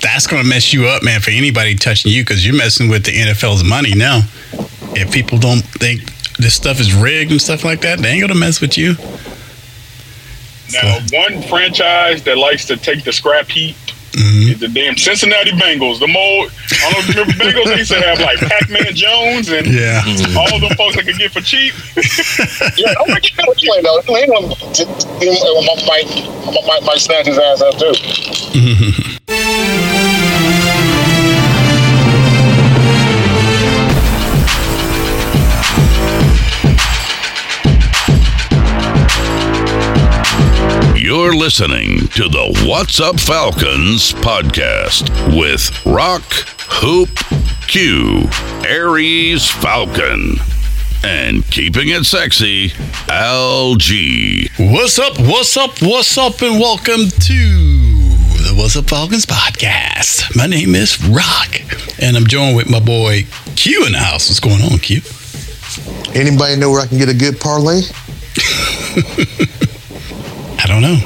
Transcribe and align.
That's 0.00 0.26
going 0.26 0.42
to 0.42 0.48
mess 0.48 0.72
you 0.72 0.86
up, 0.86 1.02
man, 1.02 1.20
for 1.20 1.30
anybody 1.30 1.76
touching 1.76 2.10
you 2.10 2.22
because 2.22 2.44
you're 2.44 2.56
messing 2.56 2.88
with 2.88 3.04
the 3.04 3.12
NFL's 3.12 3.62
money 3.62 3.94
now. 3.94 4.22
If 4.96 5.12
people 5.12 5.38
don't 5.38 5.62
think 5.62 6.02
this 6.36 6.54
stuff 6.54 6.80
is 6.80 6.92
rigged 6.92 7.30
and 7.30 7.40
stuff 7.40 7.64
like 7.64 7.80
that, 7.82 8.00
they 8.00 8.10
ain't 8.10 8.20
going 8.20 8.32
to 8.32 8.38
mess 8.38 8.60
with 8.60 8.76
you. 8.76 8.94
Now, 10.72 10.98
one 11.12 11.42
franchise 11.42 12.24
that 12.24 12.36
likes 12.36 12.64
to 12.66 12.76
take 12.76 13.04
the 13.04 13.12
scrap 13.12 13.46
heap 13.48 13.76
mm-hmm. 14.12 14.52
is 14.52 14.60
the 14.60 14.68
damn 14.68 14.96
Cincinnati 14.96 15.52
Bengals. 15.52 16.00
The 16.00 16.08
more, 16.08 16.48
I 16.50 16.90
don't 16.90 16.92
know 16.92 16.98
if 16.98 17.08
you 17.08 17.22
remember 17.22 17.44
Bengals, 17.44 17.66
they 17.66 17.78
used 17.78 17.92
to 17.92 18.00
have 18.00 18.18
like 18.18 18.38
Pac 18.38 18.68
Man 18.70 18.94
Jones 18.94 19.48
and 19.48 19.66
Yeah. 19.66 20.02
all 20.36 20.58
them 20.58 20.74
folks 20.76 20.96
that 20.96 21.04
could 21.06 21.18
get 21.18 21.30
for 21.30 21.40
cheap. 21.40 21.72
Yeah, 22.76 22.92
I'm 22.98 23.06
gonna 23.06 23.20
get 23.20 23.46
what 23.46 23.62
you 23.62 23.72
ain't 23.74 23.84
though. 23.84 24.02
New 25.20 25.30
England 25.30 25.80
might, 25.86 26.66
might, 26.66 26.82
might 26.82 26.98
snatch 26.98 27.26
his 27.26 27.38
ass 27.38 27.62
up 27.62 27.78
too. 27.78 29.10
You're 29.28 29.36
listening 41.34 42.08
to 42.08 42.28
the 42.28 42.64
What's 42.66 43.00
Up 43.00 43.18
Falcons 43.18 44.12
podcast 44.12 45.08
with 45.36 45.70
Rock, 45.86 46.24
Hoop, 46.68 47.08
Q, 47.66 48.28
Aries 48.66 49.48
Falcon, 49.48 50.36
and 51.02 51.46
keeping 51.50 51.88
it 51.88 52.04
sexy, 52.04 52.68
LG. 53.08 54.72
What's 54.72 54.98
up? 54.98 55.18
What's 55.18 55.56
up? 55.56 55.80
What's 55.80 56.18
up? 56.18 56.42
And 56.42 56.60
welcome 56.60 57.08
to 57.08 57.83
the 58.54 58.60
What's 58.60 58.76
Up 58.76 58.88
Falcons 58.88 59.26
podcast. 59.26 60.36
My 60.36 60.46
name 60.46 60.74
is 60.74 61.02
Rock, 61.08 61.60
and 62.00 62.16
I'm 62.16 62.26
joined 62.26 62.56
with 62.56 62.68
my 62.68 62.80
boy 62.80 63.26
Q 63.56 63.86
in 63.86 63.92
the 63.92 63.98
house. 63.98 64.28
What's 64.28 64.40
going 64.40 64.62
on, 64.62 64.78
Q? 64.78 65.00
Anybody 66.14 66.56
know 66.56 66.70
where 66.70 66.80
I 66.80 66.86
can 66.86 66.98
get 66.98 67.08
a 67.08 67.14
good 67.14 67.40
parlay? 67.40 67.80
I 70.58 70.66
don't 70.66 70.82
know. 70.82 70.98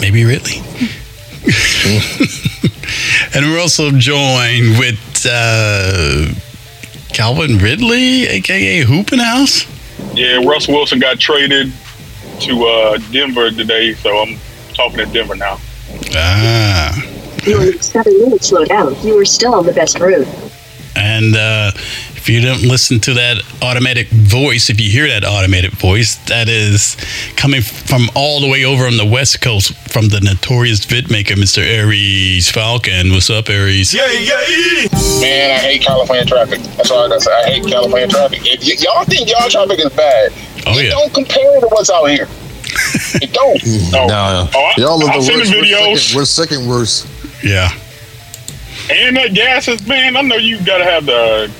Maybe 0.00 0.24
Ridley. 0.24 0.56
and 3.34 3.46
we're 3.46 3.60
also 3.60 3.90
joined 3.92 4.78
with 4.78 5.26
uh, 5.28 6.26
Calvin 7.12 7.58
Ridley, 7.58 8.26
aka 8.26 8.82
Hoop 8.82 9.12
in 9.12 9.18
the 9.18 9.24
house. 9.24 9.66
Yeah, 10.14 10.44
Russ 10.44 10.68
Wilson 10.68 10.98
got 10.98 11.18
traded 11.18 11.72
to 12.40 12.66
uh, 12.66 12.98
Denver 13.10 13.50
today, 13.50 13.94
so 13.94 14.18
I'm 14.18 14.38
talking 14.74 14.98
to 14.98 15.06
Denver 15.06 15.34
now. 15.34 15.58
Ah. 16.14 17.02
You 17.44 17.56
were 17.58 17.72
seven 17.80 18.18
minutes 18.20 18.48
slowed 18.48 18.68
down. 18.68 18.94
You 19.02 19.16
were 19.16 19.24
still 19.24 19.54
on 19.54 19.64
the 19.66 19.72
best 19.72 19.98
route. 19.98 20.26
And 20.96 21.34
uh, 21.36 21.70
if 22.16 22.28
you 22.28 22.40
don't 22.42 22.62
listen 22.62 23.00
to 23.00 23.14
that 23.14 23.36
automatic 23.62 24.08
voice, 24.08 24.68
if 24.68 24.78
you 24.80 24.90
hear 24.90 25.06
that 25.08 25.24
automated 25.24 25.70
voice, 25.72 26.16
that 26.26 26.48
is 26.48 26.96
coming 27.36 27.62
from 27.62 28.08
all 28.14 28.40
the 28.40 28.48
way 28.50 28.64
over 28.64 28.84
on 28.84 28.96
the 28.98 29.06
West 29.06 29.40
Coast 29.40 29.72
from 29.90 30.08
the 30.08 30.20
notorious 30.20 30.84
vidmaker, 30.84 31.36
Mr. 31.36 31.62
Aries 31.64 32.50
Falcon. 32.50 33.10
What's 33.12 33.30
up, 33.30 33.48
Aries? 33.48 33.94
Yay, 33.94 34.00
yay! 34.24 34.88
Man, 35.20 35.50
I 35.56 35.58
hate 35.62 35.82
California 35.82 36.26
traffic. 36.26 36.60
That's 36.76 36.90
all 36.90 37.04
I 37.04 37.08
gotta 37.08 37.20
say. 37.20 37.32
I 37.32 37.44
hate 37.50 37.66
California 37.66 38.08
traffic. 38.08 38.40
If 38.42 38.60
y- 38.60 38.76
y'all 38.80 39.04
think 39.04 39.30
y'all 39.30 39.48
traffic 39.48 39.78
is 39.78 39.92
bad, 39.94 40.32
Oh, 40.66 40.76
it 40.78 40.84
yeah. 40.84 40.90
don't 40.90 41.14
compare 41.14 41.56
it 41.56 41.60
to 41.60 41.68
what's 41.68 41.88
out 41.88 42.04
here. 42.06 42.28
It 43.22 43.32
don't. 43.32 43.60
Oh, 43.94 44.06
No, 44.06 44.48
oh, 44.54 44.72
I, 44.76 44.80
y'all 44.80 45.02
are 45.02 45.06
the 45.06 45.12
I've 45.12 45.22
seen 45.24 45.38
the 45.38 45.40
worst. 45.40 46.14
We're 46.14 46.22
videos. 46.22 46.26
second, 46.26 46.66
we're 46.66 46.66
second 46.66 46.68
worst. 46.68 47.44
Yeah. 47.44 47.70
And 48.90 49.16
that 49.16 49.34
gas 49.34 49.68
is, 49.68 49.86
man, 49.86 50.16
I 50.16 50.20
know 50.22 50.36
you 50.36 50.58
gotta 50.64 50.84
have 50.84 51.06
the 51.06 51.50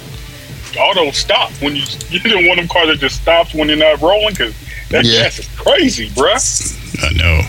auto 0.78 1.10
stop 1.10 1.50
when 1.62 1.76
you 1.76 1.82
you 2.10 2.20
don't 2.20 2.46
want 2.46 2.58
them 2.58 2.68
cars 2.68 2.88
that 2.88 2.98
just 2.98 3.22
stops 3.22 3.54
when 3.54 3.68
you're 3.68 3.76
not 3.76 4.00
rolling 4.00 4.30
because 4.30 4.54
that 4.90 5.04
Yeah. 5.04 5.22
gas 5.24 5.38
is 5.40 5.48
crazy, 5.56 6.08
bruh. 6.10 7.04
I 7.04 7.12
know. 7.14 7.40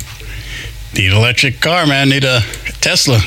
Need 0.94 1.12
an 1.12 1.18
electric 1.18 1.60
car, 1.62 1.86
man. 1.88 2.10
Need 2.10 2.24
a 2.26 2.42
Tesla. 2.82 3.20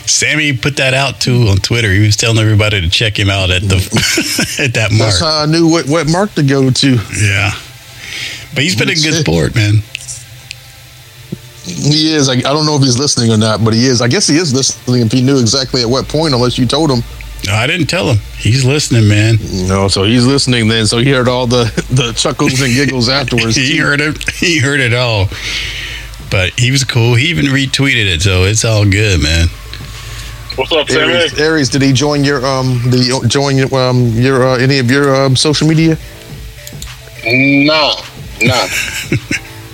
Sammy 0.06 0.56
put 0.56 0.78
that 0.78 0.94
out 0.94 1.20
too 1.20 1.48
on 1.50 1.58
Twitter. 1.58 1.92
He 1.92 2.06
was 2.06 2.16
telling 2.16 2.38
everybody 2.38 2.82
to 2.82 2.90
check 2.90 3.18
him 3.18 3.30
out 3.30 3.50
at 3.50 3.64
the 3.64 3.78
at 4.64 4.74
that 4.76 4.92
mark. 4.92 5.10
That's 5.12 5.20
how 5.20 5.44
I 5.44 5.46
knew 5.48 5.68
what, 5.68 5.88
what 5.88 6.08
mark 6.08 6.34
to 6.34 6.44
go 6.44 6.70
to. 6.70 6.90
Yeah. 7.20 7.52
But 8.54 8.64
he's 8.64 8.76
been 8.76 8.90
a 8.90 8.96
good 8.96 9.16
sport, 9.16 9.56
man. 9.56 9.82
He 11.66 12.14
is. 12.14 12.30
I, 12.30 12.34
I 12.34 12.54
don't 12.54 12.68
know 12.68 12.76
if 12.76 12.84
he's 12.84 13.00
listening 13.00 13.32
or 13.32 13.38
not, 13.38 13.64
but 13.66 13.74
he 13.74 13.88
is. 13.88 14.02
I 14.02 14.08
guess 14.08 14.28
he 14.28 14.38
is 14.38 14.54
listening 14.54 15.02
if 15.02 15.12
he 15.12 15.22
knew 15.22 15.40
exactly 15.40 15.82
at 15.82 15.90
what 15.90 16.08
point, 16.08 16.34
unless 16.34 16.58
you 16.60 16.68
told 16.68 16.92
him. 16.92 17.04
No, 17.48 17.54
I 17.54 17.68
didn't 17.68 17.88
tell 17.88 18.10
him. 18.10 18.18
He's 18.38 18.66
listening, 18.66 19.08
man. 19.08 19.38
No, 19.68 19.88
so 19.88 20.04
he's 20.04 20.26
listening 20.26 20.68
then. 20.68 20.88
So 20.88 20.98
he 20.98 21.12
heard 21.12 21.28
all 21.28 21.48
the, 21.48 21.66
the 21.92 22.14
chuckles 22.14 22.62
and 22.62 22.74
giggles 22.74 23.10
afterwards. 23.10 23.56
he 23.56 23.78
heard 23.78 24.02
it. 24.02 24.30
He 24.32 24.60
heard 24.60 24.80
it 24.80 24.94
all. 24.94 25.28
But 26.32 26.60
he 26.60 26.72
was 26.72 26.84
cool. 26.84 27.16
He 27.16 27.28
even 27.28 27.46
retweeted 27.46 28.14
it, 28.14 28.22
so 28.22 28.44
it's 28.44 28.66
all 28.66 28.84
good, 28.84 29.22
man. 29.22 29.48
What's 30.56 30.72
up, 30.72 30.90
Sammy? 30.90 31.14
Aries, 31.14 31.40
Aries, 31.40 31.70
did 31.70 31.82
he 31.82 31.92
join 31.92 32.24
your 32.24 32.46
um? 32.46 32.80
Did 32.90 33.04
he 33.04 33.28
join 33.28 33.58
your 33.58 33.74
um 33.76 34.08
your 34.12 34.48
uh, 34.48 34.58
any 34.58 34.80
of 34.80 34.90
your 34.90 35.14
um 35.14 35.36
social 35.36 35.68
media? 35.68 35.98
Nah, 37.26 37.96
nah, 38.42 38.68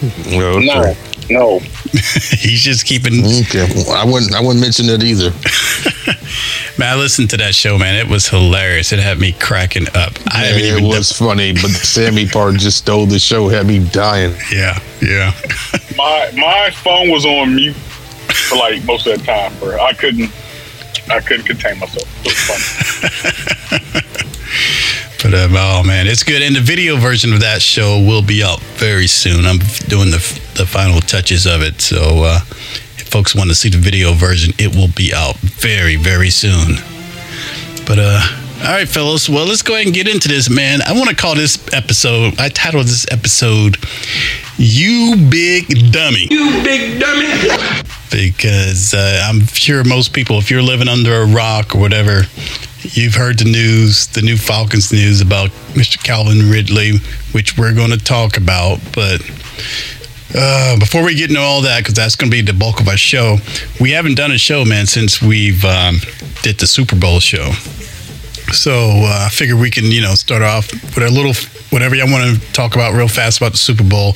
No, 0.31 0.57
no, 0.59 0.95
no. 1.29 1.59
He's 2.39 2.61
just 2.61 2.85
keeping. 2.85 3.23
Okay, 3.23 3.67
well, 3.75 3.91
I 3.91 4.05
wouldn't. 4.05 4.33
I 4.33 4.41
wouldn't 4.41 4.61
mention 4.61 4.87
it 4.89 5.03
either. 5.03 5.31
Man, 6.77 6.93
I 6.93 6.95
listened 6.95 7.29
to 7.31 7.37
that 7.37 7.53
show, 7.53 7.77
man. 7.77 7.95
It 7.95 8.07
was 8.09 8.27
hilarious. 8.29 8.91
It 8.93 8.99
had 8.99 9.19
me 9.19 9.33
cracking 9.33 9.87
up. 9.93 10.13
I 10.27 10.45
haven't 10.45 10.63
it 10.63 10.77
even. 10.77 10.87
was 10.87 11.11
funny, 11.11 11.51
but 11.53 11.63
the 11.63 11.81
Sammy 11.83 12.27
part 12.27 12.55
just 12.55 12.77
stole 12.77 13.05
the 13.05 13.19
show. 13.19 13.49
Had 13.49 13.67
me 13.67 13.85
dying. 13.89 14.33
yeah, 14.51 14.79
yeah. 15.01 15.33
My 15.97 16.31
my 16.35 16.71
phone 16.71 17.09
was 17.09 17.25
on 17.25 17.53
mute 17.55 17.75
for 17.75 18.55
like 18.57 18.83
most 18.85 19.05
of 19.05 19.19
the 19.19 19.25
time, 19.25 19.53
bro. 19.59 19.77
I 19.79 19.93
couldn't 19.93 20.31
I 21.11 21.19
couldn't 21.19 21.45
contain 21.45 21.77
myself. 21.79 22.07
It 22.25 22.29
was 22.29 22.39
funny. 22.47 23.91
But 25.21 25.35
um, 25.35 25.53
oh 25.55 25.83
man, 25.85 26.07
it's 26.07 26.23
good. 26.23 26.41
And 26.41 26.55
the 26.55 26.61
video 26.61 26.95
version 26.97 27.31
of 27.33 27.41
that 27.41 27.61
show 27.61 27.99
will 27.99 28.23
be 28.23 28.41
out 28.41 28.59
very 28.79 29.05
soon. 29.05 29.45
I'm 29.45 29.59
doing 29.87 30.09
the 30.09 30.17
the 30.61 30.67
final 30.67 31.01
touches 31.01 31.47
of 31.47 31.63
it. 31.63 31.81
So, 31.81 32.23
uh, 32.23 32.39
if 32.97 33.07
folks 33.07 33.33
want 33.33 33.49
to 33.49 33.55
see 33.55 33.69
the 33.69 33.79
video 33.79 34.13
version, 34.13 34.53
it 34.59 34.75
will 34.75 34.89
be 34.95 35.11
out 35.11 35.35
very, 35.37 35.95
very 35.95 36.29
soon. 36.29 36.75
But, 37.87 37.97
uh, 37.97 38.21
all 38.61 38.67
right, 38.67 38.87
fellas. 38.87 39.27
Well, 39.27 39.47
let's 39.47 39.63
go 39.63 39.73
ahead 39.73 39.87
and 39.87 39.95
get 39.95 40.07
into 40.07 40.27
this, 40.27 40.51
man. 40.51 40.81
I 40.85 40.93
want 40.93 41.09
to 41.09 41.15
call 41.15 41.33
this 41.33 41.57
episode, 41.73 42.39
I 42.39 42.49
titled 42.49 42.85
this 42.85 43.07
episode, 43.09 43.77
You 44.57 45.15
Big 45.31 45.91
Dummy. 45.91 46.27
You 46.29 46.61
big 46.63 46.99
dummy. 46.99 47.25
because 48.11 48.93
uh, 48.93 49.25
I'm 49.27 49.47
sure 49.47 49.83
most 49.83 50.13
people, 50.13 50.37
if 50.37 50.51
you're 50.51 50.61
living 50.61 50.87
under 50.87 51.23
a 51.23 51.25
rock 51.25 51.73
or 51.73 51.79
whatever, 51.79 52.21
you've 52.83 53.15
heard 53.15 53.39
the 53.39 53.45
news, 53.45 54.05
the 54.07 54.21
new 54.21 54.37
Falcons 54.37 54.93
news 54.93 55.21
about 55.21 55.49
Mr. 55.73 55.97
Calvin 56.03 56.51
Ridley, 56.51 56.99
which 57.31 57.57
we're 57.57 57.73
going 57.73 57.89
to 57.89 57.97
talk 57.97 58.37
about. 58.37 58.79
But 58.93 59.21
uh, 60.35 60.79
before 60.79 61.03
we 61.03 61.15
get 61.15 61.29
into 61.29 61.41
all 61.41 61.61
that, 61.61 61.79
because 61.79 61.93
that's 61.93 62.15
going 62.15 62.31
to 62.31 62.35
be 62.35 62.41
the 62.41 62.53
bulk 62.53 62.79
of 62.79 62.87
our 62.87 62.97
show, 62.97 63.37
we 63.79 63.91
haven't 63.91 64.15
done 64.15 64.31
a 64.31 64.37
show, 64.37 64.65
man, 64.65 64.85
since 64.85 65.21
we've 65.21 65.63
um, 65.65 65.97
did 66.41 66.59
the 66.59 66.67
Super 66.67 66.95
Bowl 66.95 67.19
show. 67.19 67.51
So 68.51 68.71
uh, 68.73 69.27
I 69.27 69.29
figure 69.29 69.55
we 69.55 69.69
can, 69.69 69.85
you 69.85 70.01
know, 70.01 70.15
start 70.15 70.41
off 70.41 70.71
with 70.73 70.97
a 70.99 71.09
little 71.09 71.33
whatever 71.69 71.95
y'all 71.95 72.11
want 72.11 72.35
to 72.35 72.51
talk 72.51 72.75
about 72.75 72.93
real 72.93 73.07
fast 73.07 73.39
about 73.39 73.53
the 73.53 73.57
Super 73.57 73.83
Bowl, 73.83 74.13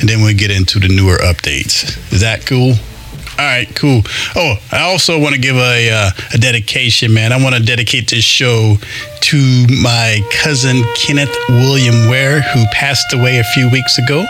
and 0.00 0.08
then 0.08 0.22
we 0.22 0.34
get 0.34 0.50
into 0.50 0.78
the 0.78 0.88
newer 0.88 1.16
updates. 1.16 1.96
Is 2.12 2.20
that 2.20 2.44
cool? 2.44 2.74
All 3.38 3.44
right, 3.44 3.72
cool. 3.76 4.02
Oh, 4.34 4.56
I 4.72 4.80
also 4.80 5.16
want 5.20 5.36
to 5.36 5.40
give 5.40 5.54
a 5.54 5.90
uh, 5.90 6.10
a 6.34 6.38
dedication, 6.38 7.14
man. 7.14 7.32
I 7.32 7.40
want 7.40 7.54
to 7.54 7.62
dedicate 7.62 8.10
this 8.10 8.24
show 8.24 8.74
to 9.20 9.66
my 9.80 10.20
cousin 10.32 10.82
Kenneth 10.96 11.36
William 11.48 12.08
Ware, 12.10 12.40
who 12.40 12.64
passed 12.72 13.12
away 13.12 13.38
a 13.38 13.44
few 13.44 13.70
weeks 13.70 13.96
ago. 13.98 14.24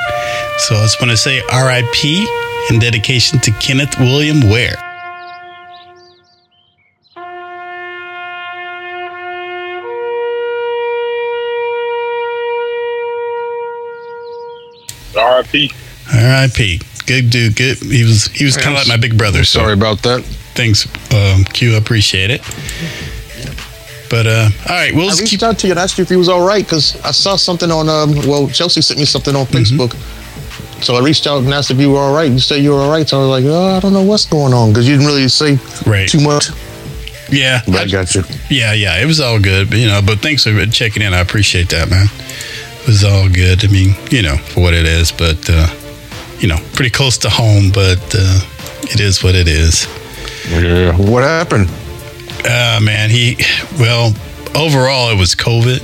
So 0.59 0.75
I 0.75 0.83
just 0.83 1.01
want 1.01 1.11
to 1.11 1.17
say 1.17 1.41
R.I.P. 1.51 2.29
and 2.69 2.83
dedication 2.83 3.39
to 3.39 3.51
Kenneth 3.53 3.99
William 3.99 4.43
Ware. 4.51 4.77
R.I.P. 15.17 15.73
R.I.P. 16.13 16.81
Good 17.09 17.31
dude. 17.31 17.57
Good. 17.57 17.79
He 17.79 18.05
was 18.05 18.27
he 18.27 18.45
was 18.45 18.57
kind 18.57 18.77
of 18.77 18.81
like 18.81 18.89
my 18.89 18.97
big 18.99 19.17
brother. 19.19 19.43
So 19.45 19.59
Sorry 19.61 19.73
about 19.73 20.03
that. 20.03 20.23
thanks, 20.55 20.87
um, 21.15 21.45
Q. 21.45 21.75
I 21.75 21.79
appreciate 21.79 22.31
it. 22.31 22.43
But 24.11 24.27
uh, 24.27 24.49
all 24.69 24.75
right, 24.77 24.95
we'll 24.95 25.07
I 25.07 25.09
just 25.09 25.21
reached 25.21 25.31
keep. 25.33 25.43
out 25.43 25.59
to 25.59 25.67
you 25.67 25.73
and 25.73 25.81
asked 25.81 25.99
you 25.99 26.03
if 26.03 26.09
he 26.09 26.17
was 26.17 26.29
all 26.31 26.47
right 26.47 26.65
because 26.65 26.97
I 27.05 27.11
saw 27.11 27.37
something 27.37 27.71
on 27.71 27.89
um. 27.89 28.15
Well, 28.27 28.49
Chelsea 28.49 28.81
sent 28.83 28.99
me 28.99 29.05
something 29.07 29.35
on 29.37 29.47
Mm-hmm. 29.47 29.81
Facebook. 29.81 29.95
So 30.85 30.95
I 30.95 31.01
reached 31.01 31.27
out 31.27 31.43
and 31.43 31.53
asked 31.53 31.71
if 31.73 31.79
you 31.79 31.91
were 31.91 31.99
all 31.99 32.15
right. 32.15 32.31
You 32.31 32.39
said 32.39 32.63
you 32.63 32.71
were 32.71 32.79
all 32.79 32.91
right. 32.91 33.09
So 33.09 33.19
I 33.19 33.21
was 33.27 33.31
like, 33.31 33.45
oh, 33.53 33.77
I 33.77 33.81
don't 33.81 33.93
know 33.93 34.05
what's 34.05 34.27
going 34.27 34.53
on 34.55 34.71
because 34.71 34.87
you 34.89 34.95
didn't 34.95 35.09
really 35.09 35.27
say 35.29 35.59
Right. 35.85 36.09
too 36.09 36.21
much. 36.21 36.51
Yeah, 37.31 37.61
But 37.67 37.75
I 37.81 37.87
got 37.91 38.15
you. 38.15 38.23
Yeah, 38.49 38.73
yeah, 38.73 39.03
it 39.03 39.05
was 39.07 39.19
all 39.21 39.39
good. 39.41 39.69
But, 39.71 39.79
you 39.79 39.87
know, 39.89 40.01
but 40.07 40.21
thanks 40.21 40.45
for 40.45 40.65
checking 40.67 41.03
in. 41.03 41.13
I 41.13 41.19
appreciate 41.19 41.69
that, 41.71 41.91
man. 41.91 42.07
It 42.83 42.87
was 42.87 43.03
all 43.05 43.29
good. 43.29 43.65
I 43.65 43.69
mean, 43.69 43.95
you 44.11 44.23
know, 44.23 44.37
for 44.37 44.61
what 44.63 44.73
it 44.73 44.87
is, 44.87 45.11
but 45.13 45.51
uh, 45.51 45.67
you 46.41 46.49
know, 46.49 46.59
pretty 46.75 46.91
close 46.91 47.19
to 47.19 47.31
home. 47.31 47.71
But 47.73 47.99
uh, 48.15 48.41
it 48.83 49.01
is 49.01 49.23
what 49.23 49.35
it 49.35 49.49
is. 49.49 49.87
Yeah. 50.51 50.97
What 50.97 51.25
happened? 51.25 51.69
Uh, 52.45 52.81
man, 52.83 53.11
he 53.11 53.37
well, 53.79 54.13
overall, 54.55 55.11
it 55.11 55.19
was 55.19 55.35
COVID, 55.35 55.81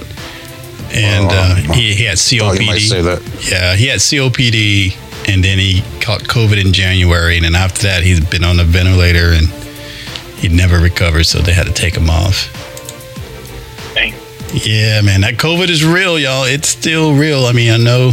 and 0.95 1.27
uh, 1.31 1.75
he, 1.75 1.93
he 1.95 2.05
had 2.05 2.19
Oh, 2.41 2.55
might 2.55 2.79
say 2.79 3.01
COPD. 3.01 3.05
that. 3.05 3.51
Yeah, 3.51 3.75
he 3.75 3.89
had 3.89 3.99
COPD, 3.99 5.29
and 5.29 5.43
then 5.45 5.59
he 5.59 5.83
caught 6.01 6.21
COVID 6.23 6.65
in 6.65 6.73
January, 6.73 7.37
and 7.37 7.45
then 7.45 7.55
after 7.57 7.83
that, 7.83 8.03
he's 8.05 8.21
been 8.21 8.45
on 8.45 8.61
a 8.61 8.65
ventilator, 8.65 9.33
and 9.33 9.49
he 10.39 10.49
never 10.49 10.79
recovered, 10.79 11.25
so 11.25 11.41
they 11.41 11.53
had 11.53 11.67
to 11.67 11.73
take 11.73 11.95
him 11.97 12.09
off. 12.09 12.49
Dang. 13.95 14.15
Yeah, 14.53 15.01
man, 15.03 15.23
that 15.23 15.35
COVID 15.35 15.69
is 15.69 15.85
real, 15.85 16.19
y'all. 16.19 16.45
It's 16.45 16.69
still 16.69 17.15
real. 17.15 17.47
I 17.47 17.53
mean, 17.53 17.73
I 17.73 17.77
know 17.79 18.13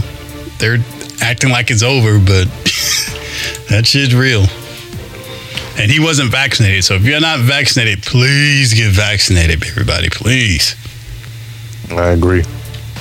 they're 0.58 0.80
acting 1.22 1.52
like 1.52 1.72
it's 1.72 1.84
over, 1.84 2.20
but 2.20 2.46
that 3.70 3.84
shit's 3.86 4.16
real. 4.16 4.46
And 5.80 5.90
he 5.90 6.00
wasn't 6.00 6.32
vaccinated. 6.32 6.84
So 6.84 6.96
if 6.96 7.04
you're 7.04 7.22
not 7.22 7.40
vaccinated, 7.40 8.04
please 8.04 8.74
get 8.74 8.92
vaccinated, 8.92 9.64
everybody. 9.66 10.10
Please. 10.10 10.76
I 11.90 12.10
agree. 12.10 12.44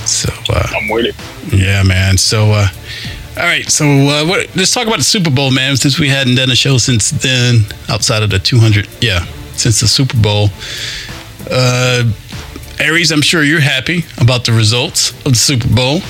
So, 0.07 0.33
uh, 0.49 0.67
I'm 0.75 0.89
with 0.89 1.07
it. 1.07 1.53
yeah, 1.53 1.83
man. 1.83 2.17
So, 2.17 2.53
uh, 2.53 2.69
all 3.37 3.45
right. 3.45 3.69
So, 3.69 3.85
uh, 3.85 4.27
what, 4.27 4.55
let's 4.57 4.73
talk 4.73 4.87
about 4.87 4.99
the 4.99 5.05
Super 5.05 5.31
Bowl, 5.31 5.51
man. 5.51 5.77
Since 5.77 5.99
we 5.99 6.09
hadn't 6.09 6.37
done 6.37 6.51
a 6.51 6.57
show 6.57 6.79
since 6.79 7.11
then, 7.11 7.65
outside 7.89 8.23
of 8.23 8.31
the 8.31 8.39
200, 8.39 8.89
yeah, 9.01 9.25
since 9.55 9.81
the 9.81 9.89
Super 9.89 10.17
Bowl. 10.17 10.49
Uh, 11.51 12.11
Aries, 12.79 13.11
I'm 13.13 13.23
sure 13.23 13.43
you're 13.43 13.61
happy 13.61 14.05
about 14.19 14.45
the 14.45 14.53
results 14.53 15.11
of 15.27 15.33
the 15.33 15.39
Super 15.39 15.69
Bowl. 15.69 16.01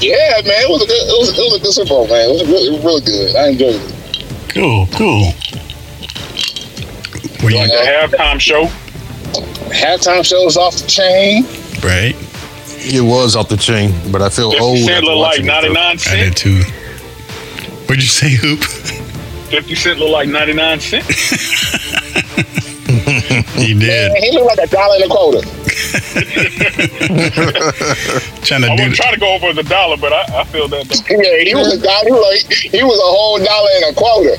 Yeah, 0.00 0.40
man, 0.46 0.64
it 0.64 0.70
was 0.70 0.82
a 0.82 0.86
good, 0.86 0.96
it 0.96 1.18
was, 1.18 1.28
it 1.38 1.42
was 1.42 1.56
a 1.56 1.62
good 1.62 1.72
Super 1.74 1.88
Bowl, 1.88 2.06
man. 2.08 2.30
It 2.30 2.32
was 2.32 2.44
really, 2.46 2.68
it 2.68 2.72
was 2.72 2.84
really 2.84 3.00
good. 3.02 3.36
I 3.36 3.48
enjoyed 3.48 3.74
it. 3.76 3.94
Cool, 4.48 4.86
cool. 4.96 5.32
Were 7.44 7.50
you 7.50 7.66
The 7.66 7.84
halftime 7.84 8.40
show. 8.40 8.64
Halftime 9.70 10.24
show 10.24 10.44
was 10.44 10.56
off 10.56 10.74
the 10.76 10.86
chain. 10.86 11.44
right? 11.84 12.16
It 12.82 13.02
was 13.02 13.36
off 13.36 13.48
the 13.50 13.56
chain, 13.58 13.92
but 14.10 14.22
I 14.22 14.30
feel 14.30 14.50
50 14.50 14.64
old. 14.64 14.78
Cent 14.78 14.90
after 14.90 15.06
look 15.06 15.18
like 15.18 15.44
watching 15.44 15.44
it, 15.46 15.48
though. 15.48 15.72
99 15.72 15.98
I 16.06 16.16
did 16.24 16.36
too. 16.36 16.62
What'd 17.86 18.02
you 18.02 18.08
say, 18.08 18.30
Hoop? 18.36 18.60
50 19.50 19.74
Cent 19.74 19.98
look 19.98 20.10
like 20.10 20.28
99 20.28 20.80
cent. 20.80 21.04
He 23.60 23.74
did. 23.74 24.12
Man, 24.12 24.22
he 24.22 24.32
looked 24.32 24.56
like 24.56 24.66
a 24.68 24.70
dollar 24.72 24.94
and 24.96 25.04
a 25.04 25.08
quarter. 25.08 25.40
Trying 28.42 28.62
to 28.62 28.68
I 28.70 28.76
do. 28.76 28.82
wasn't 28.82 28.94
trying 28.96 29.14
to 29.14 29.20
go 29.20 29.34
over 29.34 29.52
the 29.52 29.62
dollar, 29.62 29.96
but 29.96 30.12
I, 30.12 30.40
I 30.40 30.44
feel 30.44 30.68
that. 30.68 30.88
though. 30.88 31.16
Yeah, 31.20 31.44
he 31.44 31.54
was 31.54 31.72
a 31.74 31.82
dollar. 31.82 32.04
He 32.04 32.12
was, 32.12 32.44
like, 32.46 32.52
he 32.58 32.82
was 32.82 32.98
a 32.98 33.10
whole 33.10 33.38
dollar 33.38 33.70
and 33.76 33.84
a 33.90 33.94
quarter. 33.98 34.36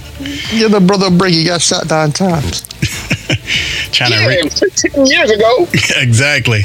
Yeah, 0.52 0.68
the 0.68 0.80
brother 0.80 1.10
break. 1.10 1.32
He 1.32 1.44
got 1.44 1.62
shot 1.62 1.88
nine 1.88 2.12
times. 2.12 2.62
Trying 3.92 4.10
to. 4.10 4.16
Yeah, 4.16 4.26
Re- 4.26 4.48
15 4.48 5.06
years 5.06 5.30
ago. 5.30 5.66
exactly. 5.96 6.62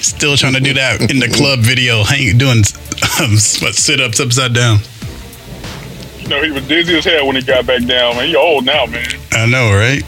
Still 0.00 0.36
trying 0.36 0.52
to 0.54 0.60
do 0.60 0.72
that 0.74 1.10
in 1.10 1.18
the 1.18 1.28
club 1.28 1.60
video, 1.60 2.04
hang, 2.04 2.36
doing 2.38 2.58
um, 3.20 3.36
sit 3.36 4.00
ups 4.00 4.20
upside 4.20 4.52
down. 4.54 4.78
You 6.18 6.28
know, 6.28 6.42
he 6.42 6.50
was 6.52 6.66
dizzy 6.68 6.96
as 6.98 7.04
hell 7.04 7.26
when 7.26 7.36
he 7.36 7.42
got 7.42 7.66
back 7.66 7.84
down, 7.84 8.16
man. 8.16 8.28
He 8.28 8.36
old 8.36 8.64
now, 8.66 8.86
man. 8.86 9.06
I 9.32 9.46
know, 9.46 9.72
right? 9.74 10.02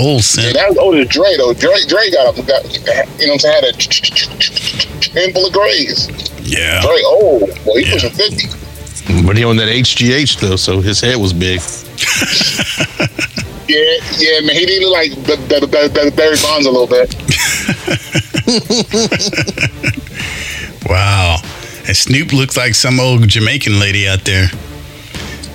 Old 0.00 0.16
Yeah, 0.16 0.22
Sim. 0.22 0.52
that 0.54 0.68
was 0.70 0.78
older 0.78 0.98
than 0.98 1.08
Dre, 1.08 1.36
though. 1.36 1.52
Dre, 1.52 1.76
Dre 1.86 2.10
got, 2.10 2.36
a, 2.38 2.42
got 2.42 2.64
you 2.72 2.80
know 3.26 3.34
what 3.34 3.34
I'm 3.34 3.38
saying, 3.38 3.54
had 3.54 3.64
a 3.64 3.74
handful 5.20 5.46
of 5.46 5.52
grays. 5.52 6.08
Yeah. 6.42 6.80
Dre 6.80 7.02
old. 7.04 7.40
Boy, 7.64 7.80
he 7.80 7.86
Yeah. 7.86 7.92
pushing 7.92 8.10
50. 8.10 8.48
But 9.26 9.36
he 9.36 9.44
on 9.44 9.56
that 9.56 9.68
HGH 9.68 10.38
though, 10.40 10.56
so 10.56 10.80
his 10.80 11.00
head 11.00 11.16
was 11.16 11.32
big. 11.32 11.60
Yeah, 13.70 13.98
yeah, 14.18 14.40
man. 14.40 14.56
He 14.56 14.66
did 14.66 14.82
look 14.82 14.92
like 14.92 15.10
the, 15.26 15.36
the, 15.46 15.60
the, 15.60 15.66
the 16.06 16.10
Barry 16.16 16.36
Bonds 16.42 16.66
a 16.66 16.70
little 16.72 16.88
bit. 16.88 17.14
Wow. 20.88 21.36
And 21.86 21.96
Snoop 21.96 22.32
looks 22.32 22.56
like 22.56 22.74
some 22.74 22.98
old 22.98 23.28
Jamaican 23.28 23.78
lady 23.78 24.08
out 24.08 24.24
there. 24.24 24.48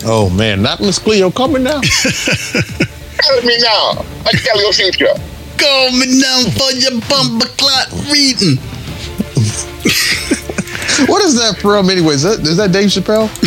Oh 0.05 0.29
man, 0.29 0.61
not 0.61 0.79
Miss 0.79 0.97
Cleo 0.99 1.29
coming 1.31 1.63
now. 1.63 1.81
Tell 3.27 3.41
me 3.43 3.57
now. 3.59 4.03
I 4.25 4.31
can 4.31 4.39
tell 4.41 4.59
your 4.61 4.73
future. 4.73 5.13
Call 5.57 5.91
me 5.91 6.05
now 6.19 6.43
for 6.57 6.71
your 6.73 6.99
bumper 7.09 7.47
clot 7.57 7.91
reading. 8.11 8.57
what 11.07 11.21
is 11.23 11.35
that 11.35 11.57
from? 11.59 11.89
Anyways, 11.89 12.23
is 12.23 12.37
that, 12.37 12.47
is 12.47 12.57
that 12.57 12.71
Dave 12.71 12.89
Chappelle? 12.89 13.29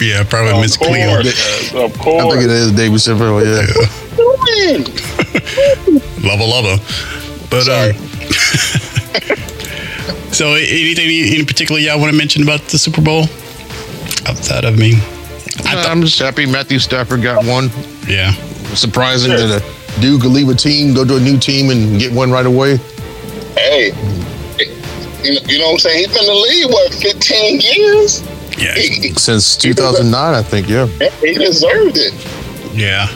Yeah, 0.00 0.22
probably 0.24 0.60
Miss 0.60 0.74
Of 0.76 0.82
Cleo. 0.82 1.22
course. 1.22 1.72
Of 1.74 2.00
I 2.06 2.30
think 2.30 2.42
it 2.44 2.50
is 2.50 2.72
Dave 2.72 2.92
Chappelle. 2.92 3.40
Yeah. 3.44 3.66
Doing? 4.16 4.84
Lava 6.22 6.44
lava. 6.44 6.78
But 7.50 7.68
um 7.68 7.92
So 10.32 10.54
anything 10.54 11.10
in 11.38 11.44
particular 11.46 11.80
y'all 11.80 11.98
want 11.98 12.10
to 12.12 12.16
mention 12.18 12.42
about 12.42 12.60
the 12.68 12.78
Super 12.78 13.00
Bowl? 13.02 13.24
Outside 14.26 14.64
of 14.64 14.76
me. 14.78 14.94
I 15.64 15.74
thought 15.74 15.86
I'm 15.90 16.00
just 16.02 16.18
happy 16.18 16.46
Matthew 16.46 16.78
Stafford 16.78 17.22
got 17.22 17.44
one. 17.44 17.70
yeah. 18.06 18.32
Surprising 18.76 19.32
that 19.32 19.62
a 19.62 20.00
dude 20.00 20.22
could 20.22 20.30
leave 20.30 20.48
a 20.48 20.54
team, 20.54 20.94
go 20.94 21.04
to 21.04 21.16
a 21.16 21.20
new 21.20 21.38
team, 21.38 21.70
and 21.70 21.98
get 21.98 22.12
one 22.12 22.30
right 22.30 22.46
away. 22.46 22.76
Hey, 23.56 23.92
you 25.22 25.34
know, 25.34 25.40
you 25.46 25.58
know 25.58 25.66
what 25.66 25.72
I'm 25.72 25.78
saying? 25.78 25.98
He's 25.98 26.08
been 26.08 26.20
in 26.20 26.26
the 26.26 26.34
league, 26.34 26.70
what, 26.70 26.94
15 26.94 27.60
years? 27.60 28.22
Yeah. 28.58 28.74
He, 28.74 29.12
Since 29.14 29.56
2009, 29.56 30.34
I 30.34 30.42
think. 30.42 30.68
Yeah. 30.68 30.86
he 31.20 31.34
deserved 31.34 31.96
it. 31.96 32.14
Yeah. 32.74 33.08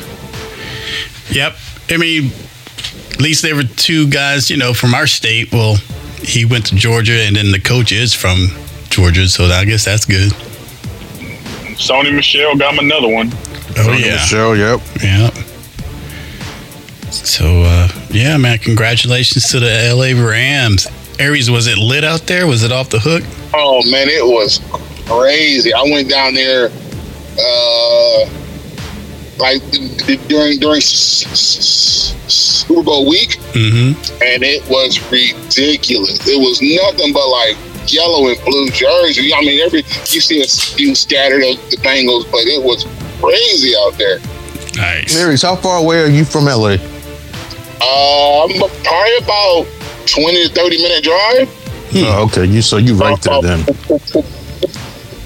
Yep. 1.30 1.56
I 1.90 1.96
mean, 1.96 2.30
at 3.12 3.20
least 3.20 3.42
there 3.42 3.54
were 3.54 3.64
two 3.64 4.08
guys, 4.08 4.50
you 4.50 4.56
know, 4.56 4.74
from 4.74 4.94
our 4.94 5.06
state. 5.06 5.52
Well, 5.52 5.76
he 6.22 6.44
went 6.44 6.66
to 6.66 6.76
Georgia, 6.76 7.24
and 7.24 7.36
then 7.36 7.52
the 7.52 7.60
coach 7.60 7.92
is 7.92 8.12
from 8.12 8.48
Georgia, 8.90 9.28
so 9.28 9.44
I 9.44 9.64
guess 9.64 9.84
that's 9.84 10.04
good. 10.04 10.32
Sony 11.74 12.14
Michel 12.14 12.56
got 12.56 12.74
him 12.74 12.80
another 12.80 13.08
one. 13.08 13.30
Oh 13.76 13.92
yeah, 13.92 14.18
Show, 14.18 14.52
yep. 14.52 14.80
yeah. 15.02 15.30
So 17.10 17.62
uh, 17.64 17.88
yeah, 18.10 18.36
man, 18.36 18.58
congratulations 18.58 19.48
to 19.48 19.60
the 19.60 19.92
LA 19.94 20.12
Rams. 20.28 20.86
Aries, 21.18 21.50
was 21.50 21.66
it 21.66 21.78
lit 21.78 22.04
out 22.04 22.26
there? 22.26 22.46
Was 22.46 22.62
it 22.64 22.72
off 22.72 22.90
the 22.90 22.98
hook? 22.98 23.22
Oh 23.54 23.82
man, 23.90 24.08
it 24.08 24.24
was 24.24 24.60
crazy. 25.06 25.72
I 25.72 25.82
went 25.82 26.08
down 26.10 26.34
there, 26.34 26.70
uh, 27.38 28.26
like 29.38 29.62
d- 29.70 29.88
d- 30.06 30.16
during 30.28 30.58
during 30.58 30.80
Super 30.80 32.82
Bowl 32.82 33.06
week, 33.08 33.38
Mm-hmm. 33.54 33.94
and 34.22 34.42
it 34.42 34.66
was 34.68 34.98
ridiculous. 35.12 36.26
It 36.26 36.40
was 36.40 36.60
nothing 36.62 37.12
but 37.12 37.28
like 37.28 37.56
yellow 37.92 38.28
and 38.28 38.40
blue 38.44 38.68
jerseys. 38.70 39.32
I 39.34 39.40
mean, 39.42 39.60
every 39.60 39.80
you 40.10 40.20
see 40.20 40.40
a 40.42 40.46
few 40.46 40.94
scattered 40.94 41.42
of 41.44 41.56
the 41.70 41.76
Bengals, 41.78 42.24
but 42.30 42.40
it 42.46 42.62
was 42.62 42.84
crazy 43.24 43.74
out 43.76 43.96
there. 43.98 44.18
Nice. 44.76 45.16
Aries, 45.16 45.42
how 45.42 45.56
far 45.56 45.78
away 45.78 46.00
are 46.02 46.08
you 46.08 46.24
from 46.24 46.44
LA? 46.46 46.76
Um, 47.84 48.50
probably 48.82 49.16
about 49.18 49.66
twenty 50.06 50.46
to 50.48 50.52
thirty 50.54 50.78
minute 50.82 51.04
drive. 51.04 51.48
Oh, 51.96 52.24
okay, 52.26 52.44
you 52.44 52.60
so 52.62 52.76
you 52.78 52.94
right 52.96 53.20
there 53.22 53.40
then. 53.42 53.62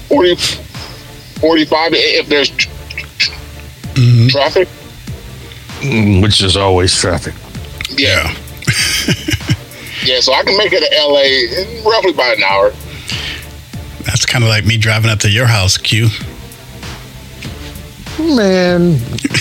40, 0.09 0.35
45 0.35 1.91
if 1.93 2.27
there's 2.27 2.49
tr- 2.49 2.69
tr- 3.17 3.31
Mm-hmm. 3.95 4.27
traffic. 4.27 4.67
Mm, 5.81 6.21
Which 6.21 6.41
is 6.41 6.55
always 6.57 6.93
traffic. 6.95 7.33
Yeah. 7.97 8.35
yeah, 10.03 10.19
so 10.21 10.33
I 10.33 10.43
can 10.43 10.57
make 10.57 10.71
it 10.73 10.81
to 10.81 11.07
LA 11.07 11.23
in 11.77 11.83
roughly 11.83 12.11
about 12.11 12.37
an 12.37 12.43
hour. 12.43 12.71
That's 14.03 14.25
kind 14.25 14.43
of 14.43 14.49
like 14.49 14.65
me 14.65 14.77
driving 14.77 15.09
up 15.09 15.19
to 15.19 15.29
your 15.29 15.47
house, 15.47 15.77
Q. 15.77 16.07
Man, 18.19 18.95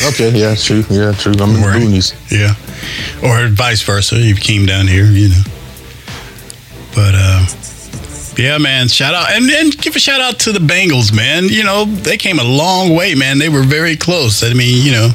okay, 0.07 0.31
yeah, 0.39 0.55
true, 0.55 0.85
yeah, 0.89 1.13
true. 1.13 1.33
I'm 1.33 1.51
in 1.57 1.61
the 1.61 1.67
boonies. 1.67 2.15
Yeah. 2.31 2.55
Or 3.29 3.49
vice 3.49 3.83
versa. 3.83 4.17
You 4.17 4.35
came 4.37 4.67
down 4.67 4.87
here, 4.87 5.05
you 5.07 5.31
know. 5.31 5.43
But 6.95 7.15
uh 7.15 7.47
yeah, 8.37 8.57
man. 8.59 8.87
Shout 8.89 9.15
out 9.15 9.33
and, 9.33 9.51
and 9.51 9.77
give 9.79 9.97
a 9.97 9.99
shout 9.99 10.21
out 10.21 10.39
to 10.41 10.53
the 10.53 10.61
Bengals, 10.61 11.13
man. 11.15 11.47
You 11.49 11.65
know, 11.65 11.87
they 11.87 12.17
came 12.17 12.39
a 12.39 12.45
long 12.45 12.95
way, 12.95 13.17
man. 13.17 13.39
They 13.39 13.49
were 13.49 13.65
very 13.65 13.97
close. 13.97 14.45
I 14.45 14.55
mean, 14.55 14.85
you 14.87 14.93
know, 14.93 15.11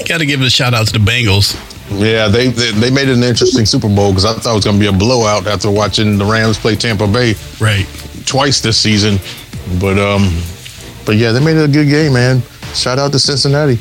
you 0.00 0.04
got 0.04 0.18
to 0.18 0.26
give 0.26 0.40
a 0.42 0.50
shout 0.50 0.74
out 0.74 0.88
to 0.88 0.92
the 0.92 0.98
Bengals. 0.98 1.54
Yeah, 1.88 2.26
they, 2.26 2.48
they 2.48 2.72
they 2.72 2.90
made 2.90 3.08
an 3.08 3.22
interesting 3.22 3.64
Super 3.66 3.88
Bowl 3.88 4.10
because 4.10 4.24
I 4.24 4.34
thought 4.34 4.50
it 4.50 4.54
was 4.56 4.64
going 4.64 4.76
to 4.76 4.80
be 4.80 4.88
a 4.88 4.92
blowout 4.98 5.46
after 5.46 5.70
watching 5.70 6.18
the 6.18 6.24
Rams 6.24 6.58
play 6.58 6.74
Tampa 6.74 7.06
Bay 7.06 7.34
Right. 7.60 7.86
twice 8.26 8.60
this 8.60 8.76
season. 8.76 9.18
But 9.80 9.96
um, 9.96 10.42
but 11.04 11.14
yeah, 11.14 11.30
they 11.30 11.38
made 11.38 11.56
it 11.56 11.70
a 11.70 11.72
good 11.72 11.88
game, 11.88 12.14
man. 12.14 12.42
Shout 12.76 12.98
out 12.98 13.12
to 13.12 13.18
Cincinnati. 13.18 13.76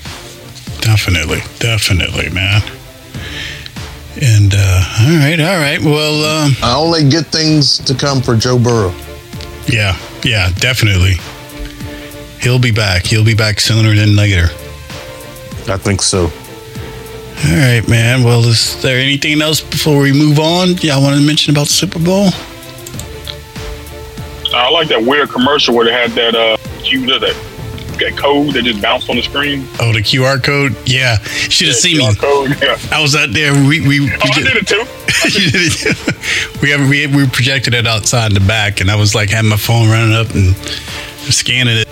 Definitely. 0.81 1.39
Definitely, 1.59 2.29
man. 2.29 2.61
And 4.21 4.53
uh 4.55 4.83
all 5.01 5.17
right, 5.17 5.39
all 5.39 5.57
right. 5.59 5.81
Well, 5.81 6.23
um 6.23 6.53
I 6.63 6.75
only 6.75 7.09
good 7.09 7.27
things 7.27 7.77
to 7.79 7.93
come 7.93 8.21
for 8.21 8.35
Joe 8.35 8.57
Burrow. 8.57 8.93
yeah, 9.67 9.97
yeah, 10.23 10.51
definitely. 10.55 11.15
He'll 12.41 12.59
be 12.59 12.71
back. 12.71 13.05
He'll 13.05 13.25
be 13.25 13.33
back 13.35 13.59
sooner 13.59 13.93
than 13.95 14.15
later. 14.15 14.45
I 15.67 15.77
think 15.77 16.01
so. 16.01 16.25
All 16.25 17.57
right, 17.57 17.83
man. 17.89 18.23
Well, 18.23 18.45
is 18.45 18.81
there 18.81 18.97
anything 18.99 19.41
else 19.41 19.59
before 19.61 19.99
we 20.01 20.13
move 20.13 20.39
on? 20.39 20.77
Y'all 20.77 21.01
want 21.01 21.19
to 21.19 21.25
mention 21.25 21.53
about 21.53 21.67
the 21.67 21.73
Super 21.73 21.99
Bowl? 21.99 22.29
I 24.53 24.69
like 24.69 24.87
that 24.87 25.03
weird 25.03 25.29
commercial 25.29 25.75
where 25.75 25.85
they 25.85 25.91
had 25.91 26.11
that 26.11 26.35
uh 26.35 26.55
cue 26.83 27.05
that 27.07 27.35
that 27.99 28.17
code 28.17 28.53
that 28.53 28.63
just 28.63 28.81
bounced 28.81 29.09
on 29.09 29.15
the 29.17 29.21
screen. 29.23 29.67
Oh, 29.79 29.91
the 29.93 29.99
QR 29.99 30.41
code. 30.43 30.75
Yeah, 30.85 31.17
should 31.19 31.67
have 31.67 31.75
seen 31.77 31.97
me. 31.97 32.15
Code. 32.15 32.55
Yeah. 32.61 32.77
I 32.91 33.01
was 33.01 33.15
out 33.15 33.31
there. 33.31 33.53
We 33.53 33.81
we, 33.81 33.99
we 34.01 34.11
Oh, 34.11 34.17
I 34.21 34.41
did 34.41 34.57
it 34.57 34.67
too. 34.67 34.83
Did 35.23 35.51
it. 35.85 36.61
we 36.61 36.69
have 36.71 36.89
we 36.89 37.07
we 37.07 37.27
projected 37.29 37.73
it 37.73 37.87
outside 37.87 38.27
in 38.27 38.33
the 38.33 38.39
back, 38.47 38.81
and 38.81 38.89
I 38.91 38.95
was 38.95 39.13
like 39.15 39.29
having 39.29 39.49
my 39.49 39.57
phone 39.57 39.89
running 39.89 40.13
up 40.15 40.29
and 40.35 40.55
scanning 41.33 41.77
it. 41.77 41.87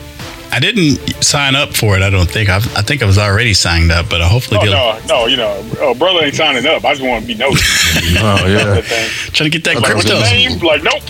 I 0.52 0.60
didn't 0.60 1.24
sign 1.24 1.56
up 1.56 1.76
for 1.76 1.96
it. 1.96 2.04
I 2.04 2.12
don't 2.12 2.30
think. 2.30 2.48
I, 2.48 2.58
I 2.58 2.84
think 2.84 3.02
I 3.02 3.06
was 3.08 3.18
already 3.18 3.56
signed 3.56 3.92
up, 3.92 4.08
but 4.08 4.22
I 4.22 4.28
hopefully 4.28 4.60
Oh 4.62 4.66
they'll 4.66 5.08
no, 5.08 5.22
no, 5.22 5.26
you 5.26 5.36
know, 5.38 5.50
uh, 5.82 5.94
brother 5.96 6.24
ain't 6.24 6.36
signing 6.36 6.68
up. 6.68 6.86
I 6.86 6.94
just 6.94 7.02
want 7.04 7.24
to 7.24 7.28
be 7.28 7.34
noticed. 7.34 7.64
Oh 8.20 8.46
yeah. 8.48 8.82
Trying 9.32 9.50
to 9.50 9.58
get 9.58 9.64
that 9.64 9.78
Like, 9.82 9.86
crypto. 9.92 10.20
name? 10.20 10.60
Like, 10.60 10.84
nope. 10.84 11.02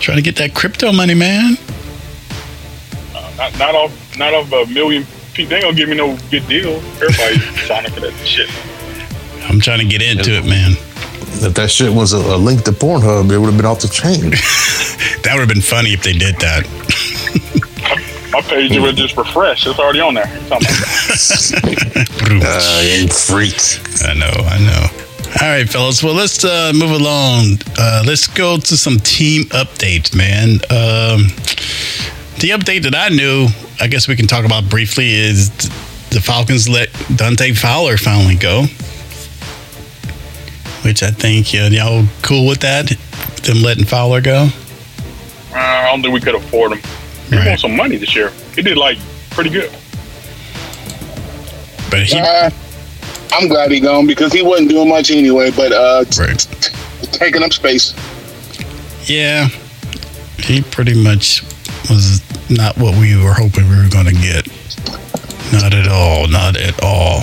Trying 0.00 0.16
to 0.18 0.22
get 0.22 0.36
that 0.36 0.54
crypto 0.54 0.92
money, 0.92 1.14
man. 1.14 1.56
Not, 3.36 3.58
not 3.58 3.74
off, 3.74 4.18
not 4.18 4.34
off 4.34 4.50
a 4.52 4.66
million 4.72 5.04
people. 5.34 5.50
They 5.50 5.56
ain't 5.56 5.64
gonna 5.64 5.76
give 5.76 5.88
me 5.88 5.96
no 5.96 6.16
good 6.30 6.46
deal. 6.48 6.76
Everybody 7.02 7.38
signing 7.66 7.92
for 7.92 8.00
that 8.00 8.14
shit. 8.24 8.48
I'm 9.50 9.60
trying 9.60 9.78
to 9.80 9.84
get 9.86 10.02
into 10.02 10.32
it, 10.32 10.44
man. 10.44 10.72
If 11.44 11.54
that 11.54 11.70
shit 11.70 11.92
was 11.92 12.12
a, 12.14 12.18
a 12.18 12.36
link 12.36 12.64
to 12.64 12.72
Pornhub, 12.72 13.30
it 13.30 13.38
would 13.38 13.46
have 13.48 13.56
been 13.56 13.66
off 13.66 13.80
the 13.80 13.88
chain. 13.88 14.32
That 15.22 15.34
would 15.34 15.40
have 15.40 15.48
been 15.48 15.60
funny 15.60 15.92
if 15.92 16.04
they 16.04 16.12
did 16.12 16.36
that. 16.36 16.62
My 18.32 18.40
page 18.42 18.78
would 18.78 18.94
just 18.96 19.16
refresh. 19.16 19.66
It's 19.66 19.76
already 19.76 19.98
on 20.00 20.14
there. 20.14 20.26
Talking 20.48 20.68
about- 20.68 22.46
uh, 22.46 23.12
freaks. 23.12 24.04
I 24.04 24.14
know, 24.14 24.30
I 24.30 24.58
know. 24.60 24.86
All 25.42 25.48
right, 25.48 25.68
fellas. 25.68 26.02
Well, 26.04 26.14
let's 26.14 26.44
uh, 26.44 26.70
move 26.76 26.92
along. 26.92 27.58
Uh, 27.76 28.04
let's 28.06 28.28
go 28.28 28.56
to 28.58 28.76
some 28.76 28.98
team 28.98 29.44
updates, 29.46 30.14
man. 30.14 30.60
Um, 30.70 31.26
the 32.40 32.50
update 32.50 32.82
that 32.82 32.94
I 32.94 33.08
knew, 33.08 33.48
I 33.80 33.86
guess 33.88 34.08
we 34.08 34.16
can 34.16 34.26
talk 34.26 34.44
about 34.44 34.68
briefly, 34.68 35.10
is 35.12 35.50
the 36.10 36.20
Falcons 36.20 36.68
let 36.68 36.88
Dante 37.16 37.52
Fowler 37.52 37.96
finally 37.96 38.36
go. 38.36 38.62
Which 40.84 41.02
I 41.02 41.10
think 41.10 41.48
uh, 41.54 41.68
y'all 41.74 42.04
cool 42.22 42.46
with 42.46 42.60
that, 42.60 42.88
them 43.42 43.62
letting 43.62 43.84
Fowler 43.84 44.20
go. 44.20 44.48
Uh, 45.52 45.58
I 45.58 45.88
don't 45.90 46.02
think 46.02 46.14
we 46.14 46.20
could 46.20 46.34
afford 46.34 46.72
him. 46.72 46.80
We 47.30 47.38
Right. 47.38 47.48
want 47.48 47.60
some 47.60 47.74
money 47.74 47.96
this 47.96 48.14
year. 48.14 48.30
He 48.54 48.62
did 48.62 48.76
like 48.76 48.98
pretty 49.30 49.50
good. 49.50 49.70
But 51.90 52.04
he, 52.04 52.18
Uh, 52.18 52.50
I'm 53.32 53.48
glad 53.48 53.70
he 53.72 53.80
gone 53.80 54.06
because 54.06 54.32
he 54.32 54.42
wasn't 54.42 54.68
doing 54.70 54.88
much 54.88 55.10
anyway, 55.10 55.50
but 55.50 55.72
uh, 55.72 56.04
t- 56.04 56.20
right. 56.22 56.38
taking 57.12 57.42
up 57.42 57.52
space. 57.52 57.94
Yeah, 59.06 59.48
he 60.38 60.62
pretty 60.62 60.94
much 60.94 61.42
was 61.90 62.20
not 62.50 62.76
what 62.78 62.98
we 62.98 63.16
were 63.16 63.32
hoping 63.32 63.68
we 63.68 63.76
were 63.76 63.88
going 63.88 64.06
to 64.06 64.14
get. 64.14 64.46
Not 65.52 65.72
at 65.74 65.88
all. 65.88 66.28
Not 66.28 66.56
at 66.56 66.82
all. 66.82 67.22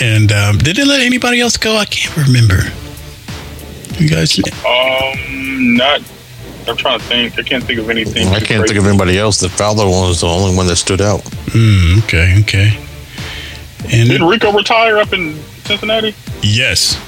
And 0.00 0.30
um, 0.32 0.58
did 0.58 0.76
they 0.76 0.84
let 0.84 1.00
anybody 1.00 1.40
else 1.40 1.56
go? 1.56 1.76
I 1.76 1.86
can't 1.86 2.14
remember. 2.26 2.62
You 3.98 4.08
guys? 4.08 4.38
Um, 4.38 5.76
not. 5.76 6.02
I'm 6.68 6.76
trying 6.76 6.98
to 6.98 7.04
think. 7.06 7.38
I 7.38 7.42
can't 7.42 7.64
think 7.64 7.78
of 7.78 7.88
anything. 7.88 8.26
I 8.28 8.40
can't 8.40 8.66
think 8.66 8.78
of 8.78 8.86
anybody 8.86 9.18
else. 9.18 9.38
The 9.38 9.48
Fowler 9.48 9.84
one 9.88 10.08
was 10.08 10.20
the 10.20 10.26
only 10.26 10.54
one 10.56 10.66
that 10.66 10.76
stood 10.76 11.00
out. 11.00 11.20
Mm, 11.54 11.98
okay, 12.04 12.40
okay. 12.40 12.82
And 13.92 14.08
Did 14.08 14.20
Rico 14.20 14.52
retire 14.52 14.98
up 14.98 15.12
in 15.12 15.34
Cincinnati? 15.64 16.14
yes, 16.42 17.00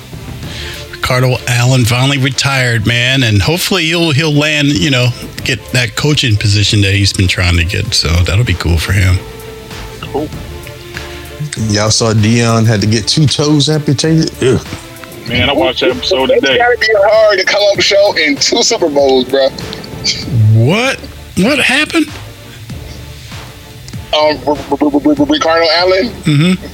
Ricardo 1.00 1.37
Allen 1.47 1.85
finally 1.87 2.19
retired, 2.19 2.87
man, 2.87 3.23
and 3.23 3.40
hopefully 3.40 3.85
he'll 3.85 4.11
he'll 4.12 4.33
land. 4.33 4.69
You 4.69 4.90
know, 4.90 5.09
get 5.45 5.59
that 5.73 5.97
coaching 5.97 6.37
position 6.37 6.81
that 6.83 6.93
he's 6.93 7.12
been 7.14 7.28
trying 7.28 7.57
to 7.57 7.64
get. 7.64 7.95
So 7.95 8.09
that'll 8.25 8.45
be 8.45 8.55
cool 8.55 8.76
for 8.76 8.93
him. 8.93 9.17
Cool. 10.12 10.28
Y'all 11.73 11.90
saw 11.90 12.12
Deion 12.12 12.67
had 12.67 12.81
to 12.83 12.87
get 12.87 13.09
two 13.09 13.26
toes 13.26 13.69
amputated. 13.71 14.31
Ugh. 14.43 14.67
Man, 15.28 15.49
I 15.49 15.52
watched 15.52 15.81
that 15.81 15.90
episode 15.97 16.31
It's 16.31 16.40
today. 16.43 16.59
gotta 16.59 16.78
be 16.78 16.87
hard 16.93 17.38
to 17.38 17.45
come 17.45 17.62
up 17.73 17.81
show 17.81 18.14
in 18.17 18.37
two 18.37 18.62
Super 18.62 18.88
Bowls, 18.90 19.25
bro. 19.28 19.49
What? 20.52 20.99
What 21.38 21.59
happened? 21.59 22.07
Um, 24.14 24.37
Ricardo 25.26 25.67
Allen. 25.71 26.09
Mm-hmm. 26.25 26.64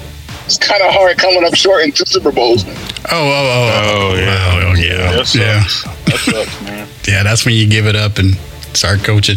It's 0.47 0.59
kind 0.59 0.83
of 0.83 0.93
hard 0.93 1.17
coming 1.19 1.45
up 1.45 1.55
short 1.55 1.85
in 1.85 1.93
two 1.93 2.05
Super 2.07 2.31
Bowls. 2.33 2.65
Oh, 2.67 2.71
oh, 3.13 3.13
oh, 3.13 3.71
oh, 3.73 4.13
oh, 4.13 4.15
yeah, 4.17 4.51
oh, 4.69 4.75
yeah, 4.75 5.13
That 5.13 5.27
sucks. 5.27 5.35
yeah, 5.37 5.95
That 6.05 6.19
sucks, 6.19 6.63
man. 6.63 6.89
yeah. 7.09 7.23
That's 7.23 7.45
when 7.47 7.55
you 7.55 7.67
give 7.67 7.87
it 7.87 7.97
up 7.97 8.19
and 8.19 8.35
start 8.77 9.03
coaching. 9.05 9.37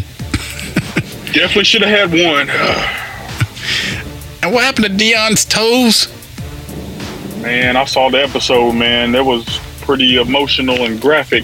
Definitely 1.33 1.63
should 1.65 1.81
have 1.83 2.11
had 2.11 2.11
one. 2.11 2.49
And 4.43 4.53
what 4.53 4.63
happened 4.63 4.85
to 4.85 4.91
Deion's 4.91 5.45
toes? 5.45 6.07
Man, 7.41 7.75
I 7.77 7.85
saw 7.85 8.09
the 8.09 8.21
episode, 8.23 8.73
man. 8.73 9.11
That 9.13 9.25
was 9.25 9.59
pretty 9.81 10.17
emotional 10.17 10.83
and 10.85 10.99
graphic. 10.99 11.43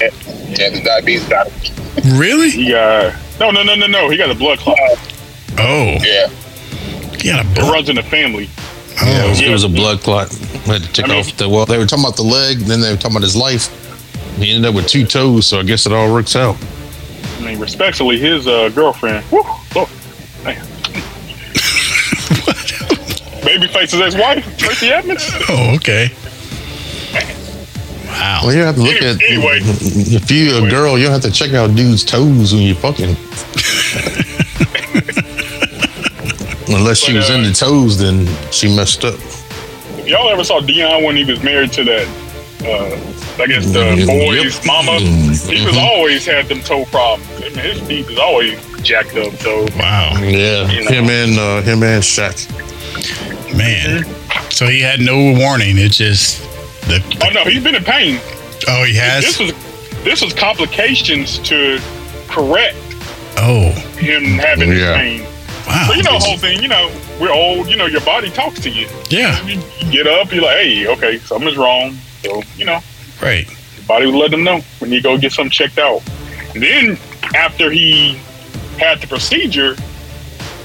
Yeah, 0.00 0.70
the 0.70 0.82
diabetes 0.84 1.24
got 1.28 1.48
him. 1.50 2.18
Really? 2.18 2.50
He 2.50 2.70
got 2.70 3.14
no, 3.40 3.50
no, 3.50 3.62
no, 3.62 3.74
no, 3.74 3.86
no. 3.86 4.08
He 4.10 4.16
got 4.16 4.30
a 4.30 4.34
blood 4.34 4.58
clot. 4.60 4.78
Oh, 5.58 5.96
Yeah. 6.02 6.28
he 7.20 7.28
had 7.28 7.44
a 7.44 7.48
It 7.50 7.54
blood. 7.54 7.72
runs 7.72 7.88
in 7.88 7.96
the 7.96 8.02
family. 8.02 8.48
Yeah, 9.02 9.24
it 9.24 9.28
was, 9.28 9.40
yeah. 9.40 9.48
it 9.48 9.52
was 9.52 9.64
a 9.64 9.68
blood 9.68 10.00
clot. 10.00 10.32
Had 10.66 10.82
to 10.82 10.92
check 10.92 11.06
I 11.06 11.08
mean- 11.08 11.18
off 11.18 11.36
the. 11.36 11.48
Well, 11.48 11.66
they 11.66 11.78
were 11.78 11.86
talking 11.86 12.04
about 12.04 12.16
the 12.16 12.22
leg, 12.22 12.58
then 12.58 12.80
they 12.80 12.90
were 12.90 12.96
talking 12.96 13.12
about 13.16 13.22
his 13.22 13.36
life. 13.36 13.68
He 14.36 14.50
ended 14.52 14.68
up 14.68 14.74
with 14.74 14.86
two 14.88 15.04
toes, 15.06 15.46
so 15.46 15.58
I 15.60 15.62
guess 15.62 15.86
it 15.86 15.92
all 15.92 16.12
works 16.12 16.34
out. 16.36 16.56
I 17.38 17.40
mean, 17.44 17.58
respectfully, 17.60 18.18
his 18.18 18.46
uh, 18.46 18.68
girlfriend. 18.70 19.24
Whew, 19.26 19.42
Lord, 19.74 19.88
man. 20.44 20.56
Babyface's 23.44 24.00
ex-wife, 24.00 24.56
Tracey 24.58 24.88
Edmonds. 24.88 25.28
Oh, 25.48 25.74
okay. 25.76 26.08
Wow. 28.06 28.40
Well, 28.44 28.54
you 28.54 28.60
have 28.62 28.76
to 28.76 28.82
look 28.82 29.02
at 29.02 29.20
Anyway. 29.22 29.58
if 29.62 30.30
you 30.30 30.50
a 30.52 30.54
Anyway. 30.56 30.70
girl, 30.70 30.96
you 30.98 31.04
don't 31.04 31.12
have 31.20 31.22
to 31.22 31.30
check 31.30 31.52
out 31.52 31.74
dudes' 31.74 32.04
toes 32.04 32.52
when 32.54 32.62
you're 32.62 32.76
fucking. 32.76 33.16
Unless 36.68 36.98
she 36.98 37.12
But, 37.12 37.18
was 37.18 37.30
uh, 37.30 37.38
the 37.42 37.52
toes, 37.52 37.98
then 37.98 38.26
she 38.50 38.74
messed 38.74 39.04
up. 39.04 39.14
If 39.98 40.06
y'all 40.08 40.28
ever 40.30 40.44
saw 40.44 40.60
Deion 40.60 41.04
when 41.04 41.16
he 41.16 41.24
was 41.24 41.42
married 41.42 41.72
to 41.72 41.84
that, 41.84 42.06
uh, 42.64 43.42
I 43.42 43.46
guess 43.46 43.66
the 43.72 43.80
Mm, 43.80 44.06
boy's 44.06 44.56
yep. 44.56 44.66
mama, 44.66 44.92
Mm, 44.92 45.52
he 45.52 45.64
was 45.66 45.74
mhm. 45.74 45.82
always 45.82 46.24
had 46.26 46.46
them 46.48 46.60
toe 46.60 46.84
problems. 46.86 47.28
I 47.36 47.48
mean, 47.50 47.58
his 47.58 47.80
feet 47.82 48.06
was 48.08 48.18
always 48.18 48.58
jacked 48.82 49.16
up. 49.16 49.32
So 49.40 49.66
Wow. 49.78 50.16
Yeah, 50.22 50.70
You 50.70 50.84
know. 50.84 50.90
him 50.90 51.08
and 51.10 51.38
uh, 51.38 51.60
him 51.62 51.82
and 51.82 52.02
Shaq. 52.02 52.48
Man. 53.56 54.04
So 54.50 54.66
he 54.66 54.80
had 54.80 55.00
no 55.00 55.32
warning. 55.38 55.78
It 55.78 55.92
just 55.92 56.40
the 56.88 57.02
oh 57.24 57.30
no, 57.30 57.44
he's 57.44 57.62
been 57.62 57.74
in 57.74 57.84
pain. 57.84 58.20
Oh, 58.68 58.84
he 58.84 58.94
has. 58.94 59.24
This 59.24 59.38
has. 59.38 59.52
was 59.52 60.04
this 60.04 60.22
was 60.22 60.32
complications 60.32 61.38
to 61.40 61.78
correct 62.28 62.76
Oh, 63.36 63.70
him 63.98 64.38
having 64.38 64.72
Yeah. 64.72 64.96
pain. 64.96 65.22
Wow. 65.66 65.86
So 65.88 65.94
you 65.94 66.02
know 66.02 66.18
the 66.18 66.24
whole 66.24 66.36
thing. 66.38 66.62
You 66.62 66.68
know, 66.68 66.90
we're 67.20 67.32
old. 67.32 67.68
You 67.68 67.76
know, 67.76 67.86
your 67.86 68.00
body 68.02 68.30
talks 68.30 68.60
to 68.60 68.70
you. 68.70 68.86
Yeah, 69.10 69.40
You, 69.46 69.60
you 69.80 69.90
get 69.92 70.06
up, 70.06 70.32
you're 70.32 70.42
like, 70.42 70.58
hey, 70.58 70.86
okay, 70.88 71.18
something's 71.18 71.56
wrong. 71.56 71.92
So 72.22 72.42
you 72.56 72.64
know, 72.64 72.80
right. 73.22 73.46
your 73.46 73.86
body 73.86 74.06
would 74.06 74.14
let 74.14 74.30
them 74.30 74.44
know 74.44 74.60
when 74.78 74.92
you 74.92 75.00
go 75.02 75.16
get 75.18 75.32
something 75.32 75.50
checked 75.50 75.78
out. 75.78 76.02
And 76.54 76.62
then 76.62 76.98
after 77.34 77.70
he 77.70 78.14
had 78.78 79.00
the 79.00 79.06
procedure, 79.06 79.74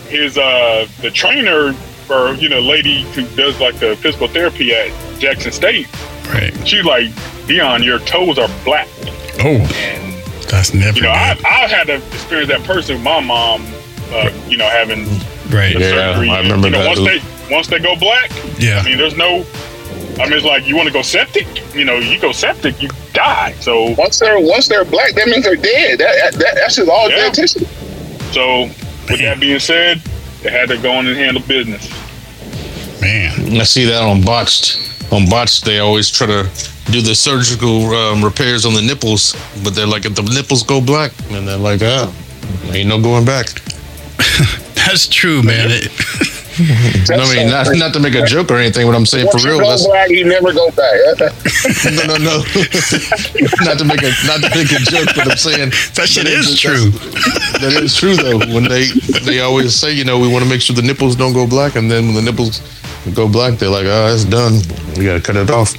his 0.08 0.38
uh 0.38 0.88
the 1.02 1.12
trainer 1.12 1.74
or 2.10 2.34
you 2.36 2.50
know 2.50 2.60
lady 2.60 3.04
who 3.14 3.26
does 3.36 3.60
like 3.60 3.78
the 3.80 3.96
physical 3.98 4.28
therapy 4.28 4.74
at 4.74 4.92
Jackson 5.20 5.52
State, 5.52 5.88
Right. 6.28 6.54
she's 6.68 6.84
like, 6.86 7.08
Deion, 7.48 7.84
your 7.84 8.00
toes 8.00 8.38
are 8.40 8.50
black. 8.64 8.88
Oh, 9.42 9.56
And 9.72 10.22
that's 10.50 10.74
never 10.74 10.98
you 10.98 11.04
know, 11.04 11.10
I. 11.12 11.38
I 11.46 11.68
had 11.68 11.88
to 11.88 11.96
experience 11.96 12.50
that 12.50 12.64
person 12.64 12.96
with 12.96 13.04
my 13.04 13.20
mom. 13.20 13.66
Uh, 14.12 14.32
you 14.48 14.58
know, 14.58 14.68
having 14.70 15.06
Right. 15.50 15.74
the 15.74 15.80
Yeah, 15.82 16.14
surgery. 16.16 16.30
I 16.30 16.40
remember 16.42 16.68
you 16.68 16.72
know, 16.74 16.84
that. 16.84 16.98
Once 16.98 17.00
they 17.00 17.54
once 17.54 17.68
they 17.68 17.80
go 17.80 17.96
black, 17.96 18.32
Yeah. 18.58 18.80
I 18.80 18.84
mean, 18.84 18.98
there's 18.98 19.16
no. 19.16 19.46
I 20.20 20.24
mean, 20.26 20.34
it's 20.34 20.46
like 20.46 20.68
you 20.68 20.76
want 20.76 20.88
to 20.88 20.94
go 20.94 21.02
septic. 21.02 21.48
You 21.76 21.86
know, 21.86 21.98
you 21.98 22.20
go 22.20 22.32
septic, 22.32 22.82
you 22.82 22.90
die. 23.14 23.54
So 23.60 23.92
Once 23.98 24.20
they're 24.20 24.40
once 24.40 24.68
they're 24.68 24.84
black, 24.86 25.14
that 25.16 25.28
means 25.28 25.46
they're 25.46 25.56
dead. 25.56 26.00
That, 26.00 26.34
that 26.34 26.56
that's 26.56 26.76
just 26.76 26.90
all 26.90 27.10
Yeah. 27.10 27.16
dead 27.18 27.34
tissue. 27.36 27.66
So, 28.32 28.64
with 29.10 29.20
that 29.22 29.40
being 29.40 29.60
said, 29.60 30.02
they 30.44 30.52
had 30.52 30.70
to 30.70 30.78
go 30.78 31.00
in 31.00 31.08
and 31.08 31.18
handle 31.18 31.42
business. 31.48 31.90
Man. 33.02 33.58
I 33.60 33.64
see 33.64 33.86
that 33.86 34.02
on 34.02 34.22
botched. 34.22 34.78
On 35.12 35.28
botched, 35.30 35.66
they 35.66 35.80
always 35.80 36.10
try 36.12 36.28
to 36.28 36.50
do 36.92 37.02
the 37.02 37.16
surgical 37.16 37.92
um, 37.96 38.24
repairs 38.24 38.66
on 38.66 38.74
the 38.74 38.82
nipples, 38.82 39.36
but 39.64 39.74
they're 39.74 39.88
like, 39.88 40.06
if 40.06 40.16
the 40.16 40.22
nipples 40.22 40.64
go 40.64 40.80
black, 40.82 41.12
and 41.32 41.48
they're 41.48 41.58
like, 41.58 41.82
ah, 41.84 42.12
ain't 42.74 42.90
no 42.90 43.02
going 43.02 43.26
back. 43.26 43.48
That's 44.90 45.08
true, 45.08 45.44
man. 45.44 45.68
It, 45.70 45.92
I 47.12 47.36
mean, 47.36 47.48
not, 47.50 47.68
not 47.78 47.94
to 47.94 48.00
make 48.00 48.16
a 48.16 48.26
joke 48.26 48.50
or 48.52 48.58
anything, 48.58 48.88
but 48.88 48.96
I'm 48.96 49.06
saying 49.06 49.28
for 49.28 49.34
Once 49.38 49.44
you 49.46 49.52
real. 49.52 49.60
go 49.60 49.70
That's, 49.70 49.86
black, 49.86 50.10
you 50.10 50.26
never 50.26 50.52
go 50.52 50.70
back. 50.72 50.98
no, 51.94 52.04
no, 52.10 52.18
no. 52.18 52.36
not 53.64 53.78
to 53.78 53.86
make 53.86 54.02
a 54.02 54.12
not 54.26 54.42
to 54.42 54.50
make 54.58 54.72
a 54.74 54.80
joke, 54.82 55.08
but 55.16 55.30
I'm 55.30 55.38
saying 55.38 55.70
that 55.94 56.10
shit 56.10 56.26
that 56.26 56.34
is 56.34 56.50
that's- 56.50 56.60
true. 56.60 56.90
That 57.62 57.80
is 57.82 57.96
true 57.96 58.16
though. 58.16 58.40
When 58.54 58.64
they 58.64 58.88
they 59.24 59.42
always 59.42 59.76
say, 59.76 59.94
you 59.94 60.04
know, 60.04 60.18
we 60.20 60.28
want 60.28 60.44
to 60.44 60.50
make 60.50 60.62
sure 60.62 60.76
the 60.76 60.82
nipples 60.82 61.16
don't 61.16 61.34
go 61.34 61.46
black, 61.48 61.76
and 61.76 61.90
then 61.90 62.08
when 62.08 62.16
the 62.16 62.22
nipples 62.24 62.62
go 63.14 63.30
black, 63.30 63.60
they're 63.60 63.70
like, 63.70 63.86
oh, 63.86 64.12
it's 64.14 64.26
done. 64.26 64.60
We 64.98 65.06
got 65.06 65.14
to 65.14 65.22
cut 65.22 65.36
it 65.38 65.50
off. 65.52 65.76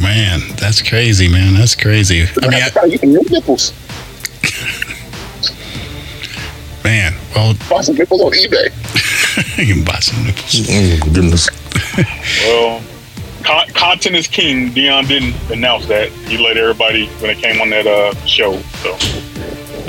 Man, 0.00 0.40
that's 0.56 0.80
crazy, 0.80 1.28
man. 1.28 1.54
That's 1.54 1.74
crazy. 1.74 2.22
I 2.42 2.48
mean, 2.48 2.62
I, 2.62 2.84
you 2.86 2.98
can 2.98 3.12
nipples. 3.12 3.72
Well, 7.34 7.54
Buy 7.70 7.80
some 7.80 7.94
nipples 7.96 8.20
on 8.20 8.32
eBay. 8.32 9.58
you 9.66 9.74
can 9.74 9.84
buy 9.84 9.98
some 10.00 10.24
nipples. 10.24 10.66
Oh, 10.68 10.98
goodness. 11.12 11.48
Well, 12.44 12.82
con- 13.42 13.68
content 13.70 14.16
is 14.16 14.26
king. 14.28 14.70
Deion 14.70 15.08
didn't 15.08 15.34
announce 15.50 15.86
that. 15.86 16.10
He 16.28 16.36
let 16.38 16.56
everybody 16.56 17.06
when 17.20 17.30
it 17.30 17.38
came 17.38 17.60
on 17.60 17.70
that 17.70 17.86
uh, 17.86 18.14
show. 18.26 18.58
So, 18.82 18.96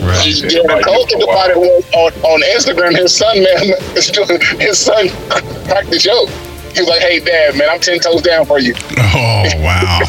Right. 0.04 0.26
Yeah, 0.28 0.64
the 0.64 0.82
cool 0.86 1.06
thing 1.08 1.24
about 1.24 1.50
it 1.52 1.58
was 1.58 1.86
on, 1.94 2.12
on 2.26 2.42
Instagram, 2.58 2.94
his 2.94 3.16
son, 3.16 3.42
man, 3.42 3.68
his 4.60 4.78
son 4.78 5.08
cracked 5.66 5.90
the 5.92 5.98
joke. 5.98 6.30
He 6.74 6.82
was 6.82 6.90
like, 6.90 7.00
"Hey, 7.00 7.20
Dad, 7.22 7.56
man, 7.56 7.70
I'm 7.70 7.80
ten 7.80 8.00
toes 8.00 8.22
down 8.22 8.46
for 8.46 8.60
you." 8.60 8.74
Oh 8.98 9.44
wow. 9.60 10.02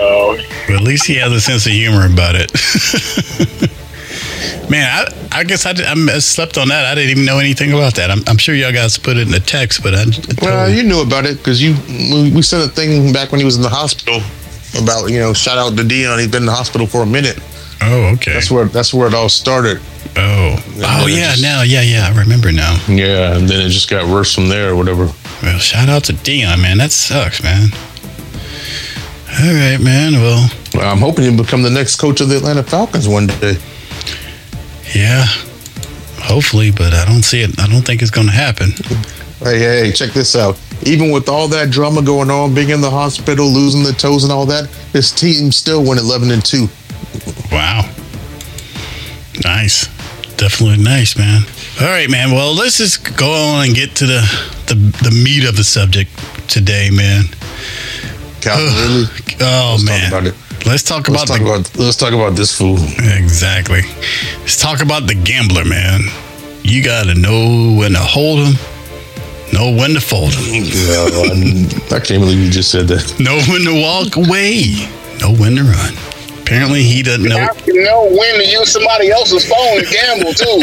uh, 0.00 0.36
But 0.66 0.76
at 0.76 0.80
least 0.82 1.06
he 1.06 1.16
has 1.16 1.32
a 1.32 1.40
sense 1.40 1.66
of 1.66 1.72
humor 1.72 2.06
about 2.06 2.34
it. 2.34 2.50
Man, 4.70 4.84
I, 4.86 5.40
I 5.40 5.44
guess 5.44 5.66
I, 5.66 5.72
did, 5.72 5.86
I 5.86 6.18
slept 6.18 6.58
on 6.58 6.68
that. 6.68 6.84
I 6.84 6.94
didn't 6.94 7.10
even 7.10 7.24
know 7.24 7.38
anything 7.38 7.72
about 7.72 7.94
that. 7.94 8.10
I'm, 8.10 8.20
I'm 8.26 8.36
sure 8.38 8.54
y'all 8.54 8.72
guys 8.72 8.98
put 8.98 9.16
it 9.16 9.22
in 9.22 9.30
the 9.30 9.40
text, 9.40 9.82
but 9.82 9.94
I. 9.94 10.02
I 10.02 10.06
Well, 10.42 10.70
you 10.70 10.82
knew 10.82 11.00
about 11.02 11.24
it 11.26 11.38
because 11.38 11.62
you 11.62 11.74
we, 12.34 12.42
sent 12.42 12.64
a 12.64 12.68
thing 12.68 13.12
back 13.12 13.32
when 13.32 13.40
he 13.40 13.44
was 13.44 13.56
in 13.56 13.62
the 13.62 13.68
hospital 13.68 14.20
about 14.80 15.10
you 15.10 15.18
know 15.18 15.32
shout 15.32 15.58
out 15.58 15.76
to 15.76 15.82
Deion. 15.82 16.18
He's 16.18 16.28
been 16.28 16.42
in 16.42 16.46
the 16.46 16.52
hospital 16.52 16.86
for 16.86 17.02
a 17.02 17.06
minute. 17.06 17.38
oh, 17.82 18.12
okay. 18.14 18.32
That's 18.34 18.50
where 18.50 18.66
that's 18.66 18.92
where 18.92 19.08
it 19.08 19.14
all 19.14 19.28
started. 19.28 19.80
oh, 20.16 20.56
oh 20.82 21.06
yeah. 21.06 21.30
just- 21.30 21.42
now, 21.42 21.62
yeah, 21.62 21.82
yeah. 21.82 22.06
I 22.12 22.18
remember 22.18 22.52
now. 22.52 22.76
Yeah, 22.88 23.36
and 23.36 23.48
then 23.48 23.64
it 23.64 23.70
just 23.70 23.88
got 23.88 24.06
worse 24.08 24.34
from 24.34 24.48
there 24.48 24.70
or 24.70 24.76
whatever. 24.76 25.10
Well, 25.42 25.58
shout 25.58 25.88
out 25.88 26.04
to 26.04 26.12
Deion, 26.12 26.60
man. 26.60 26.78
That 26.78 26.92
sucks, 26.92 27.42
man. 27.42 27.70
All 29.40 29.54
right, 29.54 29.78
man. 29.80 30.14
Well, 30.14 30.48
Well, 30.74 30.90
I'm 30.90 30.98
hoping 30.98 31.24
he'll 31.24 31.42
become 31.42 31.62
the 31.62 31.70
next 31.70 31.96
coach 31.96 32.20
of 32.20 32.28
the 32.28 32.36
Atlanta 32.38 32.62
Falcons 32.62 33.08
one 33.08 33.26
day. 33.28 33.56
Yeah. 34.94 35.24
Hopefully, 36.20 36.70
but 36.70 36.92
I 36.94 37.04
don't 37.04 37.22
see 37.22 37.42
it. 37.42 37.58
I 37.60 37.66
don't 37.66 37.82
think 37.82 38.02
it's 38.02 38.10
going 38.10 38.26
to 38.26 38.32
happen. 38.32 38.72
Hey, 39.40 39.58
hey, 39.58 39.86
hey, 39.86 39.92
check 39.92 40.10
this 40.12 40.34
out. 40.34 40.60
Even 40.82 41.10
with 41.10 41.28
all 41.28 41.48
that 41.48 41.70
drama 41.70 42.02
going 42.02 42.30
on, 42.30 42.54
being 42.54 42.70
in 42.70 42.80
the 42.80 42.90
hospital, 42.90 43.46
losing 43.46 43.82
the 43.82 43.92
toes 43.92 44.24
and 44.24 44.32
all 44.32 44.46
that, 44.46 44.68
this 44.92 45.12
team 45.12 45.52
still 45.52 45.84
went 45.84 46.00
11 46.00 46.30
and 46.30 46.44
2. 46.44 46.68
Wow. 47.52 47.88
Nice. 49.44 49.86
Definitely 50.36 50.82
nice, 50.82 51.16
man. 51.16 51.42
All 51.80 51.88
right, 51.88 52.10
man. 52.10 52.30
Well, 52.32 52.54
let's 52.54 52.78
just 52.78 53.16
go 53.16 53.30
on 53.30 53.66
and 53.66 53.74
get 53.74 53.94
to 53.96 54.06
the 54.06 54.20
the, 54.68 54.74
the 55.02 55.10
meat 55.10 55.48
of 55.48 55.56
the 55.56 55.64
subject 55.64 56.10
today, 56.48 56.90
man. 56.92 57.24
Calvin 58.40 58.66
Ridley. 58.66 59.36
Oh 59.40 59.76
Let's 59.78 59.84
man. 59.84 60.32
Talk 60.60 60.66
about 60.66 60.66
it. 60.66 60.66
Let's 60.70 60.82
talk 60.82 61.08
Let's 61.08 61.22
about 61.24 61.28
talk 61.28 61.38
the 61.38 61.44
about 61.44 61.76
let's 61.78 61.96
talk 61.96 62.12
about 62.12 62.36
this 62.36 62.56
fool. 62.56 62.78
exactly. 63.16 63.82
Let's 64.40 64.60
talk 64.60 64.82
about 64.82 65.06
the 65.06 65.14
gambler, 65.14 65.64
man. 65.64 66.00
You 66.62 66.82
got 66.82 67.06
to 67.06 67.14
know 67.14 67.74
when 67.78 67.92
to 67.92 67.98
hold 68.00 68.40
him, 68.46 68.54
know 69.52 69.70
when 69.74 69.94
to 69.94 70.00
fold 70.00 70.34
him, 70.34 70.64
Yeah, 70.64 71.08
I, 71.92 71.96
I 71.96 72.00
can't 72.00 72.20
believe 72.20 72.38
you 72.38 72.50
just 72.50 72.70
said 72.70 72.88
that. 72.88 73.18
know 73.20 73.40
when 73.48 73.62
to 73.64 73.80
walk 73.80 74.16
away, 74.16 74.74
know 75.20 75.32
when 75.34 75.56
to 75.56 75.62
run. 75.64 75.94
Apparently, 76.42 76.82
he 76.82 77.02
doesn't 77.02 77.22
You 77.24 77.28
know 77.28 77.38
have 77.38 77.62
to 77.64 77.72
know 77.84 78.04
when 78.10 78.34
to 78.36 78.46
use 78.46 78.72
somebody 78.72 79.10
else's 79.10 79.44
phone 79.44 79.80
to 79.80 79.86
gamble 79.90 80.32
too. 80.32 80.60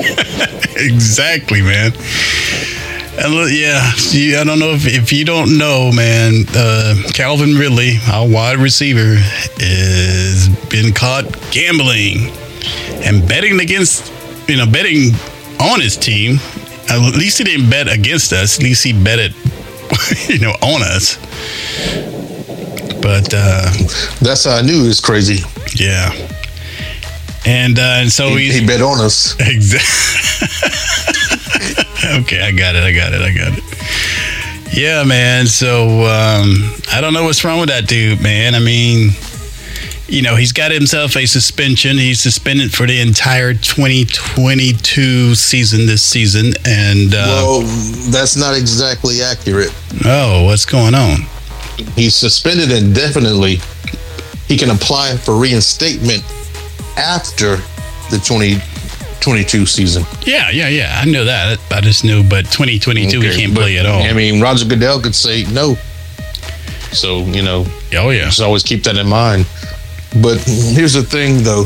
exactly, 0.84 1.62
man. 1.62 1.92
And 3.18 3.34
look, 3.34 3.50
yeah, 3.52 3.92
see, 3.94 4.36
I 4.36 4.44
don't 4.44 4.60
know 4.60 4.72
if, 4.74 4.86
if 4.86 5.14
you 5.14 5.24
don't 5.26 5.58
know, 5.58 5.92
man. 5.92 6.46
Uh, 6.54 6.96
Calvin 7.14 7.56
Ridley, 7.56 7.94
our 8.12 8.28
wide 8.28 8.58
receiver, 8.58 9.16
is 9.58 10.50
been 10.70 10.94
caught 10.94 11.26
gambling 11.52 12.30
and 13.06 13.28
betting 13.28 13.60
against, 13.62 14.12
you 14.50 14.58
know, 14.58 14.66
betting 14.70 15.12
on 15.62 15.80
his 15.80 15.96
team. 15.96 16.40
At 16.90 17.00
least 17.16 17.38
he 17.38 17.46
didn't 17.46 17.70
bet 17.70 17.88
against 17.88 18.34
us. 18.34 18.58
At 18.58 18.64
least 18.64 18.84
he 18.84 18.92
bet 18.92 19.18
it, 19.20 19.34
you 20.30 20.40
know, 20.40 20.52
on 20.62 20.84
us. 20.84 21.18
But 23.02 23.34
uh, 23.34 23.72
That's 24.22 24.44
how 24.46 24.58
I 24.58 24.62
knew 24.62 24.84
it 24.84 24.88
was 24.88 25.00
crazy. 25.00 25.40
yeah, 25.76 26.12
and 27.46 27.78
uh, 27.80 28.00
and 28.02 28.12
so 28.12 28.36
He, 28.36 28.52
he 28.52 28.66
bet 28.66 28.82
on 28.82 29.00
us. 29.00 29.36
Exactly. 29.40 30.50
okay, 32.22 32.42
I 32.42 32.52
got 32.52 32.76
it. 32.76 32.84
I 32.84 32.92
got 32.92 33.14
it. 33.14 33.22
I 33.22 33.34
got 33.34 33.58
it. 33.58 34.78
Yeah, 34.78 35.04
man. 35.04 35.48
So 35.48 36.02
um, 36.02 36.74
I 36.92 37.00
don't 37.02 37.14
know 37.14 37.24
what's 37.24 37.44
wrong 37.44 37.60
with 37.60 37.70
that 37.70 37.88
dude, 37.88 38.22
man. 38.22 38.56
I 38.56 38.60
mean, 38.60 39.12
you 40.08 40.22
know, 40.22 40.36
he's 40.36 40.52
got 40.52 40.72
himself 40.72 41.16
a 41.16 41.26
suspension. 41.26 41.98
He's 41.98 42.22
suspended 42.22 42.74
for 42.74 42.86
the 42.86 43.00
entire 43.00 43.54
2022 43.54 45.36
season 45.36 45.86
this 45.86 46.04
season. 46.04 46.54
And 46.66 47.14
uh, 47.14 47.26
Well, 47.28 47.62
that's 48.12 48.36
not 48.36 48.58
exactly 48.58 49.22
accurate. 49.22 49.74
oh, 50.06 50.44
what's 50.46 50.66
going 50.66 50.96
on? 50.96 51.22
He's 51.96 52.16
suspended 52.16 52.72
indefinitely 52.72 53.60
he 54.48 54.58
can 54.58 54.70
apply 54.70 55.18
for 55.18 55.36
reinstatement 55.36 56.24
after 56.98 57.58
the 58.12 58.22
2022 59.26 59.66
season. 59.66 60.04
Yeah, 60.22 60.52
yeah, 60.52 60.68
yeah. 60.70 61.00
I 61.02 61.06
know 61.06 61.26
that. 61.26 61.58
I 61.72 61.82
just 61.82 62.04
knew, 62.04 62.24
but 62.24 62.46
2022 62.46 63.18
Okay, 63.18 63.28
he 63.34 63.42
can't 63.42 63.56
but, 63.56 63.62
play 63.62 63.78
at 63.80 63.86
all. 63.88 64.04
I 64.04 64.14
mean, 64.14 64.40
Roger 64.40 64.66
Goodell 64.66 65.02
could 65.02 65.16
say 65.16 65.46
no. 65.52 65.76
So, 66.94 67.20
you 67.26 67.42
know, 67.42 67.66
oh 67.98 68.10
yeah. 68.12 68.26
just 68.26 68.40
always 68.42 68.62
keep 68.64 68.84
that 68.84 68.98
in 68.98 69.08
mind. 69.08 69.48
But 70.22 70.38
here's 70.46 70.94
the 70.94 71.02
thing, 71.04 71.42
though. 71.44 71.66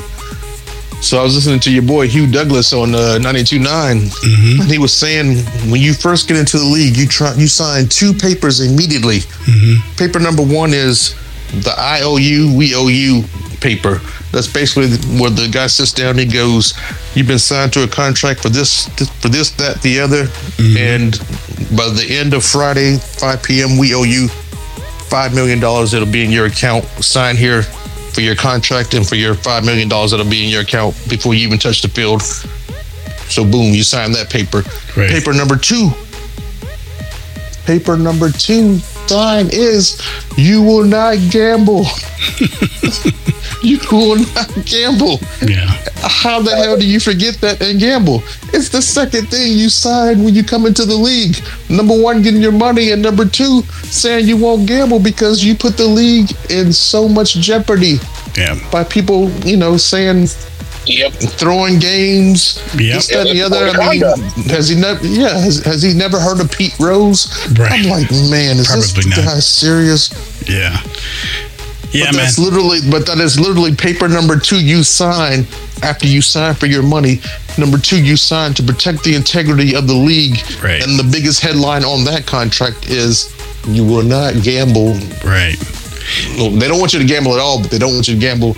So 1.01 1.19
I 1.19 1.23
was 1.23 1.35
listening 1.35 1.59
to 1.61 1.71
your 1.71 1.83
boy 1.83 2.07
Hugh 2.07 2.27
Douglas 2.31 2.73
on 2.73 2.95
uh, 2.95 3.19
92.9, 3.21 3.59
Mm-hmm. 3.63 4.61
and 4.61 4.71
he 4.71 4.77
was 4.79 4.91
saying 4.93 5.37
when 5.71 5.81
you 5.81 5.93
first 5.93 6.27
get 6.27 6.37
into 6.37 6.57
the 6.57 6.65
league, 6.65 6.95
you 6.97 7.07
try 7.07 7.33
you 7.35 7.47
sign 7.47 7.87
two 7.87 8.13
papers 8.13 8.59
immediately. 8.61 9.19
Mm-hmm. 9.19 9.95
Paper 9.97 10.19
number 10.19 10.43
one 10.43 10.73
is 10.73 11.13
the 11.51 11.73
IOU, 11.77 12.55
we 12.55 12.75
owe 12.75 12.87
you 12.87 13.23
paper. 13.59 14.01
That's 14.31 14.47
basically 14.47 14.89
where 15.19 15.31
the 15.31 15.49
guy 15.51 15.67
sits 15.67 15.91
down. 15.91 16.17
He 16.17 16.25
goes, 16.25 16.73
"You've 17.15 17.27
been 17.27 17.39
signed 17.39 17.73
to 17.73 17.83
a 17.83 17.87
contract 17.87 18.41
for 18.41 18.49
this, 18.49 18.85
this 18.97 19.09
for 19.09 19.29
this, 19.29 19.51
that, 19.51 19.81
the 19.81 19.99
other, 19.99 20.25
mm-hmm. 20.25 20.77
and 20.77 21.11
by 21.75 21.89
the 21.89 22.05
end 22.09 22.33
of 22.33 22.43
Friday, 22.45 22.97
5 22.97 23.43
p.m., 23.43 23.77
we 23.77 23.93
owe 23.95 24.03
you 24.03 24.27
five 25.09 25.33
million 25.33 25.59
dollars 25.59 25.91
that'll 25.91 26.11
be 26.11 26.23
in 26.23 26.31
your 26.31 26.45
account. 26.45 26.85
Sign 27.03 27.35
here 27.35 27.63
for 27.63 28.21
your 28.21 28.35
contract 28.35 28.93
and 28.93 29.07
for 29.07 29.15
your 29.15 29.33
five 29.33 29.65
million 29.65 29.89
dollars 29.89 30.11
that'll 30.11 30.29
be 30.29 30.43
in 30.43 30.49
your 30.49 30.61
account 30.61 30.95
before 31.09 31.33
you 31.33 31.45
even 31.47 31.57
touch 31.59 31.81
the 31.81 31.87
field. 31.87 32.21
So 32.21 33.43
boom, 33.43 33.73
you 33.73 33.83
sign 33.83 34.11
that 34.13 34.29
paper. 34.29 34.63
Right. 34.95 35.09
Paper 35.09 35.33
number 35.33 35.57
two. 35.57 35.89
Paper 37.65 37.97
number 37.97 38.31
two 38.31 38.79
sign 39.13 39.49
is 39.51 39.99
you 40.37 40.61
will 40.61 40.83
not 40.83 41.17
gamble. 41.31 41.85
you 43.63 43.79
will 43.91 44.17
not 44.35 44.49
gamble. 44.65 45.19
Yeah. 45.41 45.65
How 46.01 46.41
the 46.41 46.55
hell 46.55 46.77
do 46.77 46.85
you 46.87 46.99
forget 46.99 47.35
that 47.41 47.59
and 47.61 47.79
gamble? 47.79 48.21
It's 48.53 48.69
the 48.69 48.81
second 48.81 49.29
thing 49.29 49.57
you 49.57 49.69
sign 49.69 50.23
when 50.23 50.35
you 50.35 50.43
come 50.43 50.65
into 50.67 50.85
the 50.85 50.95
league. 50.95 51.37
Number 51.69 51.99
one, 51.99 52.21
getting 52.21 52.41
your 52.41 52.51
money, 52.51 52.91
and 52.91 53.01
number 53.01 53.25
two, 53.25 53.63
saying 53.89 54.27
you 54.27 54.37
won't 54.37 54.67
gamble 54.67 54.99
because 54.99 55.43
you 55.43 55.55
put 55.55 55.75
the 55.75 55.87
league 55.87 56.29
in 56.51 56.71
so 56.71 57.07
much 57.09 57.33
jeopardy 57.35 57.97
Yeah. 58.37 58.59
by 58.71 58.83
people, 58.83 59.29
you 59.43 59.57
know, 59.57 59.75
saying 59.77 60.27
Yep. 60.89 61.13
throwing 61.37 61.77
games, 61.79 62.57
Yep. 62.73 62.95
this, 62.95 63.07
that, 63.09 63.19
and 63.27 63.29
the 63.29 63.35
Yeah, 63.35 63.45
other. 63.45 63.69
I 63.79 63.89
mean, 63.93 64.01
has 64.49 64.69
he 64.69 64.75
never? 64.75 65.05
Yeah, 65.05 65.37
has, 65.37 65.63
has 65.63 65.83
he 65.83 65.93
never 65.93 66.19
heard 66.19 66.39
of 66.41 66.51
Pete 66.51 66.77
Rose? 66.79 67.27
Right. 67.57 67.71
I'm 67.71 67.89
like, 67.89 68.09
man, 68.29 68.57
is 68.57 68.67
Probably 68.67 68.81
this 68.87 69.05
not. 69.05 69.25
guy 69.25 69.39
serious? 69.39 70.09
Yeah. 70.49 70.81
Yeah, 71.91 72.05
but 72.05 72.15
man. 72.15 72.25
that's 72.25 72.37
literally, 72.39 72.79
but 72.89 73.05
that 73.07 73.17
is 73.19 73.39
literally 73.39 73.75
paper 73.75 74.07
number 74.07 74.37
two 74.39 74.63
you 74.63 74.83
sign 74.83 75.47
after 75.81 76.05
you 76.07 76.21
sign 76.21 76.53
for 76.55 76.65
your 76.67 76.83
money. 76.83 77.19
Number 77.57 77.77
two, 77.77 78.01
you 78.01 78.15
sign 78.15 78.53
to 78.53 78.63
protect 78.63 79.03
the 79.03 79.15
integrity 79.15 79.75
of 79.75 79.87
the 79.87 79.93
league. 79.93 80.37
Right. 80.63 80.81
And 80.83 80.97
the 80.99 81.07
biggest 81.11 81.41
headline 81.41 81.83
on 81.83 82.03
that 82.05 82.25
contract 82.25 82.89
is 82.89 83.33
you 83.67 83.83
will 83.83 84.03
not 84.03 84.35
gamble. 84.43 84.93
Right. 85.25 85.57
Well, 86.37 86.51
they 86.51 86.67
don't 86.67 86.79
want 86.79 86.93
you 86.93 86.99
to 86.99 87.05
gamble 87.05 87.33
at 87.33 87.39
all, 87.39 87.61
but 87.61 87.69
they 87.71 87.77
don't 87.79 87.93
want 87.93 88.07
you 88.07 88.13
to 88.15 88.19
gamble 88.19 88.49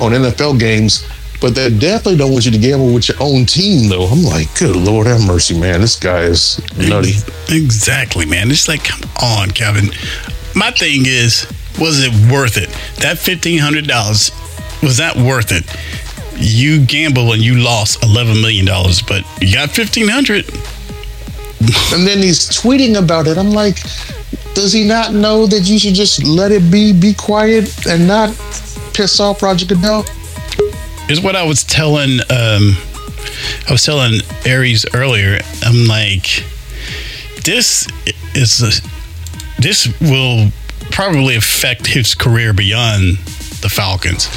on 0.00 0.12
NFL 0.12 0.58
games. 0.58 1.06
But 1.44 1.54
they 1.54 1.68
definitely 1.68 2.16
don't 2.16 2.32
want 2.32 2.46
you 2.46 2.52
to 2.52 2.58
gamble 2.58 2.94
with 2.94 3.06
your 3.06 3.18
own 3.20 3.44
team, 3.44 3.90
though. 3.90 4.06
I'm 4.06 4.22
like, 4.22 4.48
good 4.58 4.74
Lord 4.76 5.06
have 5.06 5.26
mercy, 5.26 5.52
man. 5.60 5.82
This 5.82 5.94
guy 5.94 6.22
is 6.22 6.58
nutty. 6.78 7.12
Exactly, 7.50 8.24
man. 8.24 8.50
It's 8.50 8.66
like, 8.66 8.82
come 8.82 9.02
on, 9.22 9.50
Kevin. 9.50 9.90
My 10.56 10.70
thing 10.70 11.02
is, 11.04 11.46
was 11.78 12.02
it 12.02 12.32
worth 12.32 12.56
it? 12.56 12.70
That 13.02 13.18
fifteen 13.18 13.58
hundred 13.58 13.86
dollars 13.86 14.30
was 14.82 14.96
that 14.96 15.16
worth 15.16 15.52
it? 15.52 15.68
You 16.40 16.82
gamble 16.82 17.34
and 17.34 17.42
you 17.42 17.56
lost 17.56 18.02
eleven 18.02 18.40
million 18.40 18.64
dollars, 18.64 19.02
but 19.02 19.22
you 19.42 19.52
got 19.52 19.68
fifteen 19.68 20.08
hundred. 20.08 20.48
And 21.92 22.06
then 22.06 22.22
he's 22.22 22.48
tweeting 22.48 22.98
about 22.98 23.26
it. 23.26 23.36
I'm 23.36 23.50
like, 23.50 23.76
does 24.54 24.72
he 24.72 24.82
not 24.82 25.12
know 25.12 25.46
that 25.46 25.68
you 25.68 25.78
should 25.78 25.94
just 25.94 26.24
let 26.24 26.52
it 26.52 26.70
be, 26.70 26.98
be 26.98 27.12
quiet, 27.12 27.86
and 27.86 28.08
not 28.08 28.30
piss 28.94 29.20
off 29.20 29.42
Roger 29.42 29.66
Goodell? 29.66 30.06
Is 31.08 31.20
what 31.20 31.36
I 31.36 31.44
was 31.44 31.64
telling. 31.64 32.20
Um, 32.30 32.76
I 33.68 33.72
was 33.72 33.84
telling 33.84 34.20
Aries 34.46 34.86
earlier. 34.94 35.38
I'm 35.62 35.86
like, 35.86 36.44
this 37.44 37.86
is 38.34 38.62
a, 38.62 39.60
this 39.60 39.88
will 40.00 40.50
probably 40.90 41.36
affect 41.36 41.86
his 41.86 42.14
career 42.14 42.52
beyond 42.52 43.18
the 43.60 43.68
Falcons. 43.68 44.28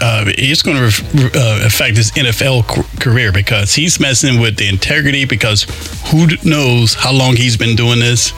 Uh, 0.00 0.24
it's 0.28 0.62
going 0.62 0.76
to 0.76 1.30
uh, 1.34 1.66
affect 1.66 1.96
his 1.96 2.12
NFL 2.12 3.00
career 3.00 3.32
because 3.32 3.74
he's 3.74 3.98
messing 3.98 4.40
with 4.40 4.56
the 4.56 4.68
integrity. 4.68 5.24
Because 5.24 5.64
who 6.12 6.28
knows 6.48 6.94
how 6.94 7.12
long 7.12 7.34
he's 7.34 7.56
been 7.56 7.74
doing 7.74 7.98
this? 7.98 8.32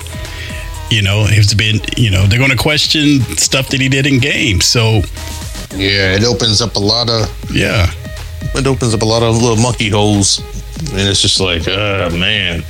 You 0.90 1.02
know, 1.02 1.26
it's 1.28 1.52
been. 1.52 1.80
You 1.98 2.10
know, 2.10 2.26
they're 2.26 2.38
going 2.38 2.50
to 2.50 2.56
question 2.56 3.20
stuff 3.36 3.68
that 3.68 3.80
he 3.80 3.90
did 3.90 4.06
in 4.06 4.20
games. 4.20 4.64
So 4.64 5.02
Yeah, 5.74 6.14
it 6.16 6.24
opens 6.24 6.60
up 6.60 6.76
a 6.76 6.80
lot 6.80 7.08
of 7.08 7.28
yeah, 7.54 7.90
it 8.54 8.66
opens 8.66 8.92
up 8.94 9.02
a 9.02 9.04
lot 9.04 9.22
of 9.22 9.36
little 9.40 9.56
monkey 9.56 9.88
holes, 9.88 10.38
and 10.90 11.00
it's 11.08 11.20
just 11.22 11.40
like, 11.40 11.66
uh 11.68 12.10
man. 12.12 12.62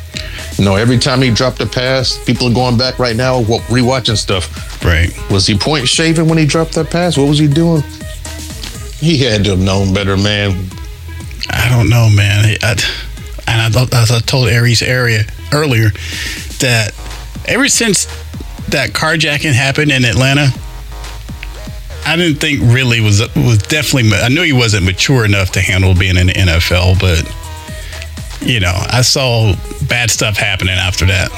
You 0.58 0.64
know, 0.66 0.76
every 0.76 0.98
time 0.98 1.22
he 1.22 1.30
dropped 1.30 1.60
a 1.60 1.66
pass, 1.66 2.22
people 2.24 2.48
are 2.48 2.52
going 2.54 2.76
back 2.76 2.98
right 2.98 3.16
now, 3.16 3.40
wa- 3.40 3.60
rewatching 3.68 4.16
stuff. 4.18 4.84
right. 4.84 5.08
Was 5.30 5.46
he 5.46 5.56
point 5.56 5.88
shaving 5.88 6.28
when 6.28 6.36
he 6.36 6.44
dropped 6.44 6.72
that 6.74 6.90
pass? 6.90 7.16
What 7.16 7.28
was 7.28 7.38
he 7.38 7.46
doing? 7.48 7.82
He 8.98 9.16
had 9.18 9.44
to 9.44 9.50
have 9.50 9.60
known 9.60 9.94
better, 9.94 10.18
man. 10.18 10.66
I 11.48 11.70
don't 11.70 11.88
know, 11.88 12.10
man. 12.14 12.44
I, 12.44 12.58
I- 12.62 12.76
and 13.46 13.74
I, 13.76 13.82
as 14.02 14.10
I 14.10 14.20
told 14.20 14.48
Aries 14.48 14.82
area 14.82 15.22
earlier 15.52 15.90
that 16.58 16.92
ever 17.48 17.66
since 17.68 18.04
that 18.68 18.90
carjacking 18.90 19.54
happened 19.54 19.90
in 19.90 20.04
Atlanta, 20.04 20.50
I 22.12 22.16
didn't 22.16 22.40
think 22.40 22.60
really 22.62 23.00
was 23.00 23.20
was 23.36 23.58
definitely. 23.58 24.10
I 24.18 24.28
knew 24.28 24.42
he 24.42 24.52
wasn't 24.52 24.84
mature 24.84 25.24
enough 25.24 25.52
to 25.52 25.60
handle 25.60 25.94
being 25.94 26.16
in 26.16 26.26
the 26.28 26.32
NFL, 26.32 26.98
but 27.00 27.22
you 28.46 28.58
know, 28.60 28.72
I 28.74 29.02
saw 29.02 29.54
bad 29.88 30.10
stuff 30.10 30.36
happening 30.36 30.74
after 30.74 31.06
that. 31.06 31.30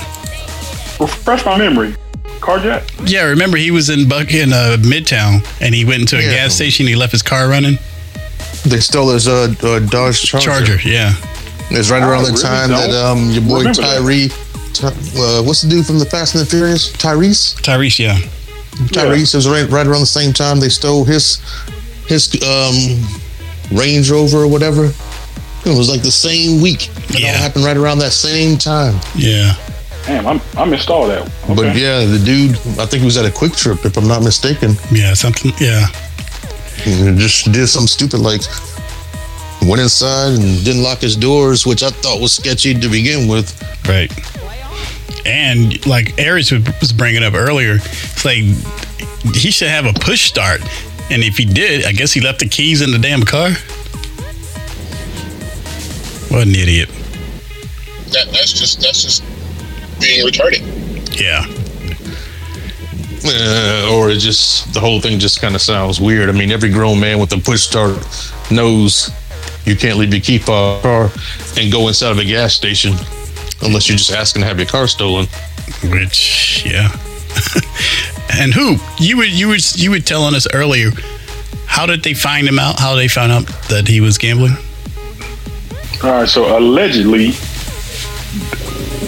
Refresh 1.01 1.45
my 1.45 1.59
memory. 1.59 1.95
Carjack? 2.41 2.83
Yeah, 3.09 3.25
remember 3.25 3.57
he 3.57 3.71
was 3.71 3.91
in 3.91 4.09
Buck 4.09 4.33
in 4.33 4.53
uh, 4.53 4.77
Midtown, 4.81 5.47
and 5.61 5.75
he 5.75 5.85
went 5.85 6.01
into 6.01 6.17
a 6.19 6.23
Yeah. 6.23 6.31
gas 6.35 6.55
station. 6.55 6.87
He 6.87 6.97
left 6.97 7.13
his 7.13 7.23
car 7.23 7.49
running. 7.49 7.79
They 8.65 8.81
stole 8.81 9.11
his 9.11 9.29
uh, 9.29 9.55
uh, 9.63 9.79
Dodge 9.81 10.23
Charger. 10.23 10.47
Charger, 10.77 10.89
yeah, 10.89 11.15
It's 11.71 11.91
right 11.91 12.03
I 12.03 12.09
around 12.09 12.25
the 12.25 12.31
really 12.31 12.43
time 12.43 12.71
that 12.71 12.91
um 12.91 13.31
your 13.31 13.43
boy. 13.43 13.65
Tyree, 13.73 14.29
Ty, 14.73 14.89
uh, 14.89 15.43
what's 15.43 15.63
the 15.63 15.69
dude 15.69 15.85
from 15.87 15.99
the 15.99 16.07
Fast 16.07 16.35
and 16.35 16.43
the 16.45 16.51
Furious? 16.51 16.93
Tyrese. 16.93 17.55
Tyrese, 17.63 17.99
yeah, 17.99 18.19
Tyrese 18.93 19.35
was 19.35 19.49
right, 19.49 19.69
right 19.71 19.87
around 19.87 20.01
the 20.01 20.07
same 20.07 20.33
time 20.33 20.59
they 20.61 20.69
stole 20.69 21.05
his 21.05 21.41
his 22.07 22.29
um 22.43 22.77
Range 23.77 24.11
Rover 24.11 24.39
or 24.39 24.49
whatever. 24.49 24.87
It 25.65 25.77
was 25.79 25.89
like 25.89 26.03
the 26.03 26.11
same 26.11 26.61
week. 26.61 26.89
It 27.11 27.21
Yeah. 27.21 27.29
all 27.33 27.35
happened 27.39 27.65
right 27.65 27.77
around 27.77 27.99
that 28.01 28.13
same 28.13 28.59
time. 28.59 28.99
yeah. 29.15 29.55
Damn, 30.07 30.27
I'm, 30.27 30.41
I 30.57 30.65
missed 30.65 30.91
all 30.91 31.07
that. 31.07 31.23
Okay. 31.45 31.55
But 31.55 31.77
yeah, 31.77 32.05
the 32.05 32.19
dude, 32.19 32.57
I 32.77 32.87
think 32.87 33.03
he 33.03 33.05
was 33.05 33.17
at 33.17 33.25
a 33.25 33.31
QuikTrip, 33.31 33.85
if 33.87 33.97
I'm 33.97 34.09
not 34.09 34.21
mistaken. 34.25 34.75
Yeah, 34.91 35.15
something. 35.15 35.53
Yeah, 35.61 35.87
And 36.85 37.17
just 37.17 37.53
did 37.53 37.69
something 37.69 37.87
stupid 37.87 38.19
like 38.19 38.41
went 39.65 39.81
inside 39.81 40.33
and 40.33 40.65
didn't 40.65 40.83
lock 40.83 40.99
his 40.99 41.15
doors, 41.15 41.65
which 41.65 41.85
I 41.85 41.91
thought 41.91 42.21
was 42.21 42.33
sketchy 42.33 42.75
to 42.75 42.89
begin 42.89 43.29
with. 43.29 43.55
right. 43.89 44.11
And 45.25 45.85
like 45.87 46.19
Aries 46.19 46.51
was 46.51 46.65
was 46.81 46.93
bringing 46.93 47.23
up 47.23 47.35
earlier, 47.35 47.77
it's 47.77 48.25
like 48.25 48.43
he 49.35 49.51
should 49.51 49.69
have 49.69 49.87
a 49.87 49.93
push 49.93 50.23
start. 50.23 50.61
And 51.11 51.23
if 51.23 51.37
he 51.37 51.45
did, 51.45 51.85
I 51.85 51.93
guess 51.93 52.13
he 52.13 52.21
left 52.21 52.41
the 52.41 52.49
keys 52.49 52.81
in 52.81 52.91
the 52.91 52.99
damn 52.99 53.23
car. 53.23 53.51
What 56.31 56.47
an 56.47 56.55
idiot. 56.55 56.89
That, 58.13 58.27
that's 58.33 58.53
just 58.53 58.81
that's 58.81 59.03
just 59.03 59.23
being 60.01 60.27
retarded. 60.27 60.63
Yeah. 61.21 61.47
Uh, 63.25 63.95
or 63.95 64.11
it 64.11 64.19
just 64.19 64.73
the 64.75 64.81
whole 64.81 65.01
thing 65.01 65.19
just 65.19 65.41
kind 65.41 65.55
of 65.55 65.61
sounds 65.61 66.01
weird. 66.01 66.29
I 66.29 66.33
mean, 66.33 66.51
every 66.51 66.71
grown 66.71 66.99
man 66.99 67.21
with 67.21 67.33
a 67.33 67.39
push 67.39 67.61
start 67.61 67.99
knows 68.51 69.11
you 69.65 69.77
can't 69.77 69.99
leave 69.99 70.13
your 70.13 70.23
key 70.23 70.39
fob 70.39 70.83
car 70.83 71.11
and 71.57 71.71
go 71.71 71.87
inside 71.89 72.11
of 72.11 72.19
a 72.19 72.25
gas 72.25 72.55
station 72.55 72.95
unless 73.63 73.89
you're 73.89 73.99
just 73.99 74.13
asking 74.13 74.43
to 74.43 74.49
have 74.49 74.59
your 74.59 74.67
car 74.67 74.87
stolen. 74.87 75.27
Which, 75.85 76.65
yeah. 76.67 76.89
and 78.35 78.53
who 78.53 78.77
you 78.99 79.17
were 79.17 79.25
you 79.25 79.49
were 79.49 79.59
you 79.75 79.91
were 79.91 80.01
telling 80.01 80.35
us 80.35 80.47
earlier? 80.53 80.91
How 81.67 81.87
did 81.87 82.03
they 82.03 82.15
find 82.15 82.47
him 82.47 82.59
out? 82.59 82.79
How 82.79 82.95
they 82.95 83.09
found 83.09 83.33
out 83.33 83.47
that 83.69 83.89
he 83.89 84.01
was 84.01 84.19
gambling? 84.19 84.57
All 86.05 86.11
right, 86.11 86.29
so 86.29 86.59
allegedly, 86.59 87.31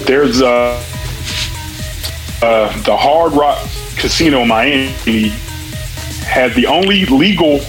there's 0.06 0.40
uh, 0.40 0.82
uh, 2.40 2.82
the 2.82 2.96
Hard 2.96 3.32
Rock 3.32 3.58
Casino 3.96 4.42
in 4.42 4.48
Miami 4.48 5.28
had 6.24 6.54
the 6.54 6.66
only 6.66 7.04
legal 7.06 7.60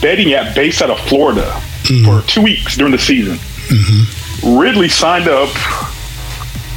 betting 0.00 0.34
app 0.34 0.54
based 0.54 0.82
out 0.82 0.90
of 0.90 1.00
Florida 1.00 1.50
for 2.04 2.22
two 2.26 2.42
weeks 2.42 2.76
during 2.76 2.92
the 2.92 2.98
season. 2.98 3.38
Ridley 4.44 4.88
signed 4.88 5.28
up 5.28 5.50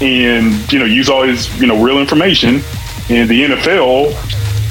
and 0.05 0.71
you 0.71 0.79
know 0.79 0.85
use 0.85 1.09
all 1.09 1.23
his 1.23 1.49
you 1.59 1.67
know 1.67 1.81
real 1.83 1.99
information, 1.99 2.61
and 3.09 3.27
the 3.29 3.43
NFL, 3.43 4.13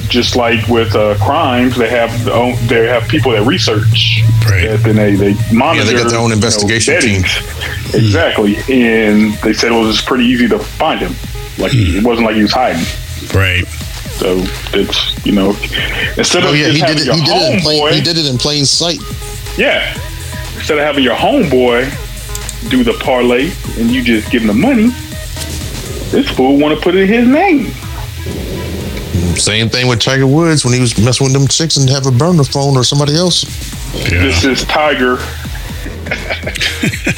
just 0.08 0.36
like 0.36 0.66
with 0.68 0.94
uh, 0.94 1.16
crimes, 1.18 1.76
they 1.76 1.88
have 1.90 2.24
their 2.24 2.34
own, 2.34 2.54
they 2.66 2.86
have 2.86 3.08
people 3.08 3.32
that 3.32 3.42
research, 3.42 4.22
Right. 4.48 4.64
and 4.68 4.78
then 4.84 4.96
they 4.96 5.14
they 5.16 5.34
monitor. 5.52 5.92
got 5.96 6.10
their 6.10 6.18
own 6.18 6.24
you 6.24 6.28
know, 6.30 6.34
investigation 6.34 7.00
team. 7.00 7.22
bettings. 7.22 7.94
Exactly, 7.94 8.56
and 8.72 9.34
they 9.42 9.52
said 9.52 9.72
it 9.72 9.78
was 9.78 10.00
pretty 10.02 10.24
easy 10.24 10.48
to 10.48 10.58
find 10.58 11.00
him. 11.00 11.14
Like 11.58 11.72
it 11.74 12.02
wasn't 12.04 12.26
like 12.26 12.36
he 12.36 12.42
was 12.42 12.52
hiding. 12.52 12.84
Right. 13.34 13.66
So 14.14 14.36
it's 14.72 15.24
you 15.26 15.32
know 15.32 15.50
instead 16.16 16.44
Oh 16.44 16.50
of 16.50 16.56
yeah, 16.56 16.70
just 16.70 16.76
he 16.78 16.82
did 16.86 17.00
it. 17.00 17.06
your 17.06 17.14
He 17.16 17.22
did 17.24 17.36
it 17.42 17.54
in 17.54 17.60
plain. 17.60 17.92
He 17.94 18.00
did 18.00 18.16
it 18.18 18.26
in 18.26 18.38
plain 18.38 18.64
sight. 18.64 19.00
yeah, 19.58 19.92
instead 20.54 20.78
of 20.78 20.84
having 20.84 21.02
your 21.04 21.16
homeboy 21.16 21.90
do 22.70 22.82
the 22.82 22.94
parlay 22.94 23.50
and 23.78 23.90
you 23.90 24.02
just 24.02 24.30
give 24.30 24.40
him 24.42 24.48
the 24.48 24.54
money, 24.54 24.90
this 26.14 26.30
fool 26.30 26.56
want 26.60 26.72
to 26.72 26.80
put 26.80 26.94
it 26.94 27.02
in 27.02 27.08
his 27.08 27.26
name. 27.28 27.66
Same 29.34 29.68
thing 29.68 29.88
with 29.88 29.98
Tiger 29.98 30.28
Woods 30.28 30.64
when 30.64 30.72
he 30.72 30.78
was 30.80 30.96
messing 30.96 31.24
with 31.24 31.32
them 31.32 31.48
chicks 31.48 31.76
and 31.76 31.90
have 31.90 32.06
a 32.06 32.12
burner 32.12 32.44
phone 32.44 32.76
or 32.76 32.84
somebody 32.84 33.16
else. 33.16 33.42
Yeah. 34.04 34.22
This 34.22 34.44
is 34.44 34.62
Tiger 34.64 35.16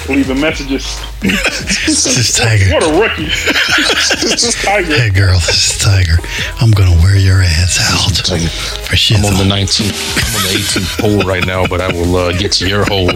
leaving 0.08 0.40
messages. 0.40 0.98
This 1.20 2.06
is 2.06 2.34
Tiger. 2.36 2.72
What 2.72 2.84
a 2.84 2.92
rookie! 2.98 3.24
this 3.26 4.44
is 4.44 4.54
Tiger. 4.64 4.96
Hey, 4.96 5.10
girl, 5.10 5.38
this 5.40 5.72
is 5.72 5.78
Tiger. 5.78 6.16
I'm 6.62 6.70
going 6.70 6.90
to 6.90 6.96
wear 7.02 7.16
your 7.16 7.42
ass 7.42 7.78
out 7.92 8.14
Tiger. 8.24 8.48
for 8.48 8.96
shit. 8.96 9.18
I'm 9.18 9.26
on 9.26 9.36
the 9.36 9.44
19th. 9.54 9.92
I'm 9.92 10.36
on 10.36 10.42
the 10.42 10.48
18th 10.56 11.00
hole 11.02 11.22
right 11.28 11.44
now, 11.46 11.66
but 11.66 11.82
I 11.82 11.92
will 11.92 12.16
uh, 12.16 12.32
get 12.32 12.52
to 12.52 12.66
your 12.66 12.86
hole 12.86 13.12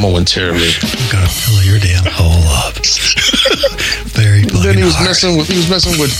momentarily. 0.00 0.70
I'm 0.80 1.10
going 1.12 1.26
to 1.26 1.30
fill 1.30 1.62
your 1.64 1.78
damn 1.80 2.06
hole 2.06 2.48
up. 2.64 2.76
Very 4.62 4.74
Then 4.74 4.78
he 4.78 4.84
was 4.84 4.94
hard. 4.94 5.08
messing 5.08 5.36
with 5.36 5.48
he 5.48 5.56
was 5.56 5.68
messing 5.70 5.98
with 6.00 6.12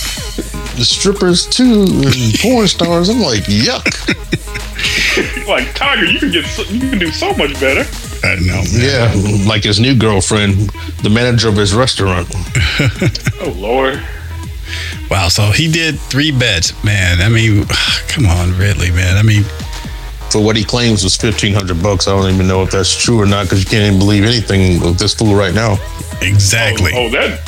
the 0.77 0.85
strippers 0.85 1.45
too 1.47 1.83
and 1.87 2.33
porn 2.41 2.67
stars. 2.67 3.09
I'm 3.09 3.19
like, 3.21 3.43
yuck. 3.43 3.85
Like 5.47 5.73
Tiger, 5.75 6.05
you 6.05 6.19
can 6.19 6.31
get 6.31 6.45
so, 6.45 6.63
you 6.63 6.79
can 6.79 6.97
do 6.97 7.11
so 7.11 7.33
much 7.35 7.53
better. 7.59 7.83
I 8.25 8.35
know, 8.35 8.63
man. 8.73 8.73
Yeah, 8.73 9.45
like 9.47 9.63
his 9.63 9.79
new 9.79 9.95
girlfriend, 9.95 10.69
the 11.03 11.09
manager 11.09 11.49
of 11.49 11.55
his 11.57 11.73
restaurant. 11.75 12.27
Oh 13.41 13.53
Lord. 13.57 14.01
Wow, 15.11 15.27
so 15.27 15.51
he 15.51 15.69
did 15.71 15.99
three 15.99 16.31
bets, 16.31 16.71
man. 16.83 17.21
I 17.21 17.29
mean, 17.29 17.65
come 18.07 18.25
on, 18.25 18.57
Ridley, 18.57 18.89
man. 18.91 19.17
I 19.17 19.21
mean, 19.23 19.43
For 20.31 20.41
what 20.41 20.55
he 20.55 20.63
claims 20.63 21.03
was 21.03 21.15
fifteen 21.15 21.53
hundred 21.53 21.83
bucks. 21.83 22.07
I 22.07 22.11
don't 22.17 22.33
even 22.33 22.47
know 22.47 22.63
if 22.63 22.71
that's 22.71 22.95
true 22.95 23.19
or 23.21 23.25
not 23.25 23.45
because 23.45 23.59
you 23.63 23.69
can't 23.69 23.85
even 23.85 23.99
believe 23.99 24.23
anything 24.23 24.81
of 24.83 24.97
this 24.97 25.13
fool 25.13 25.35
right 25.35 25.53
now. 25.53 25.77
exactly. 26.21 26.91
Oh, 26.95 27.05
oh 27.05 27.09
that 27.09 27.39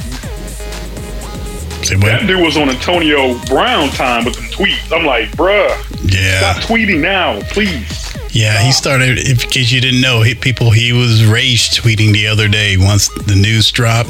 Say 1.85 1.95
what? 1.95 2.05
that 2.05 2.27
dude 2.27 2.41
was 2.41 2.57
on 2.57 2.69
Antonio 2.69 3.37
Brown 3.45 3.89
time 3.89 4.25
with 4.25 4.35
some 4.35 4.45
tweets. 4.45 4.91
I'm 4.91 5.05
like, 5.05 5.29
bruh, 5.31 5.69
Yeah. 6.11 6.53
stop 6.53 6.63
tweeting 6.69 7.01
now, 7.01 7.39
please. 7.49 8.11
Yeah, 8.31 8.61
he 8.61 8.71
started. 8.73 9.17
In 9.17 9.37
case 9.37 9.71
you 9.71 9.79
didn't 9.79 10.01
know, 10.01 10.21
he, 10.21 10.35
people 10.35 10.71
he 10.71 10.91
was 10.91 11.25
rage 11.25 11.71
tweeting 11.71 12.11
the 12.11 12.27
other 12.27 12.47
day. 12.49 12.75
Once 12.77 13.07
the 13.07 13.35
news 13.35 13.71
dropped, 13.71 14.09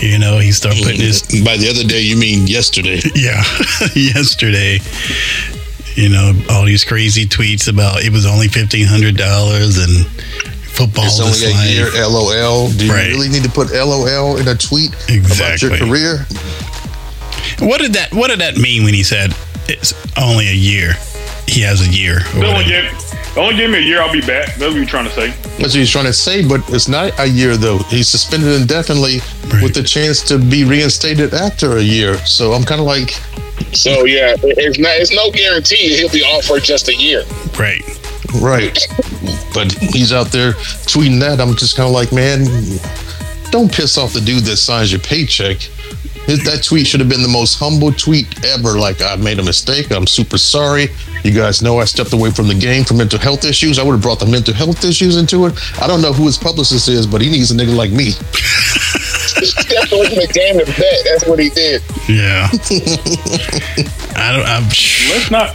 you 0.00 0.18
know, 0.18 0.38
he 0.38 0.50
started 0.52 0.82
putting 0.82 1.00
his 1.00 1.20
By 1.44 1.56
the 1.58 1.68
other 1.68 1.84
day, 1.86 2.00
you 2.00 2.16
mean 2.16 2.46
yesterday? 2.46 3.00
yeah 3.14 3.42
yesterday. 3.94 4.78
You 5.94 6.08
know, 6.08 6.32
all 6.50 6.64
these 6.64 6.84
crazy 6.84 7.26
tweets 7.26 7.68
about 7.68 8.02
it 8.02 8.10
was 8.12 8.24
only 8.26 8.48
fifteen 8.48 8.86
hundred 8.86 9.16
dollars 9.16 9.78
and 9.78 10.06
football 10.74 11.04
It's 11.04 11.20
only 11.20 11.44
a 11.44 11.54
like 11.54 11.70
year. 11.70 12.06
LOL. 12.08 12.68
Do 12.70 12.86
you 12.86 12.92
Right. 12.92 13.08
really 13.08 13.28
need 13.28 13.44
to 13.44 13.50
put 13.50 13.70
LOL 13.72 14.38
in 14.38 14.48
a 14.48 14.56
tweet 14.56 14.88
about 14.94 15.10
Exactly. 15.10 15.68
your 15.68 15.78
career? 15.78 16.26
What 17.60 17.80
did 17.80 17.92
that 17.94 18.12
What 18.12 18.28
did 18.30 18.40
that 18.40 18.56
mean 18.56 18.84
when 18.84 18.94
he 18.94 19.02
said 19.02 19.34
it's 19.68 19.94
only 20.18 20.48
a 20.48 20.52
year? 20.54 20.92
He 21.46 21.60
has 21.62 21.86
a 21.86 21.90
year. 21.90 22.20
only 22.36 22.64
give, 22.64 23.36
only 23.36 23.54
give 23.56 23.70
me 23.70 23.78
a 23.78 23.80
year, 23.82 24.00
I'll 24.00 24.12
be 24.12 24.20
back. 24.22 24.54
That's 24.56 24.60
what 24.72 24.74
you're 24.76 24.86
trying 24.86 25.04
to 25.04 25.10
say. 25.12 25.28
That's 25.58 25.58
what 25.58 25.74
he's 25.74 25.90
trying 25.90 26.06
to 26.06 26.12
say, 26.12 26.46
but 26.46 26.62
it's 26.70 26.88
not 26.88 27.12
a 27.20 27.26
year 27.26 27.56
though. 27.58 27.78
He's 27.78 28.08
suspended 28.08 28.60
indefinitely 28.60 29.18
Right. 29.52 29.62
with 29.62 29.74
the 29.74 29.82
chance 29.82 30.22
to 30.28 30.38
be 30.38 30.64
reinstated 30.64 31.34
after 31.34 31.76
a 31.76 31.82
year. 31.82 32.16
So 32.26 32.54
I'm 32.54 32.64
kind 32.64 32.80
of 32.80 32.86
like, 32.86 33.10
So 33.74 34.04
yeah, 34.06 34.34
it's 34.42 34.78
not. 34.78 34.92
It's 34.96 35.12
no 35.14 35.30
guarantee 35.30 35.96
he'll 35.96 36.08
be 36.10 36.22
off 36.22 36.44
for 36.46 36.58
just 36.60 36.88
a 36.88 36.94
year. 36.96 37.24
Right. 37.58 37.82
right. 38.40 38.78
But 39.52 39.70
he's 39.72 40.12
out 40.12 40.28
there 40.32 40.52
tweeting 40.88 41.20
that. 41.20 41.40
I'm 41.40 41.54
just 41.56 41.76
kind 41.76 41.86
of 41.86 41.92
like, 41.94 42.10
man, 42.12 42.46
don't 43.50 43.70
piss 43.70 43.98
off 43.98 44.12
the 44.14 44.20
dude 44.20 44.44
that 44.44 44.56
signs 44.56 44.90
your 44.90 45.00
paycheck. 45.00 45.58
His, 46.26 46.42
that 46.44 46.62
tweet 46.64 46.86
should 46.86 47.00
have 47.00 47.08
been 47.08 47.22
the 47.22 47.28
most 47.28 47.58
humble 47.58 47.92
tweet 47.92 48.44
ever. 48.46 48.78
Like, 48.78 49.02
I 49.02 49.16
made 49.16 49.38
a 49.38 49.42
mistake. 49.42 49.90
I'm 49.92 50.06
super 50.06 50.38
sorry. 50.38 50.88
You 51.22 51.32
guys 51.32 51.60
know 51.62 51.78
I 51.80 51.84
stepped 51.84 52.12
away 52.14 52.30
from 52.30 52.48
the 52.48 52.54
game 52.54 52.84
for 52.84 52.94
mental 52.94 53.18
health 53.18 53.44
issues. 53.44 53.78
I 53.78 53.82
would 53.82 53.92
have 53.92 54.02
brought 54.02 54.20
the 54.20 54.26
mental 54.26 54.54
health 54.54 54.84
issues 54.84 55.16
into 55.16 55.44
it. 55.46 55.54
I 55.82 55.86
don't 55.86 56.00
know 56.00 56.12
who 56.14 56.24
his 56.24 56.38
publicist 56.38 56.88
is, 56.88 57.06
but 57.06 57.20
he 57.20 57.28
needs 57.30 57.50
a 57.50 57.54
nigga 57.54 57.76
like 57.76 57.90
me. 57.90 58.12
He 59.36 59.46
stepped 59.46 59.92
away 59.92 60.06
from 60.08 60.16
the 60.16 60.30
game 60.32 60.58
to 60.58 60.64
bet. 60.64 61.04
That's 61.04 61.26
what 61.26 61.38
he 61.38 61.50
did. 61.50 61.82
Yeah. 62.08 62.48
I 64.16 64.32
don't. 64.32 64.46
I'm. 64.46 64.64
Let's 65.10 65.30
not 65.30 65.54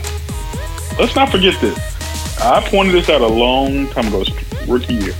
let's 0.98 1.14
not 1.16 1.30
forget 1.30 1.60
this. 1.60 1.78
I 2.40 2.60
pointed 2.68 2.92
this 2.94 3.08
out 3.08 3.20
a 3.22 3.26
long 3.26 3.88
time 3.88 4.08
ago. 4.08 4.24
Rookie 4.68 4.94
year. 4.94 5.14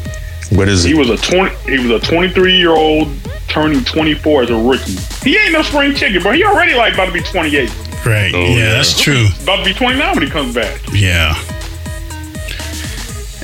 What 0.53 0.69
is 0.69 0.85
He 0.85 0.93
it? 0.93 0.97
was 0.99 1.11
a 1.11 1.17
twenty. 1.17 1.55
He 1.79 1.87
was 1.87 2.03
a 2.03 2.07
23 2.07 2.57
year 2.57 2.71
old 2.71 3.09
turning 3.51 3.85
24 3.85 4.45
as 4.45 4.51
a 4.51 4.57
rookie. 4.57 4.97
He 5.23 5.37
ain't 5.37 5.53
no 5.53 5.63
spring 5.63 5.95
chicken, 5.95 6.23
bro. 6.23 6.33
He 6.33 6.45
already 6.45 6.75
like 6.75 6.95
about 6.95 7.07
to 7.07 7.13
be 7.13 7.21
28. 7.23 7.69
Right. 8.07 8.33
Oh, 8.35 8.39
yeah, 8.41 8.57
yeah. 8.57 8.71
that's 8.71 8.99
true. 9.01 9.27
About 9.43 9.57
to 9.59 9.65
be 9.65 9.75
29 9.75 10.15
when 10.15 10.23
he 10.25 10.31
comes 10.31 10.55
back. 10.55 10.81
Yeah. 10.93 11.35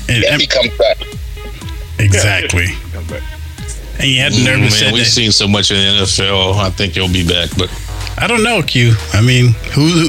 And, 0.09 0.23
If 0.25 0.41
he 0.41 0.47
comes 0.47 0.77
back. 0.79 0.99
exactly. 1.99 2.67
He 2.69 2.91
comes 2.93 3.11
back. 3.11 3.23
And 3.95 4.05
he 4.05 4.17
had 4.19 4.33
Mm, 4.33 4.45
nervous 4.45 4.81
man, 4.81 4.93
we've 4.95 5.07
seen 5.07 5.33
so 5.33 5.49
much 5.49 5.71
in 5.71 5.77
the 5.77 6.03
NFL. 6.03 6.55
I 6.59 6.71
think 6.71 6.95
he'll 6.95 7.13
be 7.13 7.27
back. 7.27 7.51
But 7.59 7.71
I 8.19 8.27
don't 8.27 8.43
know, 8.45 8.63
Q. 8.63 8.95
I 9.13 9.21
mean, 9.21 9.49
who 9.75 10.09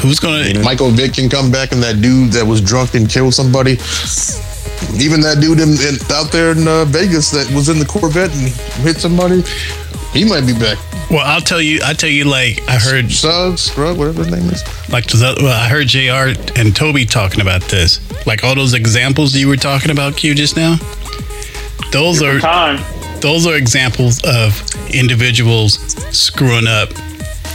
who's 0.00 0.18
gonna? 0.20 0.58
Michael 0.60 0.90
Vick 0.90 1.14
can 1.14 1.28
come 1.28 1.50
back, 1.50 1.72
and 1.72 1.82
that 1.82 2.00
dude 2.00 2.32
that 2.32 2.46
was 2.46 2.60
drunk 2.60 2.94
and 2.94 3.08
killed 3.10 3.34
somebody. 3.34 3.76
Even 4.96 5.20
that 5.20 5.40
dude 5.40 5.60
in, 5.60 5.70
in, 5.70 5.96
out 6.12 6.32
there 6.32 6.52
in 6.52 6.66
uh, 6.66 6.84
Vegas 6.86 7.30
that 7.30 7.50
was 7.54 7.68
in 7.68 7.78
the 7.78 7.84
Corvette 7.84 8.32
and 8.34 8.48
hit 8.84 8.96
somebody, 8.96 9.42
he 10.12 10.24
might 10.24 10.46
be 10.46 10.52
back. 10.52 10.78
Well, 11.10 11.22
I'll 11.24 11.40
tell 11.40 11.60
you. 11.60 11.80
I 11.84 11.92
tell 11.92 12.10
you, 12.10 12.24
like 12.24 12.60
I 12.68 12.78
heard, 12.78 13.12
Suggs, 13.12 13.62
Scrub, 13.62 13.96
whatever 13.96 14.24
his 14.24 14.32
name 14.32 14.50
is. 14.50 14.62
like 14.90 15.06
well, 15.14 15.48
I 15.48 15.68
heard 15.68 15.86
Jr. 15.86 16.40
and 16.58 16.74
Toby 16.74 17.04
talking 17.04 17.40
about 17.40 17.62
this. 17.62 18.00
Like 18.26 18.42
all 18.42 18.54
those 18.54 18.74
examples 18.74 19.34
you 19.34 19.46
were 19.46 19.56
talking 19.56 19.90
about, 19.90 20.16
Q, 20.16 20.34
just 20.34 20.56
now. 20.56 20.76
Those 21.92 22.22
are 22.22 22.40
Time. 22.40 22.82
those 23.20 23.46
are 23.46 23.54
examples 23.54 24.20
of 24.24 24.60
individuals 24.92 25.74
screwing 26.16 26.66
up 26.66 26.90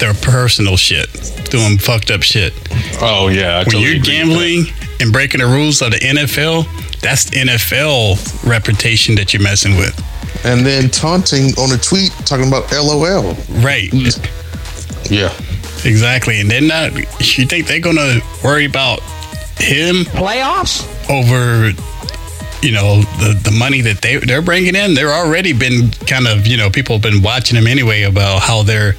their 0.01 0.13
personal 0.15 0.75
shit, 0.75 1.07
doing 1.49 1.77
fucked 1.77 2.11
up 2.11 2.23
shit. 2.23 2.51
Oh 2.99 3.29
yeah, 3.29 3.53
I 3.53 3.57
When 3.59 3.65
totally 3.65 3.83
you're 3.83 3.95
agree 3.95 4.13
gambling 4.13 4.65
and 4.99 5.13
breaking 5.13 5.39
the 5.39 5.47
rules 5.47 5.81
of 5.81 5.91
the 5.91 5.99
NFL, 5.99 6.65
that's 6.99 7.25
the 7.25 7.37
NFL 7.37 8.45
reputation 8.45 9.15
that 9.15 9.33
you're 9.33 9.41
messing 9.41 9.77
with. 9.77 9.95
And 10.43 10.65
then 10.65 10.89
taunting 10.89 11.53
on 11.57 11.71
a 11.71 11.77
tweet 11.77 12.11
talking 12.25 12.47
about 12.47 12.71
LOL. 12.71 13.35
Right. 13.63 13.89
Mm. 13.91 14.29
Yeah, 15.09 15.31
Exactly. 15.85 16.39
And 16.39 16.49
they're 16.49 16.61
not 16.61 16.93
you 16.95 17.45
think 17.45 17.67
they're 17.67 17.79
gonna 17.79 18.19
worry 18.43 18.65
about 18.65 19.01
him 19.57 20.05
Playoffs? 20.05 20.85
over 21.09 21.71
you 22.65 22.71
know 22.71 23.01
the 23.19 23.39
the 23.43 23.51
money 23.51 23.81
that 23.81 24.01
they 24.01 24.17
they're 24.17 24.41
bringing 24.41 24.75
in 24.75 24.93
they're 24.93 25.13
already 25.13 25.53
been 25.53 25.89
kind 26.07 26.27
of 26.27 26.45
you 26.47 26.57
know 26.57 26.69
people 26.69 26.95
have 26.95 27.01
been 27.01 27.21
watching 27.21 27.55
them 27.55 27.67
anyway 27.67 28.03
about 28.03 28.41
how 28.41 28.63
they're 28.63 28.95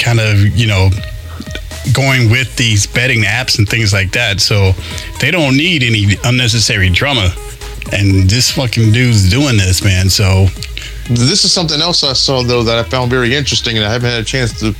kind 0.00 0.20
of 0.20 0.38
you 0.56 0.66
know 0.66 0.90
going 1.92 2.30
with 2.30 2.54
these 2.56 2.86
betting 2.86 3.22
apps 3.22 3.58
and 3.58 3.68
things 3.68 3.92
like 3.92 4.12
that 4.12 4.40
so 4.40 4.72
they 5.20 5.30
don't 5.30 5.56
need 5.56 5.82
any 5.82 6.16
unnecessary 6.24 6.90
drama 6.90 7.32
and 7.92 8.28
this 8.28 8.50
fucking 8.50 8.92
dude's 8.92 9.30
doing 9.30 9.56
this 9.56 9.82
man 9.82 10.08
so 10.08 10.46
this 11.10 11.44
is 11.44 11.52
something 11.52 11.80
else 11.80 12.04
I 12.04 12.12
saw 12.12 12.42
though 12.42 12.62
that 12.62 12.78
I 12.78 12.88
found 12.88 13.10
very 13.10 13.34
interesting, 13.34 13.76
and 13.76 13.84
I 13.84 13.92
haven't 13.92 14.10
had 14.10 14.20
a 14.20 14.24
chance 14.24 14.58
to 14.60 14.74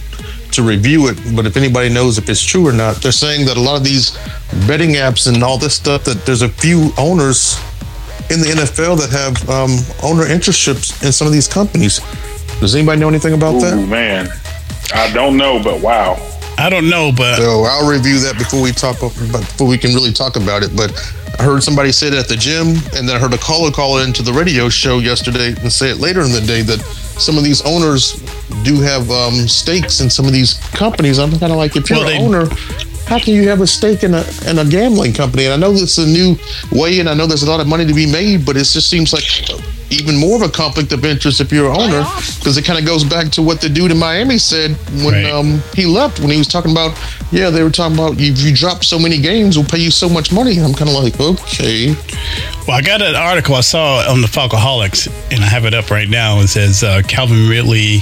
to 0.53 0.63
review 0.63 1.09
it. 1.09 1.19
But 1.35 1.47
if 1.47 1.57
anybody 1.57 1.89
knows 1.89 2.19
if 2.19 2.29
it's 2.29 2.45
true 2.45 2.67
or 2.67 2.73
not, 2.73 2.97
they're 2.97 3.13
saying 3.13 3.47
that 3.47 3.57
a 3.57 3.61
lot 3.61 3.77
of 3.77 3.85
these 3.85 4.17
betting 4.67 4.91
apps 4.91 5.33
and 5.33 5.43
all 5.43 5.59
this 5.59 5.75
stuff 5.75 6.05
that 6.05 6.25
there's 6.27 6.43
a 6.43 6.49
few 6.49 6.91
owners 6.99 7.59
in 8.31 8.41
the 8.41 8.47
NFL 8.47 8.99
that 8.99 9.11
have 9.11 9.51
um, 9.51 9.71
owner 10.03 10.25
interestships 10.25 11.03
in 11.05 11.11
some 11.13 11.27
of 11.27 11.33
these 11.33 11.49
companies. 11.49 12.01
Does 12.61 12.75
anybody 12.75 13.01
know 13.01 13.09
anything 13.09 13.35
about 13.35 13.55
Ooh, 13.55 13.61
that? 13.61 13.89
man. 13.89 14.29
I 14.95 15.13
don't 15.13 15.37
know, 15.37 15.63
but 15.63 15.81
wow. 15.81 16.17
I 16.59 16.69
don't 16.69 16.91
know, 16.91 17.11
but 17.17 17.37
So 17.37 17.63
I'll 17.65 17.89
review 17.89 18.19
that 18.21 18.37
before 18.37 18.61
we 18.63 18.73
talk 18.73 18.99
about 18.99 19.41
before 19.41 19.67
we 19.67 19.79
can 19.79 19.95
really 19.95 20.13
talk 20.13 20.37
about 20.37 20.63
it. 20.63 20.77
But 20.77 20.93
I 21.39 21.43
heard 21.45 21.63
somebody 21.63 21.91
say 21.91 22.09
it 22.09 22.15
at 22.15 22.29
the 22.29 22.37
gym, 22.37 22.69
and 22.95 23.09
then 23.09 23.17
I 23.17 23.19
heard 23.19 23.33
a 23.33 23.39
caller 23.39 23.71
call 23.71 23.99
into 23.99 24.23
the 24.23 24.33
radio 24.33 24.69
show 24.69 24.99
yesterday 24.99 25.55
and 25.63 25.73
say 25.73 25.91
it 25.91 25.97
later 25.99 26.21
in 26.21 26.33
the 26.33 26.41
day 26.43 26.61
that 26.63 26.81
some 26.81 27.39
of 27.39 27.45
these 27.45 27.63
owners 27.63 28.13
do 28.63 28.79
have 28.81 29.11
um, 29.11 29.33
stakes 29.49 30.01
in 30.01 30.11
some 30.11 30.27
of 30.27 30.33
these 30.33 30.55
companies. 30.73 31.19
I'm 31.19 31.31
kind 31.39 31.51
of 31.53 31.57
like, 31.59 31.77
if 31.77 31.89
you're 31.89 31.99
Well, 32.01 32.09
an 32.09 32.19
they- 32.19 32.25
owner, 32.25 32.47
how 33.11 33.19
can 33.19 33.35
you 33.35 33.49
have 33.49 33.61
a 33.61 33.67
stake 33.67 34.05
in 34.05 34.15
a 34.15 34.25
in 34.47 34.59
a 34.59 34.65
gambling 34.65 35.13
company? 35.13 35.45
And 35.47 35.53
I 35.53 35.57
know 35.57 35.73
it's 35.75 35.99
a 35.99 36.07
new 36.07 36.37
way, 36.71 37.01
and 37.01 37.09
I 37.09 37.15
know 37.15 37.27
there's 37.27 37.43
a 37.43 37.51
lot 37.51 37.59
of 37.61 37.67
money 37.67 37.85
to 37.85 37.93
be 37.93 38.07
made, 38.11 38.47
but 38.47 38.57
it 38.57 38.65
just 38.65 38.89
seems 38.89 39.13
like 39.13 39.25
even 39.91 40.17
more 40.17 40.37
of 40.37 40.43
a 40.43 40.49
conflict 40.49 40.93
of 40.93 41.05
interest 41.05 41.41
if 41.41 41.51
you're 41.51 41.69
an 41.69 41.77
owner, 41.77 42.05
because 42.39 42.57
it 42.57 42.65
kind 42.65 42.79
of 42.79 42.87
goes 42.87 43.03
back 43.03 43.29
to 43.33 43.43
what 43.43 43.61
the 43.61 43.69
dude 43.69 43.91
in 43.91 43.99
Miami 43.99 44.39
said 44.39 44.71
when 45.05 45.15
Right. 45.15 45.33
um, 45.33 45.61
he 45.75 45.85
left, 45.85 46.21
when 46.21 46.31
he 46.31 46.39
was 46.39 46.47
talking 46.47 46.71
about, 46.71 46.97
yeah, 47.33 47.51
they 47.51 47.65
were 47.65 47.71
talking 47.73 47.99
about 47.99 48.13
if 48.21 48.39
you 48.41 48.55
drop 48.55 48.85
so 48.85 49.01
many 49.01 49.19
games, 49.21 49.59
we'll 49.59 49.67
pay 49.67 49.81
you 49.81 49.91
so 49.91 50.09
much 50.09 50.31
money. 50.33 50.57
And 50.59 50.65
I'm 50.65 50.75
kind 50.75 50.89
of 50.89 50.95
like, 51.03 51.19
okay, 51.19 51.97
Well, 52.69 52.77
I 52.77 52.83
got 52.83 53.03
an 53.03 53.17
article 53.17 53.57
I 53.57 53.63
saw 53.63 54.09
on 54.09 54.21
the 54.21 54.29
Falcoholics, 54.29 55.09
and 55.33 55.43
I 55.43 55.49
have 55.49 55.65
it 55.65 55.75
up 55.75 55.91
right 55.91 56.09
now. 56.09 56.39
It 56.39 56.47
says 56.49 56.85
uh, 56.85 57.03
Calvin 57.09 57.49
Ridley 57.49 57.99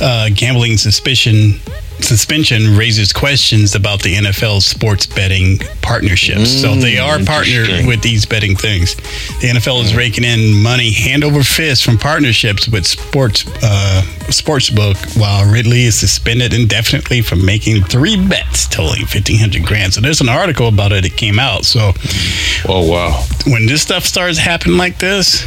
uh, 0.00 0.30
gambling 0.34 0.78
suspicion 0.78 1.60
suspension 2.00 2.76
raises 2.76 3.12
questions 3.12 3.74
about 3.74 4.02
the 4.02 4.14
NFL 4.14 4.62
sports 4.62 5.06
betting 5.06 5.58
partnerships. 5.82 6.60
so 6.60 6.74
they 6.74 6.96
hmm, 6.96 7.04
are 7.04 7.24
partnered 7.24 7.86
with 7.86 8.02
these 8.02 8.24
betting 8.26 8.56
things. 8.56 8.94
The 9.40 9.48
NFL 9.54 9.84
is 9.84 9.92
hmm. 9.92 9.98
raking 9.98 10.24
in 10.24 10.62
money 10.62 10.90
hand 10.92 11.24
over 11.24 11.42
fist 11.42 11.84
from 11.84 11.98
partnerships 11.98 12.68
with 12.68 12.86
sports 12.86 13.46
uh, 13.62 14.02
sportsbook, 14.28 15.18
while 15.18 15.50
Ridley 15.50 15.84
is 15.84 15.98
suspended 15.98 16.54
indefinitely 16.54 17.22
from 17.22 17.44
making 17.44 17.82
three 17.84 18.16
bets 18.28 18.66
totaling 18.68 19.06
fifteen 19.06 19.38
hundred 19.38 19.64
grand. 19.64 19.94
So 19.94 20.00
there's 20.00 20.20
an 20.20 20.28
article 20.28 20.68
about 20.68 20.92
it 20.92 21.02
that 21.02 21.16
came 21.16 21.38
out. 21.38 21.64
So 21.64 21.92
hmm. 21.94 22.70
oh 22.70 22.88
wow, 22.88 23.24
when 23.46 23.66
this 23.66 23.82
stuff 23.82 24.04
starts 24.04 24.38
happening 24.38 24.78
like 24.78 24.98
this, 24.98 25.44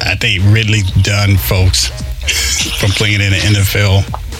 I 0.00 0.16
think 0.16 0.42
Ridley's 0.46 0.90
done, 1.02 1.36
folks, 1.36 1.88
from 2.78 2.90
playing 2.90 3.20
in 3.20 3.30
the 3.30 3.38
NFL. 3.38 4.31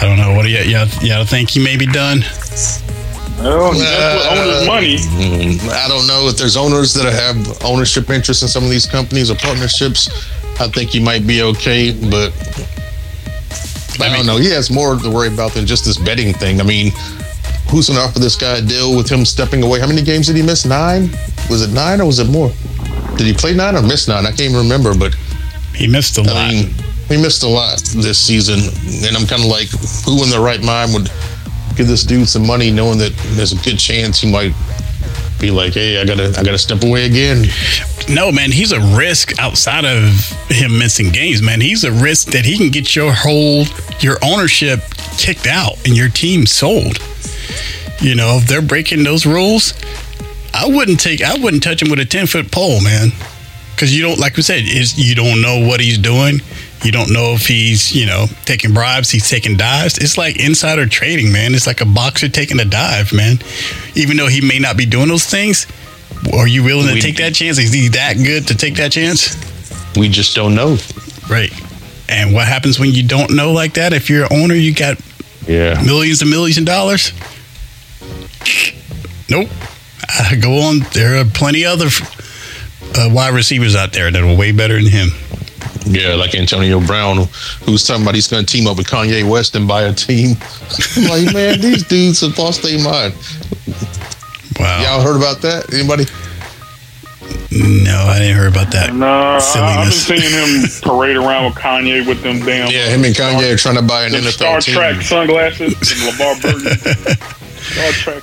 I 0.00 0.06
don't 0.06 0.18
know. 0.18 0.34
What 0.34 0.42
do 0.42 0.50
you, 0.50 0.58
y'all, 0.58 0.88
y'all 1.02 1.24
think 1.24 1.50
he 1.50 1.62
may 1.62 1.76
be 1.76 1.86
done? 1.86 2.20
Well, 3.38 3.72
that's 3.72 4.26
what 4.26 4.38
owners' 4.38 4.66
money. 4.66 4.96
Mm, 4.96 5.68
I 5.70 5.88
don't 5.88 6.06
know 6.06 6.28
if 6.28 6.36
there's 6.36 6.56
owners 6.56 6.94
that 6.94 7.12
have 7.12 7.64
ownership 7.64 8.08
interests 8.10 8.42
in 8.42 8.48
some 8.48 8.62
of 8.64 8.70
these 8.70 8.86
companies 8.86 9.30
or 9.30 9.34
partnerships. 9.36 10.08
I 10.60 10.68
think 10.68 10.90
he 10.90 11.00
might 11.00 11.26
be 11.26 11.42
okay, 11.42 11.92
but 12.08 12.32
I, 14.00 14.14
don't 14.16 14.26
know. 14.26 14.36
He 14.36 14.50
has 14.50 14.70
more 14.70 14.96
to 14.96 15.10
worry 15.10 15.28
about 15.28 15.52
than 15.52 15.66
just 15.66 15.84
this 15.84 15.98
betting 15.98 16.32
thing. 16.34 16.60
I 16.60 16.64
mean, 16.64 16.92
who's 17.70 17.88
going 17.88 17.98
to 17.98 18.04
offer 18.04 18.18
this 18.18 18.36
guy 18.36 18.58
a 18.58 18.62
deal 18.62 18.96
with 18.96 19.08
him 19.10 19.24
stepping 19.24 19.62
away? 19.62 19.80
How 19.80 19.86
many 19.86 20.02
games 20.02 20.26
did 20.28 20.36
he 20.36 20.42
miss? 20.42 20.64
Nine? 20.64 21.10
Was 21.50 21.62
it 21.62 21.72
nine 21.74 22.00
or 22.00 22.06
was 22.06 22.18
it 22.18 22.28
more? 22.28 22.50
Did 23.16 23.26
he 23.26 23.32
play 23.32 23.54
nine 23.54 23.76
or 23.76 23.82
miss 23.82 24.08
nine? 24.08 24.24
I 24.24 24.30
can't 24.30 24.42
even 24.42 24.56
remember, 24.56 24.94
but 24.94 25.14
He 25.74 25.86
missed 25.86 26.18
a 26.18 26.22
lot. 26.22 26.48
Mean, 26.52 26.74
he 27.12 27.20
missed 27.20 27.42
a 27.42 27.48
lot 27.48 27.78
this 27.96 28.18
season, 28.18 28.58
and 29.06 29.16
I'm 29.16 29.26
kind 29.26 29.42
of 29.42 29.48
like, 29.48 29.68
who 30.04 30.22
in 30.24 30.30
their 30.30 30.40
right 30.40 30.62
mind 30.62 30.92
would 30.94 31.10
give 31.76 31.86
this 31.86 32.04
dude 32.04 32.28
some 32.28 32.46
money, 32.46 32.70
knowing 32.70 32.98
that 32.98 33.12
there's 33.36 33.52
a 33.52 33.62
good 33.62 33.78
chance 33.78 34.20
he 34.20 34.30
might 34.30 34.54
be 35.40 35.50
like, 35.50 35.74
hey, 35.74 36.00
I 36.00 36.04
gotta, 36.04 36.28
I 36.38 36.42
gotta 36.42 36.58
step 36.58 36.82
away 36.84 37.06
again. 37.06 37.44
no, 38.08 38.30
man, 38.32 38.50
he's 38.50 38.72
a 38.72 38.80
risk 38.96 39.38
outside 39.38 39.84
of 39.84 40.02
him 40.48 40.78
missing 40.78 41.10
games, 41.10 41.42
man. 41.42 41.60
He's 41.60 41.84
a 41.84 41.92
risk 41.92 42.28
that 42.28 42.44
he 42.44 42.56
can 42.56 42.70
get 42.70 42.94
your 42.94 43.12
whole, 43.12 43.64
your 44.00 44.18
ownership 44.22 44.80
kicked 45.18 45.46
out 45.46 45.84
and 45.84 45.96
your 45.96 46.08
team 46.08 46.46
sold. 46.46 46.98
You 48.00 48.14
know, 48.14 48.38
if 48.40 48.46
they're 48.46 48.62
breaking 48.62 49.04
those 49.04 49.26
rules, 49.26 49.74
I 50.54 50.66
wouldn't 50.66 51.00
take, 51.00 51.22
I 51.22 51.36
wouldn't 51.38 51.62
touch 51.62 51.82
him 51.82 51.90
with 51.90 51.98
a 51.98 52.04
10 52.04 52.26
foot 52.26 52.50
pole, 52.50 52.80
man. 52.80 53.10
Because 53.74 53.96
you 53.96 54.02
don't, 54.02 54.18
like 54.18 54.36
we 54.36 54.42
said, 54.42 54.62
is 54.62 54.98
you 54.98 55.14
don't 55.14 55.40
know 55.40 55.66
what 55.66 55.80
he's 55.80 55.98
doing. 55.98 56.40
You 56.82 56.90
don't 56.90 57.12
know 57.12 57.32
if 57.34 57.46
he's, 57.46 57.94
you 57.94 58.06
know, 58.06 58.26
taking 58.44 58.74
bribes, 58.74 59.08
he's 59.10 59.28
taking 59.28 59.56
dives. 59.56 59.98
It's 59.98 60.18
like 60.18 60.36
insider 60.44 60.86
trading, 60.86 61.32
man. 61.32 61.54
It's 61.54 61.66
like 61.66 61.80
a 61.80 61.84
boxer 61.84 62.28
taking 62.28 62.58
a 62.58 62.64
dive, 62.64 63.12
man. 63.12 63.38
Even 63.94 64.16
though 64.16 64.26
he 64.28 64.40
may 64.40 64.58
not 64.58 64.76
be 64.76 64.84
doing 64.86 65.08
those 65.08 65.24
things, 65.26 65.66
are 66.34 66.46
you 66.48 66.64
willing 66.64 66.88
to 66.88 66.94
We- 66.94 67.00
take 67.00 67.16
that 67.18 67.34
chance? 67.34 67.58
Is 67.58 67.72
he 67.72 67.88
that 67.88 68.14
good 68.16 68.48
to 68.48 68.54
take 68.56 68.74
that 68.76 68.90
chance? 68.92 69.36
We 69.96 70.08
just 70.08 70.34
don't 70.34 70.54
know. 70.54 70.78
Right. 71.28 71.52
And 72.08 72.34
what 72.34 72.48
happens 72.48 72.78
when 72.80 72.92
you 72.92 73.04
don't 73.04 73.30
know 73.30 73.52
like 73.52 73.74
that? 73.74 73.92
If 73.92 74.10
you're 74.10 74.24
an 74.24 74.32
owner, 74.42 74.54
you 74.54 74.72
got 74.74 74.98
Yeah. 75.46 75.80
millions 75.84 76.20
and 76.20 76.30
millions 76.30 76.58
of 76.58 76.64
dollars. 76.64 77.12
Nope. 79.28 79.48
Uh, 80.08 80.34
go 80.40 80.58
on. 80.62 80.80
There 80.92 81.16
are 81.18 81.24
plenty 81.24 81.64
other 81.64 81.88
uh, 82.98 83.08
wide 83.10 83.34
receivers 83.34 83.74
out 83.76 83.92
there 83.92 84.10
that 84.10 84.22
are 84.22 84.34
way 84.34 84.52
better 84.52 84.74
than 84.82 84.90
him. 84.90 85.10
Yeah, 85.84 86.14
like 86.14 86.34
Antonio 86.34 86.80
Brown, 86.80 87.26
who's 87.64 87.84
talking 87.86 88.02
about 88.02 88.14
he's 88.14 88.28
going 88.28 88.44
to 88.44 88.52
team 88.52 88.66
up 88.66 88.76
with 88.76 88.86
Kanye 88.86 89.28
West 89.28 89.56
and 89.56 89.66
buy 89.66 89.82
a 89.82 89.92
team. 89.92 90.36
I'm 90.96 91.04
like, 91.08 91.34
man, 91.34 91.60
these 91.60 91.84
dudes 91.84 92.20
have 92.20 92.38
lost 92.38 92.62
their 92.62 92.82
mind. 92.82 93.14
Wow. 94.58 94.82
Y'all 94.82 95.02
heard 95.02 95.16
about 95.16 95.42
that? 95.42 95.72
Anybody? 95.72 96.04
No, 97.50 98.06
I 98.08 98.18
didn't 98.18 98.36
hear 98.36 98.48
about 98.48 98.72
that. 98.72 98.94
No, 98.94 99.06
I, 99.06 99.36
I've 99.36 99.84
been 99.84 99.92
seeing 99.92 100.22
him 100.22 100.70
parade 100.82 101.16
around 101.16 101.44
with 101.46 101.54
Kanye 101.54 102.06
with 102.06 102.22
them 102.22 102.40
damn. 102.40 102.70
Yeah, 102.70 102.88
him 102.88 103.04
and 103.04 103.14
Kanye 103.14 103.52
are 103.52 103.56
trying 103.56 103.76
to 103.76 103.82
buy 103.82 104.04
an 104.04 104.12
them 104.12 104.22
NFL 104.22 104.32
Star 104.32 104.60
team. 104.60 104.74
Trek 104.74 105.02
sunglasses, 105.02 105.74
and 105.74 106.00
LeVar 106.00 106.42
Burton. 106.42 107.16
Star 107.58 107.92
Trek 107.92 108.22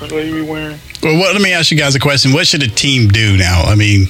What 0.00 0.12
are 0.12 0.24
you 0.24 0.46
wearing. 0.46 0.78
Well, 1.02 1.18
what, 1.18 1.32
let 1.32 1.42
me 1.42 1.52
ask 1.52 1.70
you 1.72 1.78
guys 1.78 1.96
a 1.96 2.00
question. 2.00 2.32
What 2.32 2.46
should 2.46 2.62
a 2.62 2.68
team 2.68 3.08
do 3.08 3.36
now? 3.36 3.62
I 3.62 3.74
mean, 3.74 4.06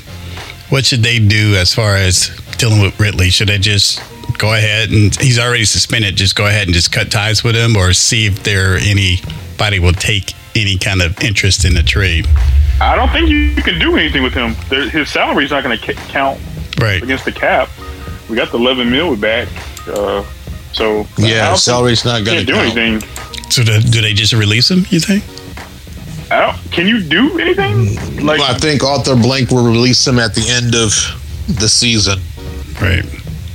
what 0.69 0.85
should 0.85 1.03
they 1.03 1.19
do 1.19 1.55
as 1.55 1.75
far 1.75 1.97
as 1.97 2.31
dealing 2.59 2.81
with 2.81 2.99
Ridley? 3.01 3.31
Should 3.31 3.51
I 3.51 3.59
just 3.59 4.01
go 4.38 4.53
ahead 4.55 4.90
and 4.90 5.14
he's 5.16 5.38
already 5.38 5.64
suspended? 5.64 6.16
Just 6.16 6.37
go 6.37 6.47
ahead 6.47 6.66
and 6.66 6.75
just 6.75 6.92
cut 6.92 7.11
ties 7.11 7.42
with 7.44 7.55
him, 7.57 7.77
or 7.77 7.92
see 7.92 8.27
if 8.27 8.42
there 8.42 8.77
anybody 8.77 9.79
will 9.79 9.92
take 9.92 10.35
any 10.55 10.77
kind 10.79 11.03
of 11.03 11.18
interest 11.23 11.64
in 11.64 11.75
the 11.75 11.83
trade? 11.83 12.27
I 12.81 12.94
don't 12.97 13.11
think 13.11 13.29
you 13.29 13.55
can 13.62 13.79
do 13.79 13.97
anything 13.97 14.23
with 14.23 14.35
him. 14.35 14.55
There, 14.68 14.88
his 14.88 15.09
salary's 15.11 15.51
not 15.51 15.62
going 15.64 15.79
to 15.79 15.92
count 15.94 16.40
Right. 16.81 17.03
against 17.03 17.25
the 17.25 17.33
cap. 17.33 17.68
We 18.29 18.37
got 18.37 18.51
the 18.53 18.59
11 18.59 18.90
mil 18.90 19.16
back, 19.16 19.49
uh, 19.88 20.23
so 20.73 21.07
Yeah, 21.16 21.49
don't 21.49 21.57
salary's 21.59 22.05
not 22.05 22.25
going 22.25 22.38
to 22.38 22.44
do 22.44 22.53
count. 22.53 22.77
anything. 22.77 23.09
So 23.51 23.64
do, 23.64 23.81
do 23.81 24.01
they 24.01 24.12
just 24.12 24.33
release 24.33 24.71
him? 24.71 24.87
You 24.90 25.01
think? 25.01 25.25
I 26.31 26.40
don't, 26.40 26.73
can 26.73 26.87
you 26.87 27.03
do 27.03 27.38
anything? 27.40 27.97
Like 28.25 28.38
Well, 28.38 28.55
I 28.55 28.59
think 28.59 28.85
Arthur 28.85 29.16
Blank 29.16 29.51
will 29.51 29.64
release 29.64 30.07
him 30.07 30.18
at 30.18 30.35
the 30.35 30.47
end 30.49 30.75
of 30.75 30.92
the 31.59 31.68
season. 31.68 32.21
Right. 32.81 33.05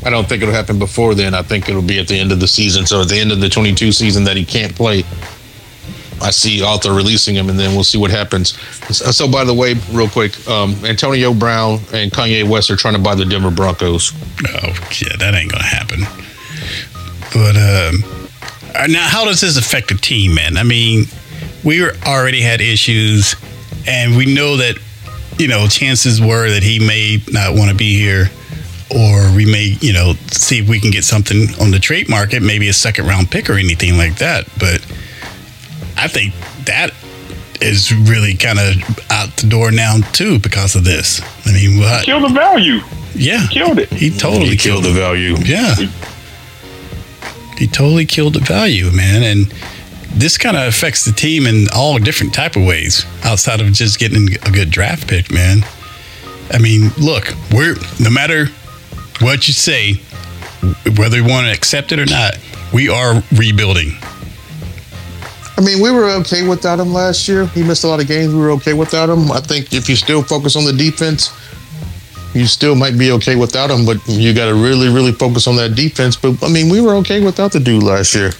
I 0.06 0.10
don't 0.10 0.28
think 0.28 0.44
it'll 0.44 0.54
happen 0.54 0.80
before 0.80 1.16
then. 1.16 1.34
I 1.34 1.42
think 1.42 1.70
it'll 1.70 1.82
be 1.82 2.00
at 2.00 2.08
the 2.08 2.20
end 2.20 2.32
of 2.32 2.40
the 2.40 2.48
season. 2.48 2.86
So 2.86 3.02
at 3.02 3.08
the 3.08 3.18
end 3.18 3.32
of 3.32 3.40
the 3.40 3.50
22 3.50 3.92
season 3.94 4.26
that 4.26 4.36
he 4.36 4.44
can't 4.44 4.76
play, 4.76 5.04
I 6.22 6.32
see 6.32 6.64
Arthur 6.64 6.94
releasing 6.94 7.36
him, 7.36 7.50
and 7.50 7.60
then 7.60 7.74
we'll 7.74 7.84
see 7.84 7.98
what 7.98 8.10
happens. 8.10 8.58
So, 8.96 9.30
by 9.30 9.44
the 9.44 9.54
way, 9.54 9.76
real 9.92 10.08
quick, 10.08 10.48
um, 10.48 10.74
Antonio 10.86 11.34
Brown 11.34 11.80
and 11.94 12.12
Kanye 12.12 12.48
West 12.48 12.72
are 12.72 12.78
trying 12.78 12.94
to 12.94 13.00
buy 13.00 13.14
the 13.14 13.26
Denver 13.26 13.52
Broncos. 13.52 14.14
Oh, 14.48 14.68
yeah, 15.02 15.18
that 15.18 15.34
ain't 15.34 15.52
gonna 15.52 15.64
happen. 15.64 16.02
But 17.34 17.58
um, 17.58 18.04
uh, 18.74 18.88
now, 18.88 19.06
how 19.08 19.26
does 19.26 19.42
this 19.42 19.58
affect 19.58 19.90
the 19.90 19.96
team, 19.96 20.36
man? 20.36 20.56
I 20.56 20.64
mean, 20.64 21.06
we 21.64 21.84
already 21.84 22.42
had 22.42 22.62
issues, 22.62 23.36
and 23.86 24.16
we 24.16 24.34
know 24.34 24.58
that 24.58 24.78
you 25.38 25.48
know 25.50 25.68
chances 25.68 26.22
were 26.22 26.50
that 26.50 26.64
he 26.64 26.80
may 26.80 27.22
not 27.32 27.54
want 27.54 27.70
to 27.70 27.76
be 27.76 27.98
here, 27.98 28.30
or 28.96 29.36
we 29.36 29.46
may 29.46 29.76
you 29.82 29.94
know 29.94 30.14
see 30.32 30.60
if 30.60 30.70
we 30.70 30.80
can 30.80 30.92
get 30.92 31.04
something 31.04 31.48
on 31.60 31.72
the 31.72 31.80
trade 31.80 32.10
market, 32.10 32.42
maybe 32.42 32.68
a 32.70 32.74
second 32.74 33.08
round 33.08 33.32
pick 33.32 33.50
or 33.50 33.54
anything 33.54 33.98
like 33.98 34.18
that. 34.18 34.48
But 34.60 34.82
I 35.98 36.08
think 36.08 36.34
that 36.66 36.92
is 37.62 37.94
really 37.94 38.36
kind 38.36 38.60
of 38.60 38.76
out 39.10 39.36
the 39.38 39.48
door 39.48 39.72
now 39.72 39.98
too 40.12 40.40
because 40.40 40.76
of 40.76 40.84
this. 40.84 41.22
I 41.46 41.54
mean, 41.54 41.80
what? 41.80 42.06
kill 42.06 42.22
the 42.22 42.34
value. 42.34 42.80
Yeah, 43.16 43.48
Killed 43.52 43.78
it. 43.80 43.90
He 43.92 44.10
totally 44.10 44.50
He 44.50 44.58
killed, 44.58 44.84
killed 44.84 44.96
the 44.96 45.00
value. 45.00 45.36
Yeah. 45.46 45.76
He 47.58 47.68
totally 47.68 48.06
killed 48.06 48.34
the 48.34 48.40
value, 48.40 48.90
man. 48.92 49.22
And 49.22 49.54
this 50.16 50.38
kind 50.38 50.58
of 50.58 50.68
affects 50.68 51.06
the 51.06 51.12
team 51.12 51.46
in 51.46 51.68
all 51.74 52.00
different 52.00 52.34
type 52.34 52.56
of 52.56 52.66
ways 52.66 53.06
outside 53.24 53.62
of 53.62 53.72
just 53.72 54.00
getting 54.00 54.34
a 54.44 54.52
good 54.52 54.72
draft 54.72 55.08
pick, 55.08 55.32
man. 55.32 55.64
I 56.52 56.58
mean, 56.58 56.90
look, 57.00 57.34
we're 57.52 57.76
no 58.00 58.10
matter 58.10 58.48
what 59.24 59.48
you 59.48 59.54
say, 59.54 59.96
whether 60.98 61.18
you 61.18 61.26
want 61.26 61.48
to 61.48 61.52
accept 61.52 61.92
it 61.92 62.00
or 62.00 62.06
not, 62.06 62.38
we 62.74 62.90
are 62.90 63.24
rebuilding. 63.36 63.94
I 65.56 65.62
mean, 65.62 65.82
we 65.82 65.92
were 65.92 66.10
okay 66.22 66.48
without 66.48 66.80
him 66.80 66.92
last 66.94 67.28
year. 67.28 67.46
He 67.48 67.64
missed 67.64 67.84
a 67.84 67.88
lot 67.88 68.02
of 68.02 68.08
games. 68.08 68.34
We 68.34 68.40
were 68.40 68.52
okay 68.52 68.74
without 68.74 69.10
him. 69.10 69.32
I 69.32 69.40
think 69.40 69.72
if 69.74 69.88
you 69.88 69.96
still 69.96 70.24
focus 70.24 70.56
on 70.56 70.66
the 70.66 70.74
defense, 70.74 71.32
you 72.34 72.48
still 72.48 72.76
might 72.76 72.98
be 72.98 73.12
okay 73.12 73.36
without 73.36 73.70
him, 73.70 73.86
but 73.86 73.98
you 74.08 74.34
got 74.34 74.48
to 74.48 74.56
really, 74.56 74.90
really 74.90 75.12
focus 75.12 75.46
on 75.48 75.56
that 75.58 75.76
defense. 75.76 76.16
But 76.16 76.44
I 76.44 76.50
mean, 76.50 76.70
we 76.70 76.82
were 76.82 76.96
okay 76.96 77.24
without 77.24 77.52
the 77.52 77.60
dude 77.60 77.84
last 77.84 78.16
year, 78.16 78.32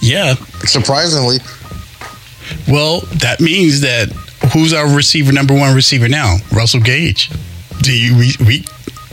Yeah. 0.00 0.34
surprisingly. 0.64 1.38
Well, 2.66 3.00
that 3.20 3.40
means 3.40 3.82
that 3.82 4.08
who's 4.54 4.72
our 4.72 4.88
receiver, 4.88 5.32
number 5.32 5.54
one 5.54 5.74
receiver 5.74 6.08
now? 6.08 6.38
Russell 6.50 6.80
Gage. 6.80 7.30
Do 7.82 7.92
you 7.96 8.16
we, 8.16 8.32
we 8.46 8.64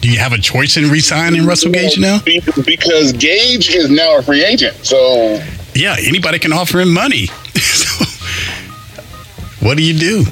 do 0.02 0.10
you 0.10 0.18
have 0.20 0.34
a 0.34 0.38
choice 0.38 0.78
in 0.78 0.90
resigning 0.90 1.46
Russell 1.46 1.72
Gage 1.72 2.00
now? 2.00 2.20
Because 2.66 3.12
Gage 3.14 3.76
is 3.76 3.90
now 3.90 4.18
a 4.18 4.22
free 4.22 4.44
agent. 4.44 4.76
So 4.86 5.42
Yeah, 5.76 5.96
anybody 6.00 6.40
can 6.40 6.54
offer 6.54 6.80
him 6.80 6.94
money. 6.94 7.28
so, 7.56 8.06
what 9.66 9.78
do 9.78 9.84
you 9.84 9.98
do? 10.00 10.26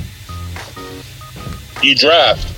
you 1.84 1.96
draft. 1.96 2.54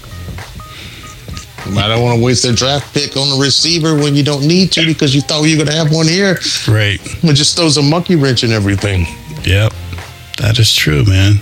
I 1.77 1.87
don't 1.87 2.01
want 2.01 2.17
to 2.17 2.23
waste 2.25 2.45
a 2.45 2.53
draft 2.53 2.93
pick 2.93 3.15
on 3.17 3.29
the 3.29 3.37
receiver 3.43 3.93
when 3.95 4.15
you 4.15 4.23
don't 4.23 4.45
need 4.47 4.71
to 4.71 4.85
because 4.85 5.13
you 5.13 5.21
thought 5.21 5.43
you 5.43 5.57
were 5.57 5.65
going 5.65 5.75
to 5.75 5.83
have 5.83 5.93
one 5.93 6.07
here. 6.07 6.39
Right. 6.67 6.99
It 7.23 7.33
just 7.35 7.55
throws 7.57 7.77
a 7.77 7.81
monkey 7.83 8.15
wrench 8.15 8.43
in 8.43 8.51
everything. 8.51 9.05
Yep. 9.43 9.73
That 10.37 10.57
is 10.57 10.73
true, 10.73 11.03
man. 11.05 11.35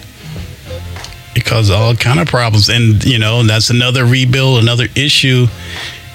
It 1.37 1.45
causes 1.45 1.71
all 1.71 1.95
kind 1.95 2.19
of 2.19 2.27
problems. 2.27 2.67
And, 2.69 3.03
you 3.05 3.19
know, 3.19 3.43
that's 3.43 3.69
another 3.69 4.05
rebuild, 4.05 4.61
another 4.61 4.87
issue 4.95 5.47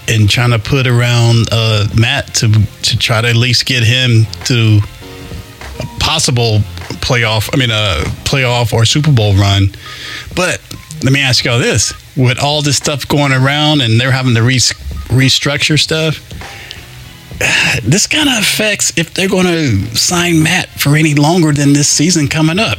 and 0.09 0.29
trying 0.29 0.51
to 0.51 0.59
put 0.59 0.87
around 0.87 1.47
uh, 1.53 1.87
Matt 1.99 2.35
to 2.35 2.49
to 2.83 2.99
try 2.99 3.21
to 3.21 3.29
at 3.29 3.37
least 3.37 3.67
get 3.67 3.85
him 3.85 4.27
to 4.45 4.81
a 5.79 6.01
possible 6.01 6.59
playoff, 7.01 7.51
I 7.53 7.57
mean, 7.57 7.71
a 7.71 8.05
playoff 8.25 8.73
or 8.73 8.85
Super 8.85 9.13
Bowl 9.13 9.35
run. 9.35 9.69
But 10.35 10.61
let 11.03 11.13
me 11.13 11.21
ask 11.21 11.45
y'all 11.45 11.59
this. 11.59 11.93
With 12.17 12.39
all 12.39 12.63
this 12.63 12.77
stuff 12.77 13.09
going 13.09 13.33
around 13.33 13.81
and 13.81 13.99
they're 13.99 14.13
having 14.13 14.35
to 14.35 14.43
re- 14.43 14.57
restructure 14.57 15.79
stuff, 15.79 16.21
this 17.83 18.07
kind 18.07 18.29
of 18.29 18.39
affects 18.39 18.97
if 18.99 19.15
they're 19.15 19.29
going 19.29 19.47
to 19.47 19.97
sign 19.97 20.43
Matt 20.43 20.69
for 20.69 20.97
any 20.97 21.15
longer 21.15 21.53
than 21.53 21.73
this 21.73 21.89
season 21.89 22.29
coming 22.29 22.59
up. 22.59 22.79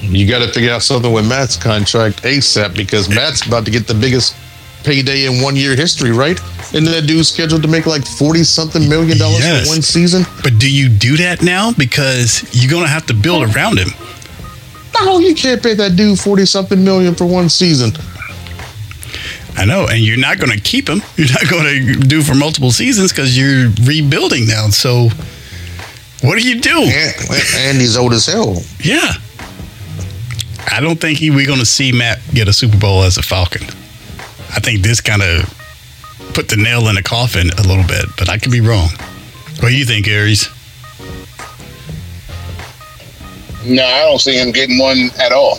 You 0.00 0.26
got 0.28 0.44
to 0.44 0.52
figure 0.52 0.70
out 0.72 0.82
something 0.82 1.12
with 1.12 1.28
Matt's 1.28 1.56
contract 1.56 2.22
ASAP 2.22 2.74
because 2.76 3.08
Matt's 3.08 3.46
about 3.46 3.64
to 3.66 3.70
get 3.70 3.86
the 3.86 3.94
biggest 3.94 4.34
payday 4.82 5.26
in 5.26 5.42
one 5.42 5.56
year 5.56 5.76
history, 5.76 6.10
right? 6.10 6.40
And 6.74 6.86
that 6.86 7.06
dude's 7.06 7.28
scheduled 7.28 7.62
to 7.62 7.68
make 7.68 7.86
like 7.86 8.06
40 8.06 8.44
something 8.44 8.88
million 8.88 9.18
dollars 9.18 9.40
Yes. 9.40 9.64
for 9.66 9.74
one 9.74 9.82
season. 9.82 10.24
But 10.42 10.58
do 10.58 10.72
you 10.72 10.88
do 10.88 11.16
that 11.18 11.42
now? 11.42 11.72
Because 11.72 12.42
you're 12.52 12.70
going 12.70 12.84
to 12.84 12.88
have 12.90 13.04
to 13.06 13.14
build 13.14 13.54
around 13.54 13.78
him. 13.78 13.88
No, 14.98 15.18
you 15.18 15.34
can't 15.34 15.62
pay 15.62 15.74
that 15.74 15.96
dude 15.96 16.18
40 16.18 16.46
something 16.46 16.82
million 16.82 17.14
for 17.14 17.26
one 17.26 17.48
season. 17.48 17.92
I 19.56 19.64
know. 19.66 19.86
And 19.86 20.00
you're 20.00 20.16
not 20.18 20.38
going 20.38 20.52
to 20.52 20.60
keep 20.60 20.88
him. 20.88 21.02
You're 21.16 21.28
not 21.28 21.48
going 21.50 21.64
to 21.64 21.94
do 22.00 22.22
for 22.22 22.34
multiple 22.34 22.70
seasons 22.70 23.12
because 23.12 23.36
you're 23.36 23.70
rebuilding 23.84 24.46
now. 24.46 24.68
So 24.68 25.08
what 26.22 26.38
do 26.38 26.48
you 26.48 26.60
do? 26.60 26.78
And, 26.82 27.14
and 27.56 27.78
he's 27.80 27.96
old 27.96 28.12
as 28.14 28.26
hell. 28.26 28.62
Yeah. 28.82 29.12
I 30.72 30.80
don't 30.80 31.00
think 31.00 31.18
he, 31.18 31.30
we're 31.30 31.46
going 31.46 31.58
to 31.58 31.66
see 31.66 31.92
Matt 31.92 32.20
get 32.32 32.48
a 32.48 32.52
Super 32.52 32.78
Bowl 32.78 33.02
as 33.02 33.16
a 33.16 33.22
Falcon. 33.22 33.62
I 34.54 34.60
think 34.60 34.82
this 34.82 35.00
kind 35.00 35.22
of 35.22 36.32
put 36.34 36.48
the 36.48 36.56
nail 36.56 36.88
in 36.88 36.94
the 36.94 37.02
coffin 37.02 37.50
a 37.58 37.62
little 37.62 37.86
bit, 37.86 38.06
but 38.16 38.28
I 38.28 38.38
could 38.38 38.52
be 38.52 38.60
wrong. 38.60 38.88
What 39.60 39.68
do 39.68 39.76
you 39.76 39.84
think, 39.84 40.08
Aries? 40.08 40.48
No, 43.66 43.84
I 43.84 44.02
don't 44.04 44.20
see 44.20 44.38
him 44.38 44.52
getting 44.52 44.78
one 44.78 45.10
at 45.18 45.32
all. 45.32 45.58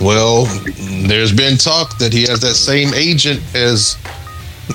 Well, 0.00 0.44
there's 1.06 1.32
been 1.32 1.56
talk 1.56 1.98
that 1.98 2.12
he 2.12 2.22
has 2.22 2.40
that 2.40 2.54
same 2.54 2.92
agent 2.94 3.40
as 3.54 3.96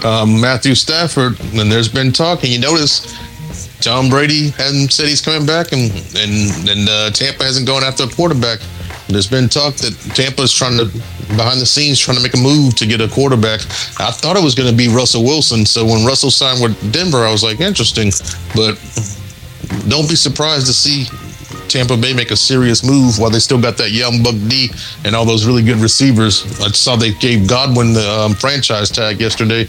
um, 0.04 0.40
Matthew 0.40 0.76
Stafford, 0.76 1.40
and 1.54 1.72
there's 1.72 1.90
been 1.90 2.12
talk, 2.12 2.44
and 2.44 2.52
you 2.52 2.60
notice 2.60 3.16
Tom 3.82 4.10
Brady 4.10 4.50
hasn't 4.52 4.94
said 4.94 5.08
he's 5.08 5.22
coming 5.22 5.46
back, 5.46 5.72
and 5.72 5.92
and 6.16 6.70
and 6.70 6.90
uh, 6.90 7.10
Tampa 7.12 7.44
hasn't 7.44 7.68
gone 7.68 7.84
after 7.84 8.04
a 8.04 8.08
quarterback. 8.08 8.60
There's 9.08 9.28
been 9.28 9.50
talk 9.50 9.76
that 9.76 9.98
Tampa's 10.16 10.54
trying 10.54 10.78
to 10.78 10.86
behind 11.36 11.60
the 11.60 11.66
scenes 11.66 12.00
trying 12.00 12.18
to 12.18 12.24
make 12.24 12.34
a 12.34 12.38
move 12.38 12.76
to 12.76 12.86
get 12.86 13.02
a 13.02 13.08
quarterback. 13.08 13.62
I 14.00 14.12
thought 14.12 14.38
it 14.38 14.44
was 14.44 14.56
going 14.56 14.70
to 14.70 14.76
be 14.76 14.88
Russell 14.88 15.24
Wilson, 15.24 15.66
so 15.66 15.86
when 15.86 16.06
Russell 16.06 16.32
signed 16.32 16.62
with 16.62 16.94
Denver, 16.94 17.26
I 17.26 17.32
was 17.32 17.44
like, 17.44 17.60
interesting, 17.60 18.12
but 18.56 18.76
don't 19.88 20.08
be 20.08 20.16
surprised 20.16 20.68
to 20.68 20.74
see 20.74 21.06
Tampa 21.68 21.96
Bay 21.96 22.14
make 22.14 22.32
a 22.32 22.36
serious 22.36 22.84
move 22.84 23.18
while 23.18 23.30
they 23.30 23.40
still 23.40 23.62
got 23.62 23.78
that 23.78 23.92
young 23.92 24.22
Buck 24.22 24.36
D 24.48 24.70
and 25.06 25.16
all 25.16 25.26
those 25.26 25.46
really 25.46 25.64
good 25.64 25.78
receivers. 25.78 26.44
I 26.60 26.68
saw 26.70 26.96
they 26.96 27.14
gave 27.14 27.48
Godwin 27.48 27.94
the 27.94 28.10
um, 28.10 28.34
franchise 28.34 28.90
tag 28.90 29.20
yesterday, 29.20 29.68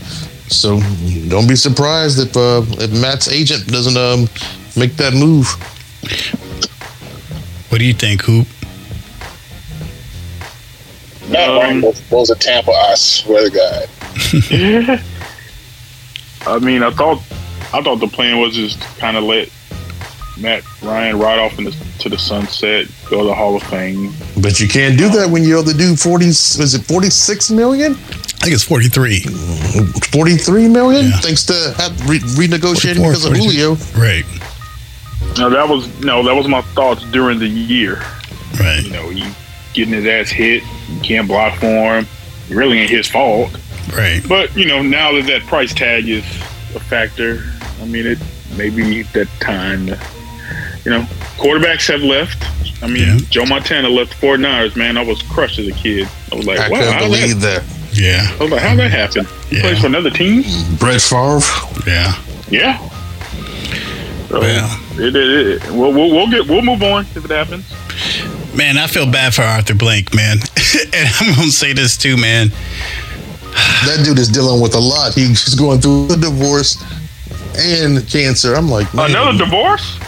so 0.53 0.81
don't 1.29 1.49
be 1.49 1.57
surprised 1.57 2.19
if 2.19 2.37
uh, 2.37 2.63
if 2.83 2.93
Matt's 3.01 3.29
agent 3.29 3.67
doesn't 3.67 3.97
um, 3.97 4.29
make 4.77 4.97
that 4.97 5.15
move. 5.15 5.47
What 7.71 7.79
do 7.79 7.85
you 7.85 7.95
think, 7.95 8.23
Hoop? 8.23 8.47
Matt 11.31 11.49
Um, 11.49 11.57
Ryan 11.57 11.81
goes, 11.81 12.01
goes 12.01 12.39
Tampa. 12.39 12.71
I 12.71 12.95
swear 12.97 13.49
to 13.49 13.55
God. 13.55 13.89
I 16.47 16.59
mean, 16.59 16.83
I 16.83 16.91
thought 16.91 17.23
I 17.73 17.81
thought 17.83 18.01
the 18.01 18.09
plan 18.09 18.39
was 18.39 18.55
just 18.55 18.81
kind 18.99 19.17
of 19.17 19.25
let 19.25 19.49
Matt 20.43 20.65
Ryan 20.83 21.19
ride 21.19 21.39
off 21.39 21.59
into 21.59 21.73
to 22.01 22.09
the 22.09 22.19
sunset, 22.19 22.89
go 23.09 23.19
to 23.21 23.25
the 23.25 23.35
Hall 23.35 23.55
of 23.57 23.63
Fame. 23.65 24.13
But 24.43 24.59
you 24.61 24.69
can't 24.69 24.99
do 24.99 25.09
that 25.11 25.31
when 25.31 25.45
you 25.45 25.57
owe 25.59 25.63
the 25.63 25.73
dude 25.75 25.99
forty. 26.01 26.27
Was 26.27 26.75
it 26.75 26.83
forty 26.85 27.11
six 27.11 27.51
million? 27.51 27.93
I 27.93 28.47
think 28.47 28.55
it's 28.55 28.65
43. 28.65 29.21
43 30.11 30.69
million? 30.69 31.05
Yeah. 31.07 31.17
Thanks 31.19 31.45
to 31.47 31.75
have 31.77 32.09
re- 32.09 32.19
renegotiating 32.19 32.97
44, 32.97 33.11
because 33.11 33.25
of 33.25 33.31
42. 33.37 33.51
Julio. 33.51 33.75
Right, 33.97 34.25
No, 35.39 35.49
that 35.49 35.69
was 35.69 35.87
no, 36.01 36.25
that 36.25 36.35
was 36.35 36.49
my 36.49 36.61
thoughts 36.75 37.05
during 37.13 37.39
the 37.39 37.47
year. 37.47 38.03
right, 38.59 38.83
You 38.83 38.91
know, 38.91 39.09
he 39.11 39.25
getting 39.75 39.95
his 39.95 40.07
ass 40.07 40.29
hit, 40.31 40.65
you 40.89 41.01
can't 41.03 41.29
block 41.29 41.55
for 41.61 41.67
him. 41.99 42.07
It 42.51 42.55
really 42.57 42.81
ain't 42.81 42.91
his 42.91 43.09
fault. 43.09 43.57
right. 43.97 44.21
But 44.29 44.55
you 44.57 44.67
know, 44.67 44.83
now 44.83 45.13
that 45.13 45.27
that 45.27 45.43
price 45.43 45.73
tag 45.73 46.09
is 46.09 46.25
a 46.75 46.81
factor, 46.81 47.45
I 47.81 47.85
mean, 47.87 48.07
it 48.07 48.19
maybe 48.57 49.03
that 49.03 49.29
time. 49.41 49.87
To, 49.87 49.99
you 50.85 50.91
know, 50.91 51.03
quarterbacks 51.39 51.89
have 51.89 52.03
left. 52.03 52.45
I 52.83 52.87
mean, 52.89 53.03
Yeah. 53.03 53.19
Joe 53.31 53.47
Montana 53.47 53.89
left 53.89 54.21
the 54.21 54.27
49ers, 54.27 54.75
man. 54.77 54.97
I 54.97 55.05
was 55.05 55.23
crushed 55.23 55.59
as 55.59 55.69
a 55.69 55.73
kid. 55.73 56.09
I 56.33 56.35
was 56.35 56.47
like, 56.47 56.59
I 56.59 56.69
wow, 56.69 56.79
couldn't 56.79 56.93
how 56.95 57.09
that, 57.09 57.41
that. 57.41 57.65
Yeah, 57.93 58.27
I 58.39 58.43
was 58.43 58.51
like, 58.53 58.63
how 58.63 58.75
that 58.77 58.91
happened? 58.91 59.29
He 59.51 59.57
Yeah. 59.57 59.63
plays 59.63 59.81
for 59.81 59.87
another 59.87 60.11
team? 60.11 60.43
Brett 60.79 61.01
Favre. 61.03 61.41
yeah. 61.87 62.15
Yeah. 62.51 62.79
So, 64.29 64.41
Well. 64.41 64.81
it, 64.95 65.15
it, 65.15 65.17
it, 65.17 65.71
we'll, 65.71 65.93
we'll, 65.93 66.11
we'll 66.11 66.31
get 66.31 66.47
we'll 66.49 66.63
move 66.63 66.83
on 66.83 67.05
if 67.15 67.25
it 67.25 67.31
happens. 67.31 67.71
Man, 68.57 68.79
I 68.79 68.87
feel 68.87 69.11
bad 69.11 69.35
for 69.35 69.43
Arthur 69.43 69.75
Blank, 69.75 70.15
man. 70.15 70.39
and 70.95 71.09
I'm 71.21 71.35
going 71.35 71.49
to 71.49 71.53
say 71.53 71.73
this 71.75 71.97
too, 71.99 72.17
man. 72.17 72.49
That 73.87 74.03
dude 74.05 74.19
is 74.19 74.29
dealing 74.29 74.61
with 74.63 74.75
a 74.75 74.79
lot. 74.81 75.15
He's 75.15 75.55
going 75.55 75.81
through 75.81 76.13
a 76.13 76.17
divorce 76.17 76.83
and 77.59 78.07
cancer. 78.09 78.55
I'm 78.55 78.69
like, 78.71 78.93
man. 78.95 79.11
Another 79.11 79.39
divorce? 79.45 79.99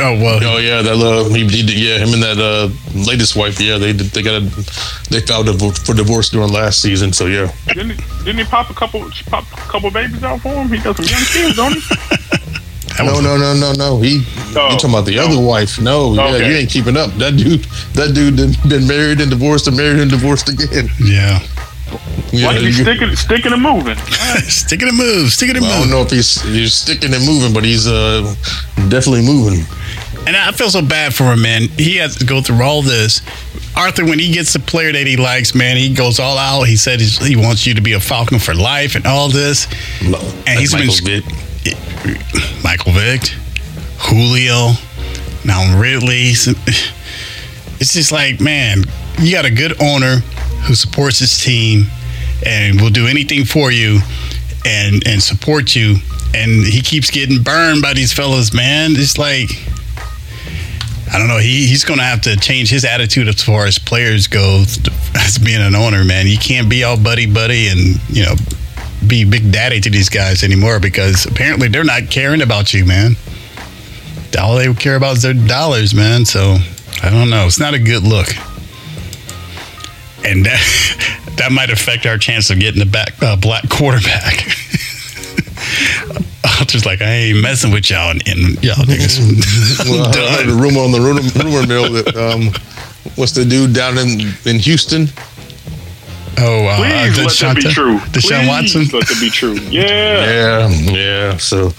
Oh, 0.00 0.14
well, 0.22 0.38
Oh 0.44 0.58
yeah, 0.58 0.80
that 0.82 0.94
uh, 0.94 1.28
he, 1.34 1.40
he 1.48 1.62
did- 1.62 1.78
yeah, 1.78 1.98
him 1.98 2.14
and 2.14 2.22
that 2.22 2.38
uh, 2.38 2.68
latest 2.94 3.34
wife, 3.36 3.60
yeah, 3.60 3.78
they 3.78 3.92
they 3.92 4.22
got 4.22 4.40
a 4.42 4.44
they 5.10 5.20
filed 5.20 5.46
divo- 5.48 5.76
for 5.84 5.94
divorce 5.94 6.28
during 6.30 6.52
last 6.52 6.80
season. 6.80 7.12
So 7.12 7.26
yeah, 7.26 7.50
Didn't 7.66 7.90
he, 7.98 8.24
didn't 8.24 8.38
he 8.38 8.44
pop 8.44 8.70
a 8.70 8.74
couple 8.74 9.08
pop 9.26 9.44
a 9.52 9.56
couple 9.70 9.90
babies 9.90 10.22
out 10.22 10.40
for 10.40 10.50
him? 10.50 10.68
He 10.68 10.78
got 10.78 10.96
some 10.96 11.04
young 11.06 11.24
kids, 11.32 11.56
don't 11.56 11.72
he? 11.74 11.80
no, 13.04 13.20
no, 13.20 13.36
no, 13.36 13.54
no, 13.54 13.72
no. 13.72 14.00
He 14.00 14.24
Oh, 14.56 14.70
you 14.70 14.76
talking 14.78 14.90
about 14.90 15.04
the 15.04 15.16
no. 15.16 15.26
other 15.26 15.40
wife? 15.40 15.80
No, 15.80 16.14
yeah, 16.14 16.36
you 16.38 16.54
ain't 16.56 16.70
keeping 16.70 16.96
up. 16.96 17.10
That 17.14 17.36
dude, 17.36 17.64
that 17.94 18.14
dude 18.14 18.36
been 18.68 18.86
married 18.86 19.20
and 19.20 19.30
divorced 19.30 19.66
and 19.68 19.76
married 19.76 20.00
and 20.00 20.10
divorced 20.10 20.48
again. 20.48 20.88
Yeah. 21.00 21.38
Yeah, 22.32 22.48
like 22.48 22.58
he's 22.58 22.78
you- 22.78 22.84
sticking 22.84 23.16
sticking 23.16 23.52
and 23.52 23.62
moving. 23.62 23.96
sticking 24.48 24.88
and 24.88 24.96
move. 24.98 25.30
Stick 25.32 25.50
it 25.50 25.56
and 25.56 25.64
I 25.64 25.68
move. 25.68 25.78
don't 25.80 25.90
know 25.90 26.02
if 26.02 26.10
he's 26.10 26.40
he's 26.42 26.74
sticking 26.74 27.14
and 27.14 27.24
moving, 27.24 27.52
but 27.54 27.64
he's 27.64 27.86
uh 27.86 28.34
definitely 28.88 29.22
moving. 29.22 29.64
And 30.26 30.36
I 30.36 30.52
feel 30.52 30.68
so 30.68 30.82
bad 30.82 31.14
for 31.14 31.32
him, 31.32 31.40
man. 31.40 31.62
He 31.78 31.96
has 31.96 32.16
to 32.16 32.24
go 32.26 32.42
through 32.42 32.62
all 32.62 32.82
this. 32.82 33.22
Arthur, 33.76 34.04
when 34.04 34.18
he 34.18 34.30
gets 34.32 34.54
a 34.54 34.60
player 34.60 34.92
that 34.92 35.06
he 35.06 35.16
likes, 35.16 35.54
man, 35.54 35.76
he 35.78 35.94
goes 35.94 36.18
all 36.20 36.36
out. 36.36 36.64
He 36.64 36.76
said 36.76 37.00
he's, 37.00 37.16
he 37.24 37.36
wants 37.36 37.66
you 37.66 37.74
to 37.74 37.80
be 37.80 37.92
a 37.94 38.00
Falcon 38.00 38.38
for 38.38 38.52
life 38.52 38.94
and 38.94 39.06
all 39.06 39.28
this. 39.30 39.66
And 40.46 40.58
he's 40.60 40.74
Michael 40.74 40.94
been 41.04 41.22
Vick. 41.22 42.64
Michael 42.64 42.92
Vick, 42.92 43.22
Julio, 44.00 44.72
now 45.44 45.78
Ridley. 45.80 46.32
It's 47.80 47.94
just 47.94 48.10
like, 48.12 48.40
man, 48.40 48.82
you 49.20 49.32
got 49.32 49.44
a 49.44 49.50
good 49.50 49.80
owner 49.80 50.20
who 50.66 50.74
supports 50.74 51.18
his 51.18 51.38
team 51.38 51.84
and 52.44 52.80
will 52.80 52.90
do 52.90 53.06
anything 53.06 53.44
for 53.44 53.70
you 53.70 54.00
and 54.64 55.06
and 55.06 55.22
support 55.22 55.74
you. 55.74 55.96
And 56.34 56.64
he 56.64 56.82
keeps 56.82 57.10
getting 57.10 57.42
burned 57.42 57.82
by 57.82 57.94
these 57.94 58.12
fellas, 58.12 58.52
man. 58.52 58.92
It's 58.92 59.18
like 59.18 59.50
I 61.12 61.18
don't 61.18 61.28
know. 61.28 61.38
He 61.38 61.66
he's 61.66 61.84
going 61.84 61.98
to 61.98 62.04
have 62.04 62.20
to 62.22 62.36
change 62.36 62.70
his 62.70 62.84
attitude 62.84 63.28
as 63.28 63.42
far 63.42 63.66
as 63.66 63.78
players 63.78 64.26
go 64.26 64.64
as 65.14 65.38
being 65.38 65.60
an 65.60 65.74
owner. 65.74 66.04
Man, 66.04 66.26
you 66.26 66.38
can't 66.38 66.68
be 66.68 66.84
all 66.84 66.98
buddy 66.98 67.26
buddy 67.26 67.68
and 67.68 68.00
you 68.08 68.24
know 68.24 68.34
be 69.06 69.24
big 69.24 69.50
daddy 69.50 69.80
to 69.80 69.90
these 69.90 70.08
guys 70.08 70.42
anymore 70.42 70.80
because 70.80 71.24
apparently 71.24 71.68
they're 71.68 71.84
not 71.84 72.10
caring 72.10 72.42
about 72.42 72.74
you, 72.74 72.84
man. 72.84 73.12
All 74.38 74.56
they 74.56 74.72
care 74.74 74.96
about 74.96 75.16
is 75.16 75.22
their 75.22 75.34
dollars, 75.34 75.94
man. 75.94 76.24
So 76.24 76.58
I 77.02 77.10
don't 77.10 77.30
know. 77.30 77.46
It's 77.46 77.60
not 77.60 77.74
a 77.74 77.78
good 77.78 78.02
look, 78.02 78.28
and 80.24 80.44
that 80.46 81.24
that 81.38 81.52
might 81.52 81.70
affect 81.70 82.06
our 82.06 82.18
chance 82.18 82.50
of 82.50 82.58
getting 82.58 82.82
a 82.82 82.86
back 82.86 83.20
uh, 83.22 83.36
black 83.36 83.68
quarterback. 83.68 84.46
I 86.44 86.62
was 86.62 86.68
just 86.68 86.86
like, 86.86 87.02
I 87.02 87.10
ain't 87.10 87.42
messing 87.42 87.72
with 87.72 87.90
y'all, 87.90 88.10
and, 88.10 88.26
and 88.26 88.62
y'all 88.64 88.76
niggas. 88.76 89.88
Well, 89.88 90.06
I 90.06 90.42
heard 90.42 90.48
a 90.48 90.54
rumor 90.54 90.80
on 90.80 90.92
the 90.92 91.00
rumor, 91.00 91.22
rumor 91.44 91.66
mill 91.66 91.92
that 91.92 92.16
um, 92.16 92.52
what's 93.16 93.32
the 93.32 93.44
dude 93.44 93.74
down 93.74 93.98
in 93.98 94.20
in 94.44 94.58
Houston? 94.58 95.06
Oh, 96.40 96.66
uh, 96.66 96.76
Please 96.76 97.18
let 97.18 97.32
that 97.32 97.56
be 97.56 97.62
true. 97.62 97.98
Deshaun 97.98 98.46
Please 98.46 98.48
Watson. 98.48 98.98
Let 98.98 99.08
that 99.08 99.18
be 99.20 99.30
true. 99.30 99.54
Yeah. 99.54 100.68
Yeah, 100.68 100.68
yeah. 100.68 101.36
So 101.36 101.70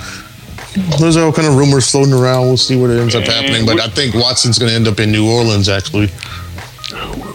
there's 1.00 1.16
all 1.18 1.32
kind 1.32 1.48
of 1.48 1.56
rumors 1.56 1.90
floating 1.90 2.14
around. 2.14 2.48
We'll 2.48 2.58
see 2.58 2.76
what 2.76 2.90
ends 2.90 3.16
up 3.16 3.26
Man, 3.26 3.44
happening. 3.44 3.66
But 3.66 3.80
I 3.80 3.88
think 3.88 4.16
Watson's 4.16 4.60
going 4.60 4.70
to 4.70 4.76
end 4.76 4.88
up 4.88 5.00
in 5.00 5.12
New 5.12 5.32
Orleans. 5.32 5.70
Actually, 5.70 6.10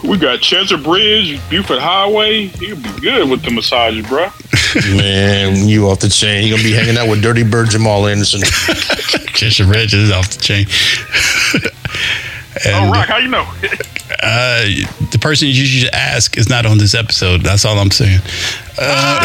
We 0.07 0.17
got 0.17 0.39
Chester 0.39 0.77
Bridge, 0.77 1.39
Buford 1.49 1.79
Highway. 1.79 2.47
He'll 2.47 2.75
be 2.75 2.89
good 3.01 3.29
with 3.29 3.41
the 3.43 3.49
massages, 3.51 4.07
bro. 4.07 4.27
man, 4.95 5.67
you 5.67 5.87
off 5.89 5.99
the 5.99 6.09
chain. 6.09 6.47
You're 6.47 6.57
gonna 6.57 6.69
be 6.69 6.73
hanging 6.75 6.97
out 6.97 7.09
with 7.09 7.23
Dirty 7.23 7.43
Bird 7.43 7.69
Jamal 7.69 8.05
Anderson. 8.05 8.41
Chester 9.33 9.65
Ridge 9.65 9.93
is 9.93 10.11
off 10.11 10.29
the 10.29 10.41
chain. 10.41 10.65
Oh, 12.67 12.89
Rock, 12.89 13.09
how 13.09 13.17
you 13.17 13.27
know? 13.27 13.41
uh, 14.23 14.63
the 15.11 15.17
person 15.19 15.49
you 15.49 15.65
should 15.65 15.93
ask 15.93 16.37
is 16.37 16.47
not 16.47 16.65
on 16.65 16.77
this 16.77 16.95
episode. 16.95 17.41
That's 17.41 17.65
all 17.65 17.77
I'm 17.77 17.91
saying. 17.91 18.21
Uh, 18.79 19.19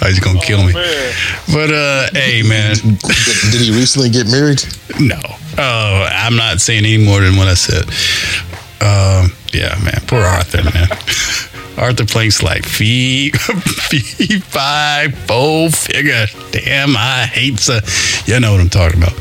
oh, 0.00 0.06
he's 0.06 0.20
gonna 0.20 0.40
kill 0.40 0.64
me. 0.64 0.72
Man. 0.72 1.14
But 1.52 1.70
uh, 1.70 2.06
hey, 2.14 2.42
man, 2.42 2.76
did, 2.76 3.52
did 3.52 3.60
he 3.60 3.72
recently 3.72 4.08
get 4.08 4.26
married? 4.26 4.64
no. 4.98 5.20
Oh, 5.56 6.08
I'm 6.10 6.36
not 6.36 6.60
saying 6.60 6.84
any 6.84 7.04
more 7.04 7.20
than 7.20 7.36
what 7.36 7.48
I 7.48 7.54
said. 7.54 7.84
Um, 8.80 9.32
yeah, 9.52 9.78
man. 9.82 10.00
Poor 10.06 10.20
Arthur, 10.20 10.62
man. 10.64 10.88
Arthur 11.78 12.04
Blank's 12.04 12.42
like 12.42 12.64
fee, 12.64 13.30
fee, 13.88 14.38
five, 14.40 15.14
full 15.26 15.70
figure. 15.70 16.26
Damn, 16.52 16.96
I 16.96 17.26
hate 17.26 17.58
so. 17.58 17.78
You 18.26 18.40
know 18.40 18.52
what 18.52 18.60
I'm 18.60 18.68
talking 18.68 19.02
about. 19.02 19.14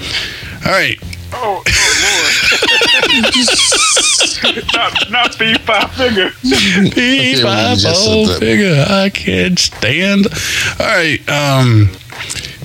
All 0.65 0.71
right. 0.71 0.97
Oh, 1.33 1.63
oh 1.65 1.93
Lord. 2.03 2.43
not, 4.73 5.09
not 5.11 5.35
fee 5.35 5.55
five 5.55 5.91
figure. 5.93 6.29
Fee, 6.29 7.41
five, 7.41 7.77
we 7.77 7.83
full 7.83 8.27
figure. 8.39 8.85
I 8.87 9.09
can't 9.09 9.57
stand. 9.57 10.27
All 10.79 10.85
right. 10.85 11.19
Um, 11.29 11.89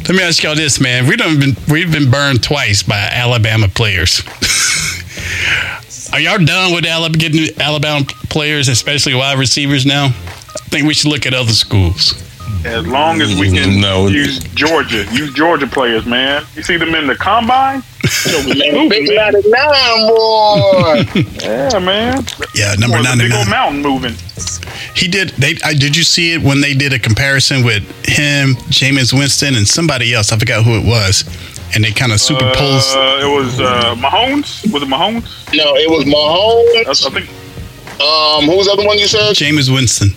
let 0.07 0.11
me 0.11 0.23
ask 0.23 0.43
y'all 0.43 0.55
this, 0.55 0.81
man. 0.81 1.07
We 1.07 1.17
done 1.17 1.39
been 1.39 1.57
we've 1.69 1.93
been 1.93 2.11
burned 2.11 2.43
twice 2.43 2.83
by 2.83 2.97
Alabama 2.97 3.69
players. 3.69 4.23
Are 6.13 6.21
y'all 6.21 6.43
done 6.45 6.75
with 6.75 6.87
Alabama 6.87 7.19
getting 7.19 7.61
Alabama 7.61 8.05
players, 8.31 8.69
especially 8.69 9.15
wide 9.15 9.39
receivers 9.39 9.85
now? 9.85 10.07
I 10.07 10.69
think 10.71 10.87
we 10.87 10.95
should 10.95 11.11
look 11.11 11.27
at 11.27 11.35
other 11.35 11.53
schools. 11.53 12.28
As 12.65 12.87
long 12.87 13.21
as 13.21 13.39
we 13.39 13.51
can 13.51 13.81
No. 13.81 14.09
use 14.09 14.39
Georgia, 14.55 15.05
use 15.13 15.33
Georgia 15.33 15.67
players, 15.67 16.05
man. 16.07 16.45
You 16.57 16.63
see 16.63 16.77
them 16.77 16.95
in 16.95 17.07
the 17.07 17.15
combine? 17.17 17.83
Man, 18.47 18.89
big 18.89 19.07
99, 19.15 20.09
boy. 20.09 21.05
Yeah, 21.43 21.79
man. 21.79 22.25
Yeah, 22.55 22.75
number 22.79 22.97
Boy, 22.97 23.03
the 23.03 23.17
big 23.19 23.31
99. 23.31 23.33
old 23.39 23.49
mountain 23.49 23.83
moving. 23.83 24.15
He 24.95 25.09
did. 25.09 25.31
They 25.31 25.57
I, 25.63 25.75
did 25.75 25.95
you 25.97 26.03
see 26.03 26.33
it 26.33 26.41
when 26.43 26.61
they 26.63 26.73
did 26.75 26.93
a 26.95 26.99
comparison 26.99 27.65
with 27.65 27.83
him, 28.07 28.55
Jameis 28.71 29.13
Winston, 29.13 29.57
and 29.57 29.69
somebody 29.69 30.15
else? 30.15 30.33
I 30.33 30.39
forgot 30.39 30.65
who 30.65 30.79
it 30.79 30.87
was, 30.87 31.25
and 31.75 31.85
they 31.85 31.93
kind 31.93 32.13
of 32.13 32.21
superposed. 32.21 32.97
Uh, 32.97 33.21
it 33.23 33.31
was 33.31 33.61
uh, 33.61 33.95
Mahomes. 33.97 34.73
Was 34.73 34.83
it 34.83 34.89
Mahomes? 34.89 35.25
no, 35.55 35.77
it 35.77 35.91
was 35.91 36.05
I, 36.07 36.09
Mahomes. 36.09 37.07
I 37.07 37.11
think. 37.21 37.29
Um, 38.01 38.45
who 38.49 38.57
was 38.57 38.67
the 38.67 38.73
other 38.73 38.87
one 38.87 38.99
you 38.99 39.07
said? 39.07 39.35
Jameis 39.35 39.73
Winston. 39.73 40.11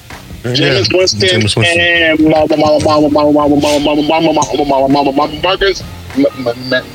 James 0.44 0.90
Winston 0.92 1.20
Jameis 1.22 1.56
Winston. 1.56 1.80
and 1.80 2.20
Mama 2.22 2.48
Mama 2.58 2.80
Mama 2.84 3.10
Mama 3.10 3.32
Mama 3.32 3.56
Mama 3.56 4.02
Mama 4.02 4.02
Mama 4.02 4.34
Mama 4.34 4.66
Mama 4.66 4.88
Mama 4.90 5.12
Mama 5.12 5.42
Marcus 5.42 5.84
M- 6.16 6.26
M- 6.48 6.74
M- 6.74 6.86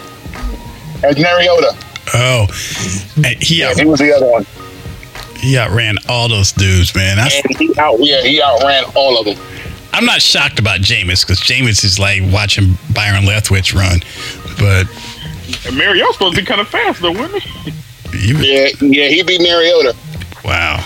and 1.04 1.18
Mariota. 1.18 1.76
Oh, 2.14 2.46
and 3.16 3.42
he 3.42 3.62
out, 3.64 3.78
He 3.78 3.84
was 3.84 4.00
the 4.00 4.12
other 4.12 4.26
one, 4.26 4.44
he 5.38 5.56
outran 5.58 5.96
all 6.08 6.28
those 6.28 6.52
dudes, 6.52 6.94
man. 6.94 7.16
That's, 7.18 7.34
and 7.44 7.56
he 7.58 7.72
out 7.78 7.96
yeah 8.00 8.22
he 8.22 8.40
outran 8.42 8.84
all 8.94 9.18
of 9.18 9.26
them. 9.26 9.36
I'm 9.92 10.04
not 10.04 10.20
shocked 10.20 10.58
about 10.58 10.80
Jameis 10.80 11.22
because 11.24 11.40
Jameis 11.40 11.84
is 11.84 11.98
like 11.98 12.20
watching 12.32 12.76
Byron 12.94 13.24
Leftwich 13.24 13.74
run, 13.74 14.00
but 14.58 14.86
And 15.66 15.76
Mariota's 15.78 16.14
supposed 16.16 16.34
to 16.36 16.42
be 16.42 16.46
kind 16.46 16.60
of 16.60 16.68
fast, 16.68 17.00
though, 17.00 17.12
wasn't 17.12 17.42
he? 17.42 17.70
he, 18.18 18.54
Yeah, 18.54 18.68
yeah, 18.80 19.08
he 19.08 19.22
beat 19.22 19.40
Mariota. 19.40 19.94
wow, 20.44 20.84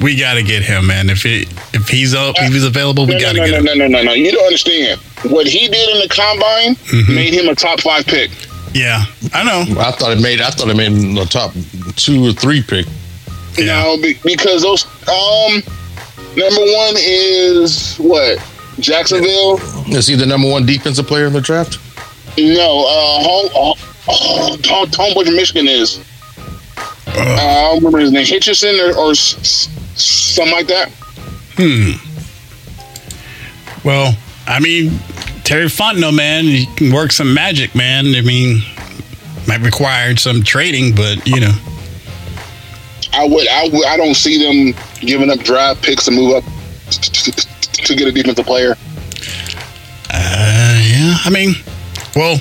we 0.00 0.16
got 0.18 0.34
to 0.34 0.42
get 0.42 0.62
him, 0.62 0.86
man. 0.86 1.10
If 1.10 1.24
it 1.26 1.48
if 1.74 1.88
he's 1.88 2.14
up, 2.14 2.36
if 2.38 2.52
he's 2.52 2.64
available, 2.64 3.06
we 3.06 3.14
No, 3.14 3.20
gotta 3.20 3.38
no, 3.38 3.44
get 3.46 3.50
no, 3.52 3.58
him. 3.58 3.64
no, 3.64 3.74
no, 3.74 3.86
no, 3.88 3.98
no. 3.98 4.02
no. 4.04 4.12
You 4.12 4.30
don't 4.32 4.44
understand. 4.44 5.00
What 5.30 5.46
he 5.46 5.68
did 5.68 5.88
in 5.96 6.00
the 6.00 6.08
combine 6.08 6.74
Mm-hmm. 6.76 7.14
made 7.14 7.34
him 7.34 7.48
a 7.48 7.54
top 7.54 7.80
five 7.80 8.06
pick. 8.06 8.30
Yeah, 8.74 9.04
I 9.32 9.42
know. 9.44 9.80
I 9.80 9.90
thought 9.92 10.12
it 10.12 10.20
made. 10.20 10.40
I 10.40 10.50
thought 10.50 10.68
it 10.68 10.76
made 10.76 10.92
the 10.92 11.24
top 11.24 11.52
two 11.96 12.26
or 12.28 12.32
three 12.32 12.62
pick. 12.62 12.86
You 13.56 13.64
Yeah. 13.64 13.82
know, 13.82 13.96
be, 14.00 14.14
because 14.24 14.62
those 14.62 14.84
um 15.08 15.62
number 16.36 16.60
one 16.60 16.94
is 16.98 17.96
what 17.96 18.38
Jacksonville. 18.78 19.58
Is 19.88 20.06
he 20.06 20.14
the 20.14 20.26
number 20.26 20.48
one 20.48 20.64
defensive 20.66 21.06
player 21.06 21.26
in 21.26 21.32
the 21.32 21.40
draft? 21.40 21.78
No, 22.38 22.84
uh, 22.86 23.22
home, 23.24 23.48
oh, 23.54 23.74
oh, 24.06 24.56
Tom, 24.62 24.88
Tom 24.90 25.12
from 25.24 25.34
Michigan 25.34 25.66
is. 25.66 25.98
Uh, 26.76 27.12
I 27.16 27.62
don't 27.72 27.76
remember 27.78 27.98
his 27.98 28.12
name, 28.12 28.26
Hitchison 28.26 28.78
or, 28.94 28.96
or 28.96 29.10
s- 29.10 29.34
s- 29.40 29.68
something 30.00 30.54
like 30.54 30.66
that. 30.68 30.90
Hmm. 31.56 31.92
Well, 33.84 34.16
I 34.46 34.60
mean, 34.60 34.98
Terry 35.44 35.66
Fontenot, 35.66 36.14
man, 36.14 36.44
he 36.44 36.66
can 36.76 36.92
work 36.92 37.12
some 37.12 37.32
magic, 37.32 37.74
man. 37.74 38.14
I 38.14 38.20
mean, 38.22 38.62
might 39.46 39.60
require 39.60 40.16
some 40.16 40.42
trading, 40.42 40.94
but 40.94 41.26
you 41.26 41.40
know, 41.40 41.52
I 43.12 43.26
would, 43.26 43.48
I 43.48 43.68
would, 43.68 43.86
I 43.86 43.96
don't 43.96 44.14
see 44.14 44.38
them 44.38 44.78
giving 45.00 45.30
up 45.30 45.38
draft 45.40 45.82
picks 45.82 46.04
to 46.04 46.10
move 46.10 46.36
up 46.36 46.44
to, 46.90 47.32
to 47.32 47.96
get 47.96 48.08
a 48.08 48.12
defensive 48.12 48.46
player. 48.46 48.72
uh, 50.10 50.82
yeah. 50.84 51.16
I 51.24 51.30
mean, 51.32 51.54
well, 52.14 52.40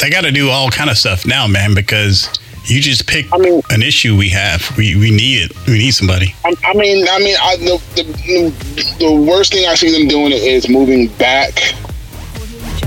they 0.00 0.10
got 0.10 0.22
to 0.22 0.30
do 0.30 0.50
all 0.50 0.70
kind 0.70 0.90
of 0.90 0.96
stuff 0.96 1.26
now, 1.26 1.46
man, 1.46 1.74
because 1.74 2.28
you 2.66 2.80
just 2.80 3.06
pick 3.06 3.26
I 3.32 3.38
mean- 3.38 3.62
an 3.70 3.82
issue 3.82 4.16
we 4.16 4.28
have. 4.30 4.76
We 4.76 4.96
we 4.96 5.10
need 5.10 5.50
it. 5.50 5.66
We 5.66 5.78
need 5.78 5.92
somebody. 5.92 6.34
I, 6.44 6.54
I 6.64 6.74
mean, 6.74 7.06
I 7.08 7.18
mean, 7.18 7.36
I, 7.40 7.56
the, 7.56 7.80
the 7.96 8.96
the 8.98 9.12
worst 9.12 9.52
thing 9.52 9.66
I 9.66 9.74
see 9.74 9.90
them 9.90 10.08
doing 10.08 10.32
is 10.32 10.68
moving 10.68 11.08
back 11.18 11.54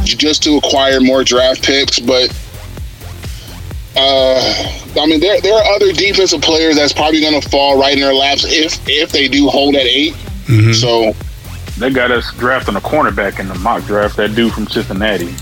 just 0.04 0.42
to 0.44 0.58
acquire 0.58 1.00
more 1.02 1.24
draft 1.24 1.64
picks. 1.64 2.00
But 2.00 2.30
uh, 3.96 4.40
I 5.00 5.06
mean, 5.06 5.20
there 5.20 5.40
there 5.42 5.54
are 5.54 5.74
other 5.76 5.92
defensive 5.92 6.42
players 6.42 6.76
that's 6.76 6.94
probably 6.94 7.22
going 7.22 7.40
to 7.40 7.50
fall 7.50 7.80
right 7.80 7.94
in 7.94 8.00
their 8.00 8.14
laps 8.14 8.46
if 8.48 8.80
if 8.88 9.12
they 9.12 9.28
do 9.28 9.48
hold 9.48 9.76
at 9.76 9.86
8 9.86 10.14
So 10.74 11.14
They 11.78 11.90
got 11.90 12.12
us 12.12 12.32
drafting 12.36 12.76
a 12.76 12.80
cornerback 12.82 13.40
in 13.40 13.48
the 13.48 13.56
mock 13.56 13.84
draft. 13.86 14.18
That 14.18 14.36
dude 14.36 14.54
from 14.54 14.68
Cincinnati. 14.68 15.34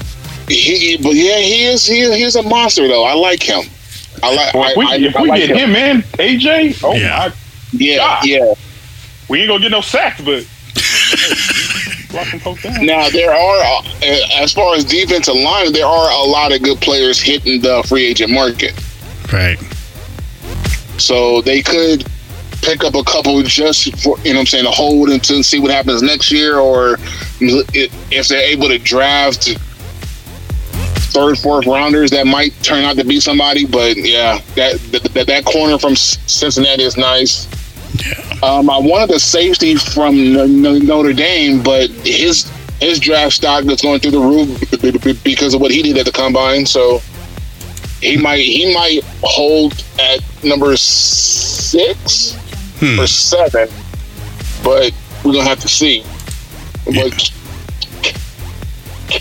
he, 0.47 0.97
but 0.97 1.15
yeah, 1.15 1.38
he 1.38 1.65
is 1.65 1.86
he 1.86 2.11
he's 2.17 2.36
a 2.36 2.43
monster 2.43 2.88
though. 2.88 3.03
I 3.03 3.13
like 3.13 3.41
him. 3.43 3.63
I 4.26 4.36
like. 4.36 4.53
Boy, 4.53 4.61
I, 4.61 4.69
if 4.71 4.78
we, 4.78 4.86
I, 4.86 4.95
if 4.95 5.15
I 5.15 5.21
we 5.21 5.30
like 5.30 5.39
get 5.47 5.49
him. 5.57 5.69
him 5.69 5.76
in, 5.76 6.01
AJ, 6.03 6.84
oh 6.84 6.93
Yeah. 6.93 7.17
my, 7.30 7.34
Yeah, 7.73 7.97
God. 7.97 8.26
yeah. 8.26 8.53
we 9.30 9.39
ain't 9.41 9.49
gonna 9.49 9.61
get 9.61 9.71
no 9.71 9.82
sacks, 9.82 10.21
but 10.21 10.45
lock 12.13 12.28
some 12.28 12.39
folks 12.39 12.63
down. 12.63 12.86
Now 12.86 13.09
there 13.09 13.32
are, 13.32 13.59
uh, 13.61 13.82
as 14.36 14.53
far 14.53 14.76
as 14.76 14.84
defensive 14.86 15.36
line, 15.36 15.71
there 15.73 15.86
are 15.86 16.11
a 16.11 16.23
lot 16.30 16.51
of 16.53 16.61
good 16.63 16.80
players 16.82 17.21
hitting 17.21 17.61
the 17.61 17.84
free 17.88 18.05
agent 18.05 18.32
market. 18.32 18.73
Right. 19.34 19.57
So 20.97 21.41
they 21.41 21.61
could 21.61 22.05
pick 22.61 22.84
up 22.84 22.95
a 22.95 23.03
couple 23.03 23.41
just 23.43 23.95
for 24.01 24.17
you 24.19 24.32
know 24.34 24.39
what 24.39 24.41
I'm 24.41 24.45
saying 24.47 24.63
to 24.65 24.71
hold 24.71 25.09
until 25.09 25.43
see 25.43 25.59
what 25.59 25.71
happens 25.71 26.01
next 26.01 26.32
year, 26.32 26.57
or 26.57 26.97
if 27.41 28.28
they're 28.28 28.39
able 28.39 28.69
to 28.69 28.80
draft 28.80 29.57
third, 31.16 31.38
fourth 31.39 31.66
rounders, 31.66 32.11
that 32.11 32.28
might 32.28 32.51
turn 32.61 32.84
out 32.84 32.97
to 32.97 33.05
be 33.05 33.20
somebody. 33.20 33.66
But 33.66 33.95
yeah, 33.97 34.39
that 34.55 34.80
that, 35.13 35.28
that 35.28 35.45
corner 35.45 35.80
from 35.80 35.95
Cincinnati 35.95 36.84
is 36.84 36.97
nice. 36.97 37.47
Um, 38.43 38.70
I 38.70 38.78
wanted 38.78 39.16
a 39.16 39.20
safety 39.20 39.76
from 39.76 40.34
Notre 40.61 41.13
Dame, 41.13 41.63
but 41.63 41.89
his 42.03 42.51
his 42.82 42.99
draft 42.99 43.34
stock 43.34 43.63
is 43.66 43.82
going 43.82 44.01
through 44.01 44.11
the 44.11 44.20
roof 44.20 45.24
because 45.24 45.53
of 45.53 45.61
what 45.61 45.72
he 45.72 45.82
did 45.82 45.97
at 45.97 46.05
the 46.05 46.11
combine. 46.11 46.66
So 46.66 47.01
He 48.01 48.18
might 48.18 48.41
he 48.43 48.74
might 48.74 48.99
hold 49.24 49.72
at 49.99 50.20
number 50.43 50.76
six 50.78 52.36
Hmm. 52.80 52.99
or 52.99 53.07
seven, 53.07 53.70
but 54.61 54.91
we're 55.24 55.32
gonna 55.32 55.47
have 55.47 55.61
to 55.61 55.70
see. 55.70 56.03
But 56.86 57.32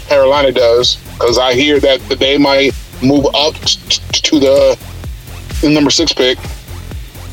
Carolina 0.08 0.50
does 0.52 0.98
because 1.14 1.38
I 1.38 1.54
hear 1.54 1.80
that 1.80 2.00
they 2.18 2.38
might 2.38 2.72
move 3.02 3.26
up 3.34 3.54
t- 3.54 3.78
t- 3.88 4.20
to 4.22 4.38
the, 4.38 4.78
the 5.62 5.70
number 5.70 5.90
six 5.90 6.12
pick. 6.12 6.38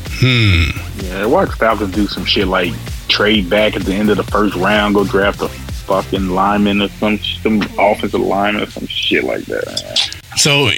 Hmm. 0.08 0.70
Yeah, 1.04 1.26
watch 1.26 1.50
Falcons 1.50 1.94
do 1.94 2.06
some 2.06 2.24
shit 2.24 2.46
like 2.46 2.72
trade 3.08 3.50
back 3.50 3.76
at 3.76 3.82
the 3.82 3.92
end 3.92 4.10
of 4.10 4.16
the 4.16 4.24
first 4.24 4.54
round, 4.56 4.94
go 4.94 5.04
draft 5.04 5.42
a 5.42 5.48
fucking 5.48 6.28
lineman 6.28 6.80
or 6.80 6.88
some 6.88 7.18
some 7.18 7.60
offensive 7.78 8.20
lineman 8.20 8.62
or 8.62 8.66
some 8.70 8.86
shit 8.86 9.24
like 9.24 9.44
that. 9.46 10.22
So, 10.36 10.70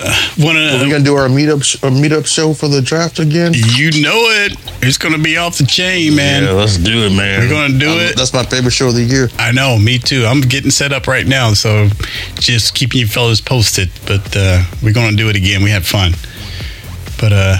uh, 0.00 0.44
one 0.44 0.56
Are 0.56 0.78
we 0.78 0.84
of 0.84 0.90
gonna 0.90 1.04
do 1.04 1.14
our 1.16 1.28
meetup 1.28 1.62
sh- 1.62 1.82
our 1.82 1.90
meetup 1.90 2.26
show 2.26 2.54
for 2.54 2.68
the 2.68 2.82
draft 2.82 3.18
again? 3.18 3.52
you 3.54 3.90
know 4.02 4.18
it. 4.44 4.56
It's 4.82 4.98
gonna 4.98 5.18
be 5.18 5.36
off 5.36 5.58
the 5.58 5.66
chain, 5.66 6.14
man. 6.14 6.44
Yeah, 6.44 6.52
let's 6.52 6.76
do 6.76 7.06
it, 7.06 7.10
man. 7.16 7.40
We're 7.40 7.48
gonna 7.48 7.78
do 7.78 7.98
it. 7.98 8.16
That's 8.16 8.32
my 8.32 8.44
favorite 8.44 8.72
show 8.72 8.88
of 8.88 8.94
the 8.94 9.02
year. 9.02 9.28
I 9.38 9.52
know, 9.52 9.78
me 9.78 9.98
too. 9.98 10.24
I'm 10.26 10.40
getting 10.40 10.70
set 10.70 10.92
up 10.92 11.06
right 11.06 11.26
now, 11.26 11.52
so 11.54 11.88
just 12.34 12.74
keeping 12.74 13.00
you 13.00 13.06
fellas 13.06 13.40
posted. 13.40 13.90
But 14.06 14.36
uh, 14.36 14.62
we're 14.82 14.94
gonna 14.94 15.16
do 15.16 15.28
it 15.28 15.36
again. 15.36 15.62
We 15.62 15.70
had 15.70 15.84
fun. 15.86 16.12
But 17.20 17.32
uh, 17.32 17.56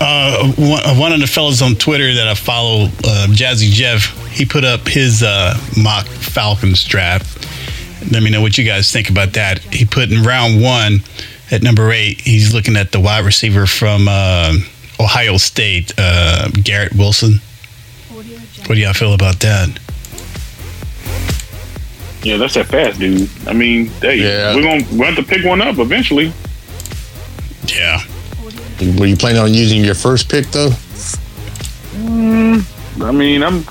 uh, 0.00 0.52
one, 0.52 0.82
uh, 0.84 0.94
one 0.94 1.12
of 1.12 1.20
the 1.20 1.26
fellas 1.26 1.60
on 1.60 1.74
Twitter 1.74 2.14
that 2.14 2.28
I 2.28 2.34
follow, 2.34 2.84
uh, 2.84 3.26
Jazzy 3.30 3.70
Jeff, 3.70 4.06
he 4.28 4.44
put 4.46 4.64
up 4.64 4.86
his 4.88 5.22
uh, 5.22 5.54
mock 5.76 6.06
Falcons 6.06 6.84
draft. 6.84 7.46
Let 8.12 8.22
me 8.22 8.30
know 8.30 8.40
what 8.40 8.56
you 8.56 8.64
guys 8.64 8.90
think 8.92 9.10
about 9.10 9.32
that. 9.34 9.58
He 9.58 9.84
put 9.84 10.10
in 10.10 10.22
round 10.22 10.62
one 10.62 11.00
at 11.50 11.62
number 11.62 11.90
eight. 11.92 12.20
He's 12.20 12.52
looking 12.54 12.76
at 12.76 12.92
the 12.92 13.00
wide 13.00 13.24
receiver 13.24 13.66
from 13.66 14.06
uh, 14.08 14.54
Ohio 15.00 15.36
State, 15.36 15.92
uh, 15.98 16.48
Garrett 16.62 16.94
Wilson. 16.94 17.40
What 18.12 18.74
do 18.74 18.80
y'all 18.80 18.92
feel 18.92 19.14
about 19.14 19.40
that? 19.40 19.68
Yeah, 22.22 22.36
that's 22.36 22.54
that 22.54 22.66
fast, 22.66 22.98
dude. 22.98 23.30
I 23.46 23.52
mean, 23.52 23.86
hey, 24.02 24.16
Yeah. 24.16 24.54
we're 24.54 24.62
gonna 24.62 24.84
we 24.92 25.06
have 25.06 25.16
to 25.16 25.22
pick 25.22 25.44
one 25.44 25.62
up 25.62 25.78
eventually. 25.78 26.32
Yeah. 27.66 28.00
Were 28.98 29.06
you 29.06 29.16
planning 29.16 29.40
on 29.40 29.54
using 29.54 29.84
your 29.84 29.94
first 29.94 30.28
pick 30.28 30.46
though? 30.48 30.70
I 31.94 33.12
mean, 33.12 33.42
I'm. 33.42 33.64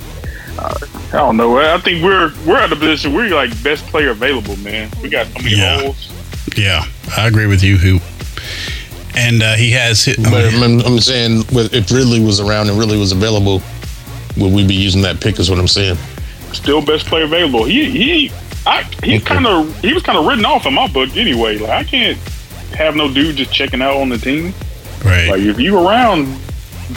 Uh, 0.58 0.74
I 1.10 1.18
don't 1.18 1.38
know. 1.38 1.58
I 1.58 1.78
think 1.80 2.04
we're 2.04 2.32
we're 2.46 2.58
at 2.58 2.72
a 2.72 2.76
position 2.76 3.14
we're 3.14 3.30
like 3.34 3.52
best 3.64 3.86
player 3.88 4.10
available, 4.12 4.56
man. 4.58 4.90
We 5.02 5.10
got 5.10 5.28
so 5.28 5.40
many 5.40 5.56
Yeah. 5.56 5.82
holes. 5.82 6.10
Yeah, 6.58 6.86
I 7.16 7.28
agree 7.28 7.46
with 7.46 7.62
you, 7.64 7.78
Who 7.78 8.00
And 9.16 9.42
uh, 9.44 9.54
he 9.56 9.72
has 9.72 10.04
hit. 10.04 10.18
But 10.24 10.54
I'm, 10.54 10.80
I'm 10.82 11.00
saying, 11.00 11.44
if 11.52 11.92
Ridley 11.92 12.20
was 12.20 12.40
around 12.40 12.70
and 12.70 12.78
Ridley 12.80 12.98
was 12.98 13.12
available, 13.12 13.62
would 14.38 14.54
we 14.54 14.66
be 14.66 14.74
using 14.76 15.02
that 15.04 15.20
pick? 15.22 15.40
Is 15.40 15.50
what 15.50 15.60
I'm 15.60 15.68
saying. 15.68 15.98
Still 16.54 16.84
best 16.84 17.06
player 17.06 17.26
available. 17.26 17.66
He 17.66 17.90
he. 17.92 18.32
I 18.66 18.84
he's 19.04 19.22
Okay. 19.22 19.36
kind 19.36 19.46
of 19.48 19.80
he 19.82 19.94
was 19.94 20.04
kind 20.04 20.18
of 20.18 20.26
written 20.26 20.46
off 20.46 20.66
in 20.66 20.74
my 20.74 20.88
book 20.88 21.16
anyway. 21.16 21.58
Like 21.58 21.70
I 21.70 21.84
can't 21.84 22.18
have 22.76 22.96
no 22.96 23.12
dude 23.14 23.36
just 23.38 23.54
checking 23.54 23.82
out 23.82 23.96
on 23.98 24.10
the 24.10 24.18
team. 24.18 24.54
right. 25.06 25.30
Like 25.30 25.42
if 25.42 25.60
you 25.60 25.78
around, 25.78 26.28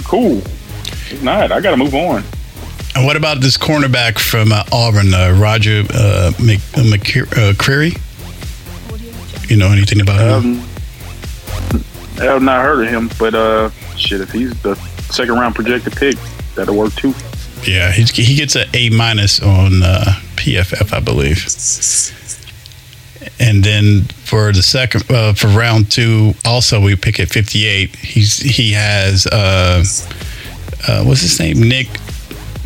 cool. 0.04 0.38
If 0.38 1.22
not, 1.22 1.52
I 1.52 1.60
got 1.60 1.70
to 1.72 1.76
move 1.76 1.94
on. 1.94 2.22
and 2.94 3.04
what 3.06 3.16
about 3.16 3.40
this 3.40 3.56
cornerback 3.58 4.18
from 4.18 4.52
uh, 4.52 4.62
Auburn, 4.72 5.12
uh, 5.14 5.36
Roger 5.38 5.84
uh, 5.92 6.32
Mc, 6.40 6.58
uh, 6.74 6.82
McCre- 6.82 7.32
uh, 7.50 7.54
Creary? 7.54 7.92
You 9.50 9.56
know 9.56 9.68
anything 9.72 10.00
about 10.00 10.20
him? 10.20 10.60
Um, 10.60 10.68
I 12.20 12.24
have 12.24 12.42
not 12.42 12.62
heard 12.62 12.84
of 12.86 12.88
him, 12.90 13.10
but 13.18 13.34
uh, 13.34 13.70
shit, 13.96 14.20
if 14.20 14.30
he's 14.30 14.50
the 14.62 14.76
second 15.10 15.34
round 15.34 15.56
projected 15.56 15.92
pick, 15.96 16.14
that'll 16.54 16.76
work 16.76 16.94
too. 16.94 17.14
Yeah, 17.64 17.90
he's, 17.90 18.10
he 18.10 18.36
gets 18.36 18.54
an 18.54 18.68
A 18.74 18.90
minus 18.90 19.42
on 19.42 19.82
uh, 19.82 20.04
PFF, 20.36 20.92
I 20.92 21.00
believe. 21.00 21.44
And 23.40 23.64
then 23.64 24.02
for 24.24 24.52
the 24.52 24.62
second, 24.62 25.10
uh, 25.10 25.32
for 25.34 25.48
round 25.48 25.90
two, 25.90 26.34
also 26.44 26.80
we 26.80 26.94
pick 26.94 27.18
at 27.18 27.28
58. 27.28 27.96
He's 27.96 28.38
he 28.38 28.72
has 28.72 29.26
uh, 29.26 29.82
uh, 30.88 31.04
what's 31.04 31.22
his 31.22 31.38
name? 31.40 31.60
Nik 31.68 31.88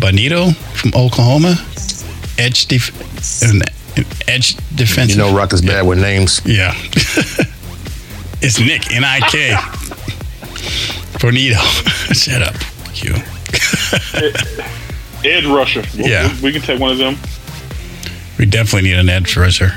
Bonitto 0.00 0.54
from 0.76 0.92
Oklahoma, 0.94 1.56
edge 2.38 2.66
def- 2.66 2.92
an 3.42 3.62
edge 4.28 4.56
defensive. 4.74 5.16
You 5.18 5.24
know, 5.24 5.36
Rock 5.36 5.52
is 5.52 5.62
bad 5.62 5.86
with 5.86 5.98
names. 6.00 6.40
Yeah. 6.44 6.72
it's 8.42 8.58
Nick, 8.60 8.92
N 8.92 9.04
I 9.04 9.20
K. 9.20 9.50
Bonitto. 11.18 11.58
Shut 12.14 12.42
up. 12.42 12.54
You. 13.02 13.14
Ed 15.24 15.44
rusher. 15.44 15.82
We- 15.96 16.10
Yeah. 16.10 16.34
we, 16.36 16.42
we 16.44 16.52
can 16.52 16.62
take 16.62 16.80
one 16.80 16.92
of 16.92 16.98
them. 16.98 17.16
We 18.38 18.46
definitely 18.46 18.88
need 18.90 18.98
an 18.98 19.08
edge 19.08 19.36
rusher. 19.36 19.72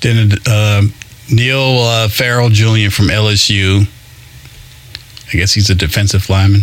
Then 0.00 0.32
uh, 0.46 0.82
Neil 1.30 1.78
uh, 1.80 2.08
Farrell 2.08 2.48
Jr. 2.48 2.90
from 2.90 3.06
LSU. 3.08 3.86
I 5.28 5.36
guess 5.36 5.52
he's 5.52 5.68
a 5.70 5.74
defensive 5.74 6.28
lineman. 6.30 6.62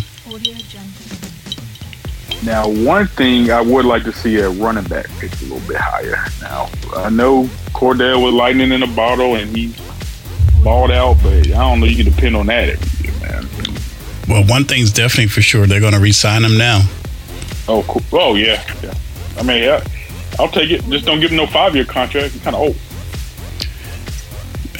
Now, 2.43 2.69
one 2.69 3.07
thing 3.07 3.49
I 3.51 3.61
would 3.61 3.85
like 3.85 4.03
to 4.03 4.13
see 4.13 4.37
a 4.37 4.49
running 4.49 4.83
back 4.85 5.07
picked 5.19 5.41
a 5.41 5.45
little 5.45 5.67
bit 5.67 5.77
higher. 5.77 6.17
Now, 6.41 6.69
I 6.95 7.09
know 7.09 7.45
Cordell 7.73 8.23
was 8.23 8.33
lightning 8.33 8.71
in 8.71 8.83
a 8.83 8.87
bottle 8.87 9.35
and 9.35 9.55
he 9.55 9.73
balled 10.63 10.91
out, 10.91 11.17
but 11.23 11.33
I 11.33 11.43
don't 11.43 11.79
know 11.79 11.85
you 11.85 12.03
can 12.03 12.13
depend 12.13 12.35
on 12.35 12.45
that 12.47 12.69
every 12.69 13.09
year, 13.09 13.19
man. 13.21 13.47
Well, 14.27 14.45
one 14.45 14.65
thing's 14.65 14.91
definitely 14.91 15.27
for 15.27 15.41
sure. 15.41 15.65
They're 15.65 15.79
going 15.79 15.93
to 15.93 15.99
re-sign 15.99 16.43
him 16.43 16.57
now. 16.57 16.81
Oh, 17.67 17.83
cool. 17.87 18.03
Oh, 18.13 18.35
yeah. 18.35 18.63
yeah. 18.83 18.93
I 19.37 19.43
mean, 19.43 19.63
yeah, 19.63 19.83
I'll 20.39 20.49
take 20.49 20.69
it. 20.69 20.83
Just 20.85 21.05
don't 21.05 21.19
give 21.19 21.31
him 21.31 21.37
no 21.37 21.47
five 21.47 21.75
year 21.75 21.85
contract. 21.85 22.33
He's 22.33 22.43
kind 22.43 22.55
of 22.55 22.61
old. 22.61 22.75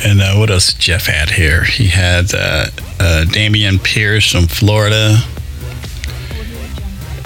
And 0.05 0.21
uh, 0.21 0.35
what 0.35 0.51
else 0.51 0.73
Jeff 0.73 1.07
had 1.07 1.31
here? 1.31 1.63
He 1.63 1.87
had 1.87 2.33
uh, 2.33 2.67
uh, 2.99 3.25
Dameon 3.27 3.83
Pierce 3.83 4.31
from 4.31 4.47
Florida. 4.47 5.17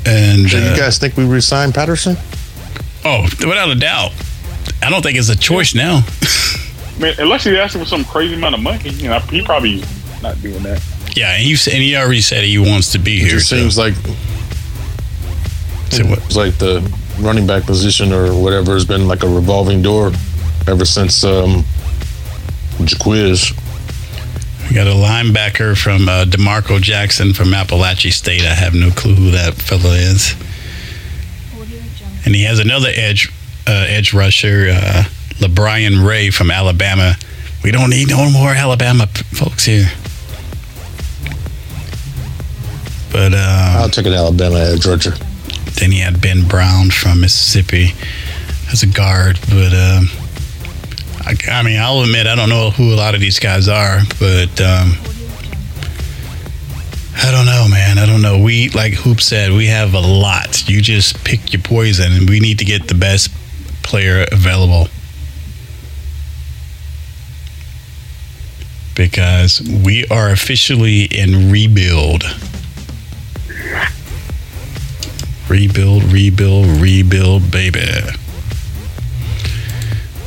And 0.05 0.49
So 0.49 0.57
you 0.57 0.63
uh, 0.63 0.77
guys 0.77 0.97
think 0.97 1.15
we 1.17 1.25
resign 1.25 1.71
Patterson? 1.73 2.17
oh, 3.05 3.23
without 3.39 3.69
a 3.69 3.75
doubt, 3.75 4.11
I 4.83 4.89
don't 4.89 5.01
think 5.01 5.17
it's 5.17 5.29
a 5.29 5.37
choice 5.37 5.73
now. 5.75 6.01
I 6.97 6.99
mean, 6.99 7.13
unless 7.19 7.43
he's 7.45 7.55
asking 7.57 7.81
for 7.81 7.87
some 7.87 8.03
crazy 8.05 8.35
amount 8.35 8.55
of 8.55 8.61
money, 8.61 8.89
you 8.89 9.09
know, 9.09 9.19
he 9.19 9.41
probably 9.43 9.83
not 10.21 10.39
doing 10.41 10.61
that. 10.63 10.83
yeah, 11.15 11.33
and 11.35 11.41
he, 11.43 11.51
and 11.71 11.81
he 11.81 11.95
already 11.95 12.21
said 12.21 12.43
he 12.43 12.57
wants 12.59 12.91
to 12.91 12.99
be 12.99 13.17
It 13.17 13.21
here. 13.21 13.29
just 13.31 13.49
so- 13.49 13.55
seems 13.57 13.77
like 13.77 13.93
so 15.89 16.05
what- 16.05 16.19
it's 16.19 16.35
like 16.35 16.57
the 16.57 16.81
running 17.19 17.45
back 17.47 17.63
position 17.65 18.11
or 18.13 18.33
whatever 18.39 18.73
has 18.73 18.85
been 18.85 19.07
like 19.07 19.23
a 19.23 19.27
revolving 19.27 19.81
door 19.81 20.11
ever 20.67 20.85
since 20.85 21.23
um, 21.23 21.63
Jacquizz. 22.79 23.53
We 24.71 24.75
got 24.75 24.87
a 24.87 24.91
linebacker 24.91 25.77
from 25.77 26.07
uh, 26.07 26.23
D'Marco 26.23 26.79
Jackson 26.79 27.33
from 27.33 27.53
Appalachian 27.53 28.13
State. 28.13 28.43
I 28.43 28.53
have 28.53 28.73
no 28.73 28.89
clue 28.89 29.15
who 29.15 29.31
that 29.31 29.55
fella 29.55 29.95
is. 29.95 30.33
And 32.25 32.33
he 32.33 32.43
has 32.45 32.57
another 32.59 32.87
edge 32.95 33.29
uh, 33.67 33.85
edge 33.89 34.13
rusher, 34.13 34.69
uh, 34.71 35.03
LaBryan 35.39 36.07
Ray 36.07 36.29
from 36.29 36.49
Alabama. 36.51 37.17
We 37.65 37.71
don't 37.71 37.89
need 37.89 38.07
no 38.07 38.29
more 38.31 38.51
Alabama 38.51 39.07
p- 39.13 39.23
folks 39.35 39.65
here. 39.65 39.91
But 43.11 43.33
I'll 43.35 43.83
uh, 43.83 43.89
take 43.89 44.05
an 44.05 44.13
Alabama 44.13 44.59
edge 44.59 44.85
rusher. 44.85 45.15
then 45.81 45.91
he 45.91 45.99
had 45.99 46.21
Ben 46.21 46.47
Brown 46.47 46.91
from 46.91 47.19
Mississippi 47.19 47.93
as 48.71 48.83
a 48.83 48.87
guard. 48.87 49.37
But 49.49 49.73
um, 49.73 50.07
I, 51.25 51.35
I 51.49 51.63
mean, 51.63 51.79
I'll 51.79 52.01
admit 52.01 52.27
I 52.27 52.35
don't 52.35 52.49
know 52.49 52.71
who 52.71 52.93
a 52.93 52.95
lot 52.95 53.15
of 53.15 53.21
these 53.21 53.39
guys 53.39 53.67
are, 53.67 53.99
but 54.19 54.59
um, 54.59 54.93
I 57.15 57.29
don't 57.31 57.45
know, 57.45 57.67
man. 57.69 57.97
I 57.97 58.05
don't 58.05 58.21
know. 58.21 58.39
We 58.39 58.69
like 58.69 58.93
Hoop 58.93 59.21
said, 59.21 59.51
we 59.51 59.67
have 59.67 59.93
a 59.93 59.99
lot. 59.99 60.67
You 60.67 60.81
just 60.81 61.23
pick 61.23 61.53
your 61.53 61.61
poison, 61.61 62.11
and 62.11 62.29
we 62.29 62.39
need 62.39 62.59
to 62.59 62.65
get 62.65 62.87
the 62.87 62.95
best 62.95 63.29
player 63.83 64.25
available. 64.31 64.87
Because 68.95 69.61
we 69.61 70.05
are 70.07 70.31
officially 70.31 71.03
in 71.03 71.51
rebuild. 71.51 72.23
Rebuild, 75.47 76.03
rebuild, 76.05 76.65
rebuild, 76.81 77.51
baby. 77.51 77.81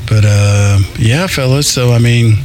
But 0.09 0.25
uh, 0.27 0.79
yeah, 0.99 1.27
fellas. 1.27 1.73
So 1.73 1.93
I 1.93 1.99
mean, 1.99 2.37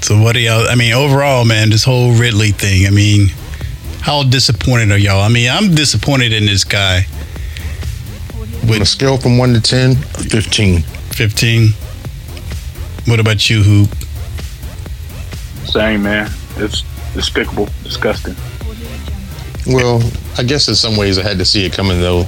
so 0.00 0.20
what 0.20 0.32
do 0.34 0.40
y'all? 0.40 0.68
I 0.68 0.74
mean, 0.74 0.92
overall, 0.92 1.44
man, 1.44 1.70
this 1.70 1.84
whole 1.84 2.12
Ridley 2.12 2.50
thing. 2.50 2.86
I 2.86 2.90
mean, 2.90 3.28
how 4.00 4.22
disappointed 4.22 4.90
are 4.90 4.98
y'all? 4.98 5.20
I 5.20 5.28
mean, 5.28 5.50
I'm 5.50 5.74
disappointed 5.74 6.32
in 6.32 6.46
this 6.46 6.64
guy. 6.64 7.06
On 8.62 8.82
a 8.82 8.86
scale 8.86 9.16
from 9.16 9.36
1 9.36 9.54
to 9.54 9.60
10, 9.60 9.96
15. 9.96 10.82
15. 10.82 11.68
What 13.06 13.18
about 13.18 13.50
you, 13.50 13.62
Hoop? 13.64 13.88
Same 15.66 16.04
man. 16.04 16.30
It's 16.56 16.82
despicable, 17.12 17.68
disgusting. 17.82 18.36
Well, 19.66 20.00
I 20.38 20.44
guess 20.44 20.68
in 20.68 20.74
some 20.74 20.96
ways 20.96 21.18
I 21.18 21.22
had 21.22 21.38
to 21.38 21.44
see 21.44 21.64
it 21.66 21.72
coming 21.72 22.00
though. 22.00 22.26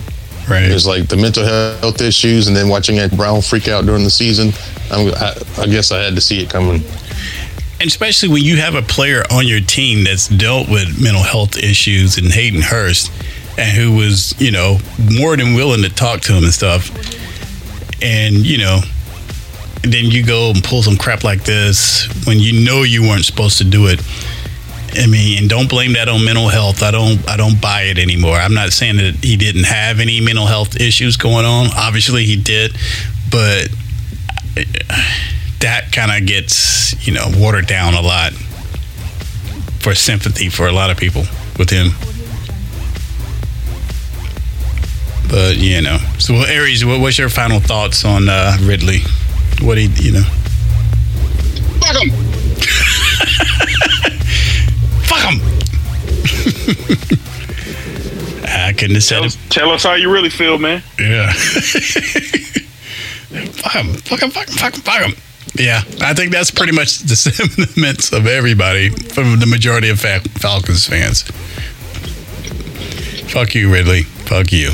Right. 0.48 0.68
There's 0.68 0.86
like 0.86 1.08
the 1.08 1.16
mental 1.16 1.44
health 1.44 2.00
issues, 2.00 2.48
and 2.48 2.56
then 2.56 2.68
watching 2.68 2.98
Ed 2.98 3.16
Brown 3.16 3.42
freak 3.42 3.68
out 3.68 3.86
during 3.86 4.04
the 4.04 4.10
season. 4.10 4.52
I'm, 4.90 5.14
I, 5.14 5.34
I 5.58 5.66
guess 5.66 5.92
I 5.92 6.02
had 6.02 6.14
to 6.14 6.20
see 6.20 6.42
it 6.42 6.50
coming. 6.50 6.82
And 7.80 7.88
especially 7.88 8.28
when 8.28 8.42
you 8.42 8.56
have 8.58 8.74
a 8.74 8.82
player 8.82 9.22
on 9.30 9.46
your 9.46 9.60
team 9.60 10.04
that's 10.04 10.28
dealt 10.28 10.68
with 10.68 11.02
mental 11.02 11.22
health 11.22 11.56
issues 11.56 12.16
and 12.18 12.32
Hayden 12.32 12.62
Hurst, 12.62 13.10
and 13.58 13.76
who 13.76 13.96
was, 13.96 14.40
you 14.40 14.50
know, 14.50 14.78
more 15.18 15.36
than 15.36 15.54
willing 15.54 15.82
to 15.82 15.88
talk 15.88 16.20
to 16.22 16.32
him 16.32 16.44
and 16.44 16.52
stuff. 16.52 16.90
And, 18.02 18.34
you 18.46 18.58
know, 18.58 18.80
then 19.82 20.06
you 20.06 20.24
go 20.24 20.50
and 20.50 20.62
pull 20.62 20.82
some 20.82 20.96
crap 20.96 21.24
like 21.24 21.44
this 21.44 22.06
when 22.26 22.38
you 22.38 22.64
know 22.64 22.82
you 22.82 23.02
weren't 23.02 23.24
supposed 23.24 23.58
to 23.58 23.64
do 23.64 23.86
it. 23.88 24.00
I 24.94 25.06
mean, 25.06 25.38
and 25.38 25.48
don't 25.48 25.68
blame 25.70 25.94
that 25.94 26.08
on 26.08 26.24
mental 26.24 26.48
health. 26.48 26.82
I 26.82 26.90
don't 26.90 27.26
I 27.28 27.36
don't 27.36 27.60
buy 27.60 27.82
it 27.82 27.98
anymore. 27.98 28.36
I'm 28.36 28.54
not 28.54 28.72
saying 28.72 28.96
that 28.96 29.14
he 29.22 29.36
didn't 29.36 29.64
have 29.64 30.00
any 30.00 30.20
mental 30.20 30.46
health 30.46 30.78
issues 30.80 31.16
going 31.16 31.46
on. 31.46 31.68
Obviously 31.74 32.24
he 32.24 32.36
did, 32.36 32.76
but 33.30 33.68
that 35.60 35.92
kind 35.92 36.10
of 36.10 36.26
gets, 36.26 36.94
you 37.06 37.14
know, 37.14 37.24
watered 37.36 37.66
down 37.66 37.94
a 37.94 38.02
lot 38.02 38.32
for 39.80 39.94
sympathy 39.94 40.48
for 40.50 40.66
a 40.66 40.72
lot 40.72 40.90
of 40.90 40.96
people 40.98 41.22
with 41.58 41.70
him. 41.70 41.88
But 45.30 45.56
you 45.56 45.80
know, 45.80 45.96
so 46.18 46.34
well, 46.34 46.44
Aries, 46.46 46.84
what, 46.84 47.00
what's 47.00 47.16
your 47.16 47.30
final 47.30 47.60
thoughts 47.60 48.04
on 48.04 48.28
uh, 48.28 48.58
Ridley? 48.60 48.98
What 49.62 49.78
he, 49.78 49.86
you 49.86 50.12
know, 50.12 50.24
Fuck 51.80 52.02
'em. 52.02 52.10
I 58.44 58.72
couldn't 58.72 58.94
have 58.96 59.04
said 59.04 59.16
Tell 59.16 59.24
it. 59.24 59.26
us, 59.26 59.38
tell 59.48 59.70
us 59.70 59.84
how 59.84 59.94
you 59.94 60.10
really 60.12 60.30
feel, 60.30 60.58
man. 60.58 60.82
Yeah. 60.98 61.32
fuck 63.62 63.72
him. 63.72 63.94
Fuck 63.94 64.22
him. 64.22 64.30
Fuck 64.30 64.48
him. 64.48 64.54
Fuck 64.56 64.74
him. 64.74 64.80
Fuck 64.82 65.02
him. 65.02 65.14
Yeah, 65.54 65.82
I 66.00 66.14
think 66.14 66.32
that's 66.32 66.50
pretty 66.50 66.72
much 66.72 67.00
the 67.00 67.14
sentiments 67.16 68.10
of 68.12 68.26
everybody, 68.26 68.88
from 68.88 69.38
the 69.38 69.46
majority 69.46 69.90
of 69.90 70.00
Fal- 70.00 70.20
Falcons 70.40 70.86
fans. 70.86 71.22
Fuck 73.30 73.54
you, 73.54 73.70
Ridley. 73.72 74.02
Fuck 74.02 74.50
you. 74.52 74.68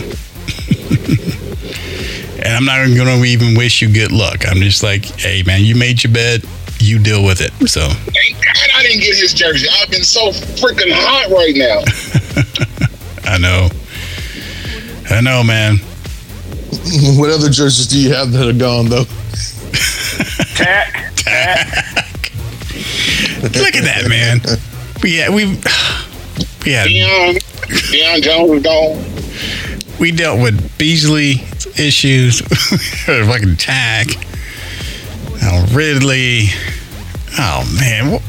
and 2.43 2.55
I'm 2.55 2.65
not 2.65 2.87
going 2.97 3.09
to 3.21 3.25
even 3.25 3.57
wish 3.57 3.83
you 3.83 3.93
good 3.93 4.13
luck. 4.13 4.47
I'm 4.49 4.59
just 4.59 4.83
like, 4.85 5.05
hey, 5.05 5.43
man, 5.45 5.65
you 5.65 5.75
made 5.75 6.03
your 6.05 6.13
bed. 6.13 6.45
You 6.81 6.99
deal 6.99 7.25
with 7.25 7.41
it. 7.41 7.53
So, 7.69 7.81
Thank 7.89 8.37
God 8.37 8.69
I 8.75 8.83
didn't 8.83 9.01
get 9.01 9.17
his 9.17 9.35
jersey. 9.35 9.69
I've 9.81 9.91
been 9.91 10.05
so 10.05 10.31
freaking 10.31 10.93
hot 10.93 11.31
right 11.31 11.55
now. 11.57 11.83
I 13.31 13.39
know. 13.39 13.69
I 15.11 15.21
know, 15.21 15.43
man. 15.45 15.77
What 17.19 17.31
other 17.31 17.51
jerseys 17.51 17.87
do 17.87 17.99
you 17.99 18.15
have 18.15 18.31
that 18.33 18.47
are 18.49 18.53
gone 18.53 18.89
though? 18.89 19.05
Takk. 20.55 21.15
Takk. 21.17 22.33
Look 23.43 23.77
at 23.77 23.85
that, 23.85 24.07
man. 24.09 24.41
We 25.03 25.17
had, 25.17 25.31
we, 25.35 25.47
we 26.65 26.73
had 26.73 26.89
Deion, 26.89 27.39
Deion 27.69 28.23
Jones 28.23 28.51
is 28.53 28.63
gone. 28.63 29.99
we 30.01 30.11
dealt 30.13 30.41
with 30.41 30.77
Beasley 30.79 31.43
issues, 31.79 32.41
fucking 33.07 33.57
Takk, 33.57 34.09
oh, 35.43 35.67
Ridley. 35.73 36.47
Oh 37.39 37.77
man, 37.79 38.21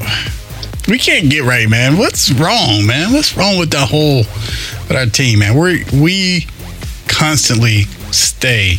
we 0.88 1.00
can't 1.00 1.30
get 1.30 1.44
right, 1.44 1.70
man. 1.70 1.98
What's 1.98 2.32
wrong, 2.32 2.86
man? 2.86 3.14
What's 3.14 3.36
wrong 3.36 3.58
with 3.58 3.72
the 3.72 3.80
whole 3.80 4.18
with 4.88 4.92
our 4.96 5.06
team, 5.06 5.40
man? 5.40 5.58
We 5.58 5.86
we 5.94 6.48
constantly 7.08 7.84
stay 8.12 8.76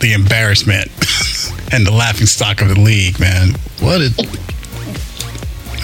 the 0.00 0.12
embarrassment 0.12 0.90
and 1.72 1.86
the 1.86 1.92
laughing 1.92 2.26
stock 2.26 2.60
of 2.60 2.68
the 2.68 2.80
league, 2.80 3.18
man. 3.20 3.50
What? 3.80 4.00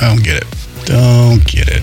I 0.00 0.08
don't 0.08 0.22
get 0.22 0.42
it. 0.42 0.46
Don't 0.84 1.44
get 1.44 1.68
it. 1.68 1.82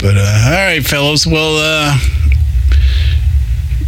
But 0.00 0.16
uh, 0.16 0.44
all 0.46 0.52
right, 0.52 0.84
fellas. 0.84 1.26
Well, 1.26 1.56
uh, 1.58 1.98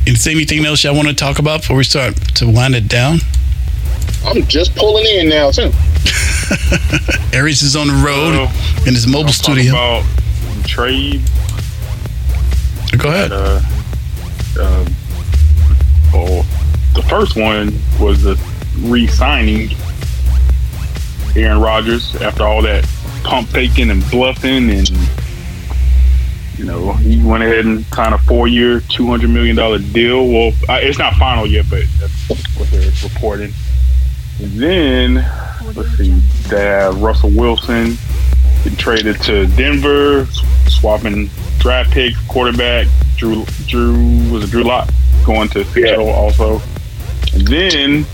is 0.06 0.26
anything 0.26 0.64
else 0.64 0.82
y'all 0.82 0.96
want 0.96 1.08
to 1.08 1.14
talk 1.14 1.38
about 1.38 1.60
before 1.60 1.76
we 1.76 1.84
start 1.84 2.16
to 2.36 2.50
wind 2.50 2.74
it 2.74 2.88
down? 2.88 3.18
I'm 4.26 4.46
just 4.46 4.74
pulling 4.76 5.04
in 5.06 5.28
now 5.28 5.50
too. 5.50 5.70
Aries 7.32 7.62
is 7.62 7.76
on 7.76 7.86
the 7.88 7.94
road 7.94 8.34
Uh, 8.34 8.84
in 8.86 8.94
his 8.94 9.06
mobile 9.06 9.26
I'll 9.26 9.32
talk 9.32 9.34
studio. 9.34 9.72
about 9.72 10.04
trade. 10.66 11.22
Go 12.98 13.08
ahead. 13.08 13.32
Uh, 13.32 13.60
uh, 14.58 14.86
well, 16.12 16.42
the 16.94 17.02
first 17.08 17.36
one 17.36 17.72
was 18.00 18.22
the 18.22 18.38
re-signing 18.80 19.70
Aaron 21.36 21.60
Rodgers 21.60 22.14
after 22.16 22.44
all 22.44 22.62
that 22.62 22.84
pump 23.22 23.48
faking 23.50 23.90
and 23.90 24.02
bluffing, 24.10 24.70
and 24.70 24.90
you 26.58 26.64
know 26.64 26.92
he 26.94 27.22
went 27.22 27.42
ahead 27.44 27.64
and 27.64 27.84
signed 27.86 28.14
a 28.14 28.18
four-year, 28.18 28.80
two 28.88 29.06
hundred 29.06 29.30
million 29.30 29.54
dollar 29.56 29.78
deal. 29.78 30.26
Well, 30.28 30.52
it's 30.68 30.98
not 30.98 31.14
final 31.14 31.46
yet, 31.46 31.66
but 31.70 31.84
that's 32.00 32.28
what 32.58 32.68
they're 32.70 32.90
reporting. 33.04 33.52
Then 34.40 35.14
let's 35.74 35.90
see, 35.98 36.10
that 36.48 36.94
Russell 36.96 37.30
Wilson 37.30 37.96
traded 38.76 39.20
to 39.22 39.46
Denver, 39.48 40.26
swapping 40.66 41.30
draft 41.58 41.90
pick, 41.90 42.14
quarterback. 42.28 42.86
Drew 43.16 43.44
Drew 43.66 43.94
was 44.30 44.44
it 44.44 44.50
Drew 44.50 44.64
Lock 44.64 44.88
going 45.24 45.48
to 45.50 45.64
Seattle 45.66 46.08
also. 46.08 46.60
And 47.34 47.46
then 47.46 48.06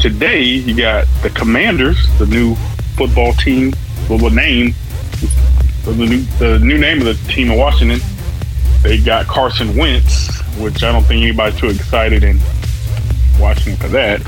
today 0.00 0.42
you 0.42 0.76
got 0.76 1.06
the 1.22 1.30
Commanders, 1.30 2.08
the 2.18 2.26
new 2.26 2.54
football 2.96 3.32
team. 3.34 3.72
Well, 4.08 4.18
the 4.18 4.30
name, 4.30 4.74
the 5.84 5.94
new, 5.94 6.20
the 6.38 6.58
new 6.60 6.78
name 6.78 6.98
of 7.00 7.06
the 7.06 7.32
team 7.32 7.50
in 7.50 7.58
Washington. 7.58 8.00
They 8.82 8.98
got 8.98 9.26
Carson 9.26 9.76
Wentz, 9.76 10.40
which 10.58 10.82
I 10.82 10.92
don't 10.92 11.02
think 11.04 11.22
anybody's 11.22 11.58
too 11.58 11.68
excited 11.68 12.22
in 12.22 12.38
Washington 13.40 13.76
for 13.76 13.88
that. 13.88 14.20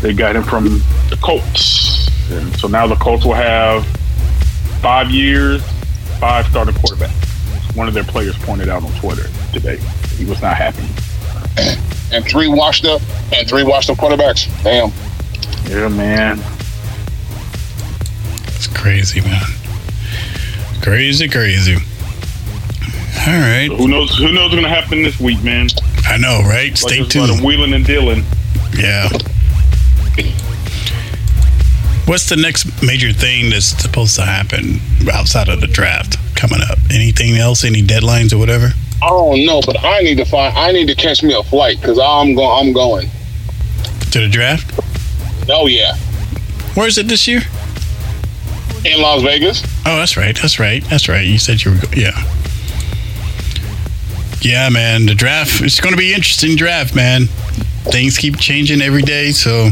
They 0.00 0.12
got 0.12 0.36
him 0.36 0.42
from 0.42 0.64
the 1.10 1.18
Colts, 1.22 2.08
and 2.30 2.54
so 2.56 2.68
now 2.68 2.86
the 2.86 2.96
Colts 2.96 3.24
will 3.24 3.34
have 3.34 3.84
five 4.80 5.10
years, 5.10 5.62
five 6.20 6.46
starting 6.46 6.74
quarterbacks. 6.74 7.74
One 7.74 7.88
of 7.88 7.94
their 7.94 8.04
players 8.04 8.36
pointed 8.38 8.68
out 8.68 8.84
on 8.84 8.92
Twitter 9.00 9.28
today. 9.52 9.78
He 10.16 10.24
was 10.24 10.40
not 10.40 10.56
happy. 10.56 10.86
And 12.12 12.24
three 12.24 12.48
washed 12.48 12.84
up 12.84 13.02
and 13.34 13.48
three 13.48 13.64
washed 13.64 13.90
up 13.90 13.96
quarterbacks. 13.96 14.46
Damn. 14.62 14.92
Yeah, 15.70 15.88
man. 15.88 16.38
It's 18.54 18.66
crazy, 18.66 19.20
man. 19.22 19.42
Crazy, 20.82 21.28
crazy. 21.28 21.74
All 23.26 23.32
right. 23.32 23.68
Who 23.76 23.88
knows? 23.88 24.16
Who 24.16 24.30
knows 24.30 24.52
what's 24.52 24.54
gonna 24.54 24.68
happen 24.68 25.02
this 25.02 25.18
week, 25.18 25.42
man? 25.42 25.68
I 26.06 26.16
know, 26.16 26.42
right? 26.46 26.76
Stay 26.78 27.00
like, 27.00 27.12
there's 27.12 27.30
a 27.30 27.32
tuned. 27.32 27.44
wheeling 27.44 27.72
and 27.72 27.84
dealing. 27.84 28.24
Yeah. 28.76 29.08
What's 32.06 32.28
the 32.28 32.36
next 32.36 32.82
major 32.82 33.12
thing 33.12 33.50
that's 33.50 33.66
supposed 33.66 34.14
to 34.16 34.22
happen 34.22 34.78
outside 35.12 35.48
of 35.48 35.60
the 35.60 35.66
draft 35.66 36.16
coming 36.36 36.60
up? 36.70 36.78
Anything 36.90 37.36
else? 37.36 37.64
Any 37.64 37.82
deadlines 37.82 38.32
or 38.32 38.38
whatever? 38.38 38.68
I 39.02 39.08
don't 39.08 39.44
know, 39.44 39.60
but 39.66 39.82
I 39.84 40.00
need 40.02 40.16
to 40.18 40.24
find. 40.24 40.56
I 40.56 40.70
need 40.72 40.86
to 40.86 40.94
catch 40.94 41.22
me 41.22 41.34
a 41.34 41.42
flight 41.42 41.80
because 41.80 41.98
I'm 41.98 42.34
going. 42.34 42.68
I'm 42.68 42.72
going. 42.72 43.08
To 44.12 44.20
the 44.20 44.28
draft? 44.28 44.72
Oh 45.48 45.66
yeah, 45.66 45.94
Where 46.74 46.86
is 46.88 46.96
it 46.98 47.06
this 47.08 47.26
year? 47.28 47.40
in 48.84 49.02
Las 49.02 49.20
Vegas. 49.22 49.62
Oh, 49.84 49.96
that's 49.96 50.16
right. 50.16 50.36
That's 50.40 50.60
right. 50.60 50.82
That's 50.84 51.08
right. 51.08 51.26
You 51.26 51.38
said 51.38 51.62
you 51.64 51.72
were. 51.72 51.78
Go- 51.78 51.88
yeah. 51.96 52.12
Yeah, 54.42 54.68
man. 54.68 55.06
The 55.06 55.14
draft. 55.14 55.60
It's 55.62 55.80
going 55.80 55.92
to 55.92 55.98
be 55.98 56.14
interesting 56.14 56.54
draft, 56.56 56.94
man. 56.94 57.26
Things 57.90 58.16
keep 58.16 58.38
changing 58.38 58.80
every 58.82 59.02
day, 59.02 59.32
so 59.32 59.70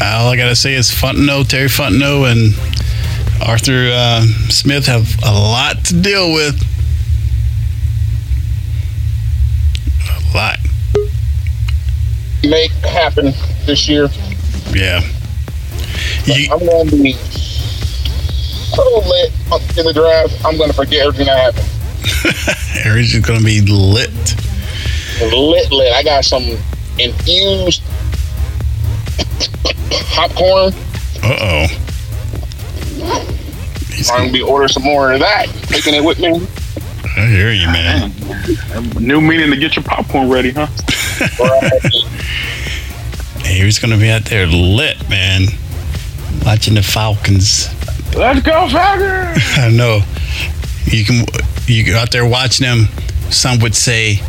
all 0.00 0.28
I 0.28 0.36
gotta 0.36 0.56
say 0.56 0.74
is 0.74 0.90
Fontenot, 0.90 1.48
Terry 1.48 1.68
Fontenot, 1.68 2.32
and 2.32 2.54
Arthur 3.42 3.90
uh, 3.92 4.22
Smith 4.48 4.86
have 4.86 5.08
a 5.24 5.32
lot 5.32 5.84
to 5.86 6.00
deal 6.00 6.32
with. 6.32 6.62
A 10.08 10.36
lot. 10.36 10.58
Make 12.44 12.70
happen 12.84 13.32
this 13.66 13.88
year. 13.88 14.08
Yeah. 14.72 15.00
You, 16.24 16.48
I'm 16.52 16.60
going 16.60 16.88
to 16.88 17.02
be 17.02 17.12
so 17.12 18.82
lit 19.06 19.32
in 19.76 19.84
the 19.84 19.92
draft. 19.92 20.44
I'm 20.44 20.56
going 20.56 20.70
to 20.70 20.76
forget 20.76 21.06
everything 21.06 21.26
that 21.26 21.54
happened. 21.54 21.68
Is 22.98 23.18
going 23.20 23.38
to 23.38 23.44
be 23.44 23.60
lit. 23.60 24.10
Lit, 25.20 25.70
lit. 25.72 25.92
I 25.92 26.02
got 26.02 26.24
some 26.24 26.56
infused 26.98 27.82
popcorn 30.06 30.72
Uh 31.22 31.38
oh. 31.40 31.66
I'm 34.10 34.18
gonna 34.18 34.32
be 34.32 34.42
ordering 34.42 34.68
some 34.68 34.82
more 34.84 35.12
of 35.12 35.20
that. 35.20 35.46
Taking 35.68 35.94
it 35.94 36.02
with 36.04 36.18
me. 36.18 36.46
I 37.16 37.26
hear 37.26 37.52
you, 37.52 37.66
man. 37.66 38.12
New 38.98 39.20
meaning 39.20 39.50
to 39.50 39.56
get 39.56 39.76
your 39.76 39.84
popcorn 39.84 40.28
ready, 40.30 40.50
huh? 40.50 40.66
Hey, 43.44 43.64
he's 43.64 43.78
gonna 43.80 43.96
be 43.98 44.08
out 44.08 44.24
there 44.24 44.46
lit, 44.46 45.08
man. 45.10 45.42
Watching 46.46 46.74
the 46.74 46.82
Falcons. 46.82 47.68
Let's 48.14 48.40
go, 48.40 48.68
Falcons! 48.68 49.42
I 49.58 49.68
know. 49.70 50.00
You 50.84 51.04
can 51.04 51.26
you 51.66 51.84
go 51.84 51.96
out 51.98 52.12
there 52.12 52.26
watching 52.26 52.64
them. 52.64 52.86
Some 53.30 53.58
would 53.60 53.74
say, 53.74 54.20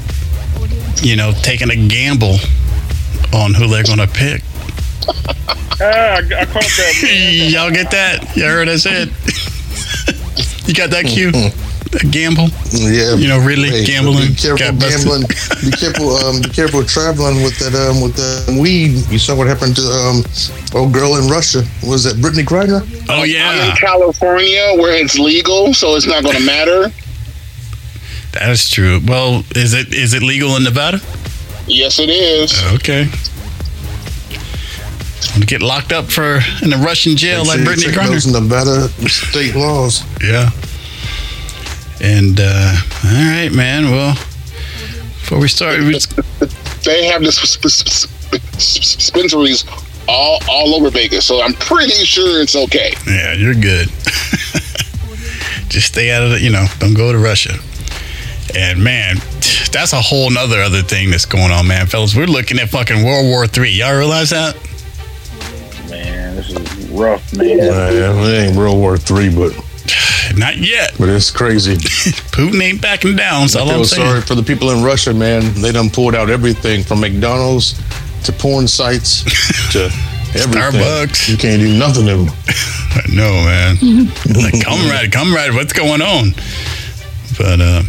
you 1.01 1.16
know, 1.16 1.32
taking 1.41 1.70
a 1.70 1.88
gamble 1.88 2.38
on 3.34 3.53
who 3.53 3.68
they're 3.68 3.84
gonna 3.84 4.07
pick. 4.07 4.41
Ah, 5.08 6.18
I, 6.18 6.18
I 6.41 6.45
caught 6.45 6.64
that. 6.64 7.49
Y'all 7.51 7.72
get 7.72 7.91
that? 7.91 8.36
You 8.36 8.43
heard 8.43 8.70
I 8.70 8.78
said. 8.78 9.08
you 10.68 10.74
got 10.74 10.89
that 10.91 11.06
cue? 11.06 11.32
A 11.93 12.06
gamble? 12.10 12.47
Yeah, 12.72 13.14
You 13.16 13.28
know, 13.28 13.38
really 13.39 13.70
Hey, 13.70 13.86
gambling. 13.86 14.30
Be 14.30 14.36
careful 14.36 14.58
got 14.58 14.80
gambling. 14.80 15.22
be 15.64 15.72
careful. 15.78 16.16
Um, 16.18 16.41
be 16.41 16.49
careful 16.49 16.84
traveling 16.84 17.43
with 17.43 17.58
that. 17.60 17.76
Um, 17.76 18.01
with 18.01 18.16
the 18.16 18.60
weed. 18.60 19.06
You 19.12 19.20
saw 19.20 19.36
what 19.36 19.45
happened 19.47 19.76
to 19.76 19.82
um, 19.84 20.24
old 20.74 20.93
girl 20.93 21.18
in 21.18 21.28
Russia. 21.30 21.62
Was 21.84 22.04
that 22.06 22.16
Brittney 22.18 22.43
Griner? 22.45 22.82
Oh 23.10 23.22
I'm 23.22 23.30
yeah, 23.30 23.70
in 23.72 23.76
California 23.78 24.74
where 24.78 24.95
it's 24.95 25.20
legal, 25.20 25.74
so 25.76 25.95
it's 25.95 26.08
not 26.08 26.24
gonna 26.24 26.39
matter. 26.39 26.89
that 28.34 28.49
is 28.49 28.70
true. 28.72 28.99
Well, 29.06 29.43
is 29.56 29.74
it 29.76 29.93
is 29.93 30.14
it 30.16 30.24
legal 30.24 30.56
in 30.56 30.64
Nevada? 30.64 30.99
Yes, 31.68 31.99
it 31.99 32.10
is. 32.10 32.60
Okay. 32.74 33.06
Want 35.32 35.41
to 35.41 35.47
get 35.47 35.61
locked 35.61 35.91
up 35.91 36.11
for 36.11 36.39
in 36.61 36.74
a 36.74 36.78
Russian 36.78 37.15
jail 37.17 37.43
like 37.45 37.59
Make 37.61 37.65
sure 37.67 37.74
you 37.76 37.80
Brittney 37.80 37.93
check 37.93 38.03
Griner? 38.05 38.09
those 38.11 38.28
Nevada 38.28 38.88
state 39.09 39.55
laws. 39.55 40.03
Yeah. 40.21 40.49
And 42.01 42.39
uh 42.39 42.76
all 43.05 43.11
right, 43.11 43.49
man. 43.53 43.89
Well, 43.91 44.13
before 45.21 45.39
we 45.39 45.47
start, 45.47 45.80
we 45.80 45.93
just- 45.93 46.13
They 46.84 47.05
have 47.05 47.21
this 47.24 47.38
sp- 47.39 47.69
sp- 47.71 47.88
sp- 47.88 48.11
sp- 48.28 48.41
dispensaries 48.57 49.63
all 50.07 50.39
all 50.49 50.76
over 50.76 50.89
Vegas, 50.89 51.26
so 51.26 51.41
I'm 51.41 51.53
pretty 51.53 52.03
sure 52.05 52.41
it's 52.41 52.55
okay. 52.55 52.93
yeah, 53.07 53.34
you're 53.34 53.53
good. 53.55 53.88
just 55.69 55.88
stay 55.88 56.11
out 56.11 56.24
of 56.24 56.32
the, 56.32 56.39
you 56.41 56.49
know, 56.51 56.65
don't 56.80 56.93
go 56.93 57.11
to 57.11 57.17
Russia. 57.17 57.53
And 58.55 58.84
man, 58.84 59.15
that's 59.71 59.93
a 59.93 60.01
whole 60.01 60.30
nother 60.30 60.59
other 60.61 60.82
thing 60.82 61.09
that's 61.09 61.26
going 61.26 61.51
on, 61.51 61.67
man, 61.67 61.88
fellas. 61.88 62.15
We're 62.15 62.28
looking 62.28 62.59
at 62.59 62.69
fucking 62.69 63.03
World 63.03 63.26
War 63.26 63.47
Three. 63.47 63.69
Y'all 63.71 63.95
realize 63.97 64.30
that? 64.32 64.55
Man, 66.34 66.41
this 66.41 66.51
is 66.51 66.89
rough, 66.89 67.36
man. 67.38 67.59
Uh, 67.59 67.89
it 67.93 68.47
ain't 68.47 68.57
World 68.57 68.77
War 68.77 68.97
Three, 68.97 69.29
but 69.34 69.53
Not 70.36 70.57
yet. 70.57 70.93
but 70.97 71.09
it's 71.09 71.29
crazy. 71.29 71.75
Putin 72.34 72.61
ain't 72.61 72.81
backing 72.81 73.15
down. 73.15 73.49
So 73.49 73.59
I 73.59 73.61
all 73.63 73.69
I'm 73.69 73.75
feel 73.77 73.86
sorry 73.86 74.21
for 74.21 74.36
the 74.36 74.41
people 74.43 74.71
in 74.71 74.84
Russia, 74.84 75.13
man. 75.13 75.53
They 75.61 75.71
done 75.71 75.89
pulled 75.89 76.15
out 76.15 76.29
everything 76.29 76.84
from 76.84 77.01
McDonald's 77.01 77.79
to 78.23 78.31
porn 78.31 78.67
sites 78.67 79.23
to 79.73 79.86
everything. 80.34 80.53
Starbucks. 80.81 81.29
You 81.29 81.38
can't 81.38 81.61
do 81.61 81.77
nothing 81.77 82.07
to 82.07 82.15
them. 82.17 82.29
I 82.47 83.03
know, 83.13 83.34
man. 83.45 83.77
like, 84.41 84.63
comrade, 84.65 85.11
comrade, 85.11 85.53
what's 85.53 85.73
going 85.73 86.01
on? 86.01 86.31
But 87.38 87.61
uh, 87.61 87.84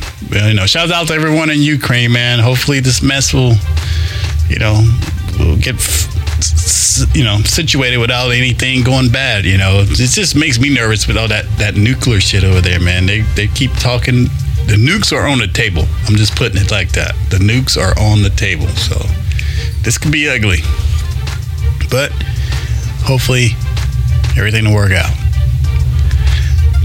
you 0.48 0.54
know, 0.54 0.66
shout 0.66 0.90
out 0.90 1.06
to 1.08 1.14
everyone 1.14 1.48
in 1.50 1.60
Ukraine, 1.60 2.12
man. 2.12 2.40
Hopefully, 2.40 2.80
this 2.80 3.02
mess 3.02 3.32
will, 3.32 3.54
you 4.48 4.58
know, 4.58 4.74
will 4.74 5.13
get, 5.60 5.76
you 7.14 7.24
know, 7.24 7.38
situated 7.44 7.98
without 7.98 8.30
anything 8.30 8.82
going 8.82 9.10
bad. 9.10 9.44
You 9.44 9.58
know, 9.58 9.84
it 9.86 9.96
just 9.96 10.36
makes 10.36 10.58
me 10.58 10.72
nervous 10.72 11.06
with 11.06 11.16
all 11.16 11.28
that 11.28 11.44
that 11.58 11.74
nuclear 11.76 12.20
shit 12.20 12.44
over 12.44 12.60
there, 12.60 12.80
man. 12.80 13.06
They 13.06 13.20
they 13.34 13.46
keep 13.48 13.72
talking. 13.72 14.24
The 14.66 14.76
nukes 14.76 15.12
are 15.12 15.26
on 15.26 15.38
the 15.38 15.46
table. 15.46 15.84
I'm 16.06 16.16
just 16.16 16.36
putting 16.36 16.60
it 16.60 16.70
like 16.70 16.92
that. 16.92 17.14
The 17.28 17.36
nukes 17.36 17.76
are 17.76 17.98
on 18.00 18.22
the 18.22 18.30
table. 18.30 18.68
So 18.68 18.96
this 19.82 19.98
could 19.98 20.12
be 20.12 20.28
ugly, 20.28 20.60
but 21.90 22.10
hopefully 23.04 23.48
everything 24.36 24.64
will 24.64 24.74
work 24.74 24.92
out. 24.92 25.12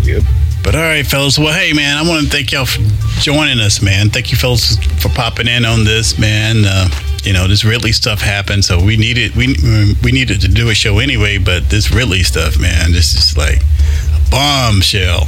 Yep. 0.03 0.23
But 0.63 0.75
all 0.75 0.81
right, 0.81 1.05
fellas. 1.05 1.39
Well, 1.39 1.53
hey, 1.53 1.73
man, 1.73 1.97
I 1.97 2.07
want 2.07 2.25
to 2.25 2.29
thank 2.29 2.51
y'all 2.51 2.65
for 2.65 2.81
joining 3.21 3.59
us, 3.59 3.81
man. 3.81 4.09
Thank 4.09 4.31
you, 4.31 4.37
fellas, 4.37 4.77
for 5.01 5.09
popping 5.09 5.47
in 5.47 5.65
on 5.65 5.83
this, 5.83 6.19
man. 6.19 6.63
Uh, 6.65 6.89
you 7.25 7.33
know, 7.33 7.47
this 7.47 7.63
Ridley 7.63 7.91
stuff 7.91 8.21
happened, 8.21 8.65
so 8.65 8.83
we 8.83 8.97
needed 8.97 9.35
we 9.35 9.55
we 10.03 10.11
needed 10.11 10.41
to 10.41 10.47
do 10.47 10.69
a 10.69 10.73
show 10.73 10.99
anyway. 10.99 11.37
But 11.37 11.69
this 11.69 11.91
Ridley 11.91 12.23
stuff, 12.23 12.59
man, 12.59 12.91
this 12.91 13.15
is 13.15 13.37
like 13.37 13.61
a 13.61 14.29
bombshell. 14.31 15.27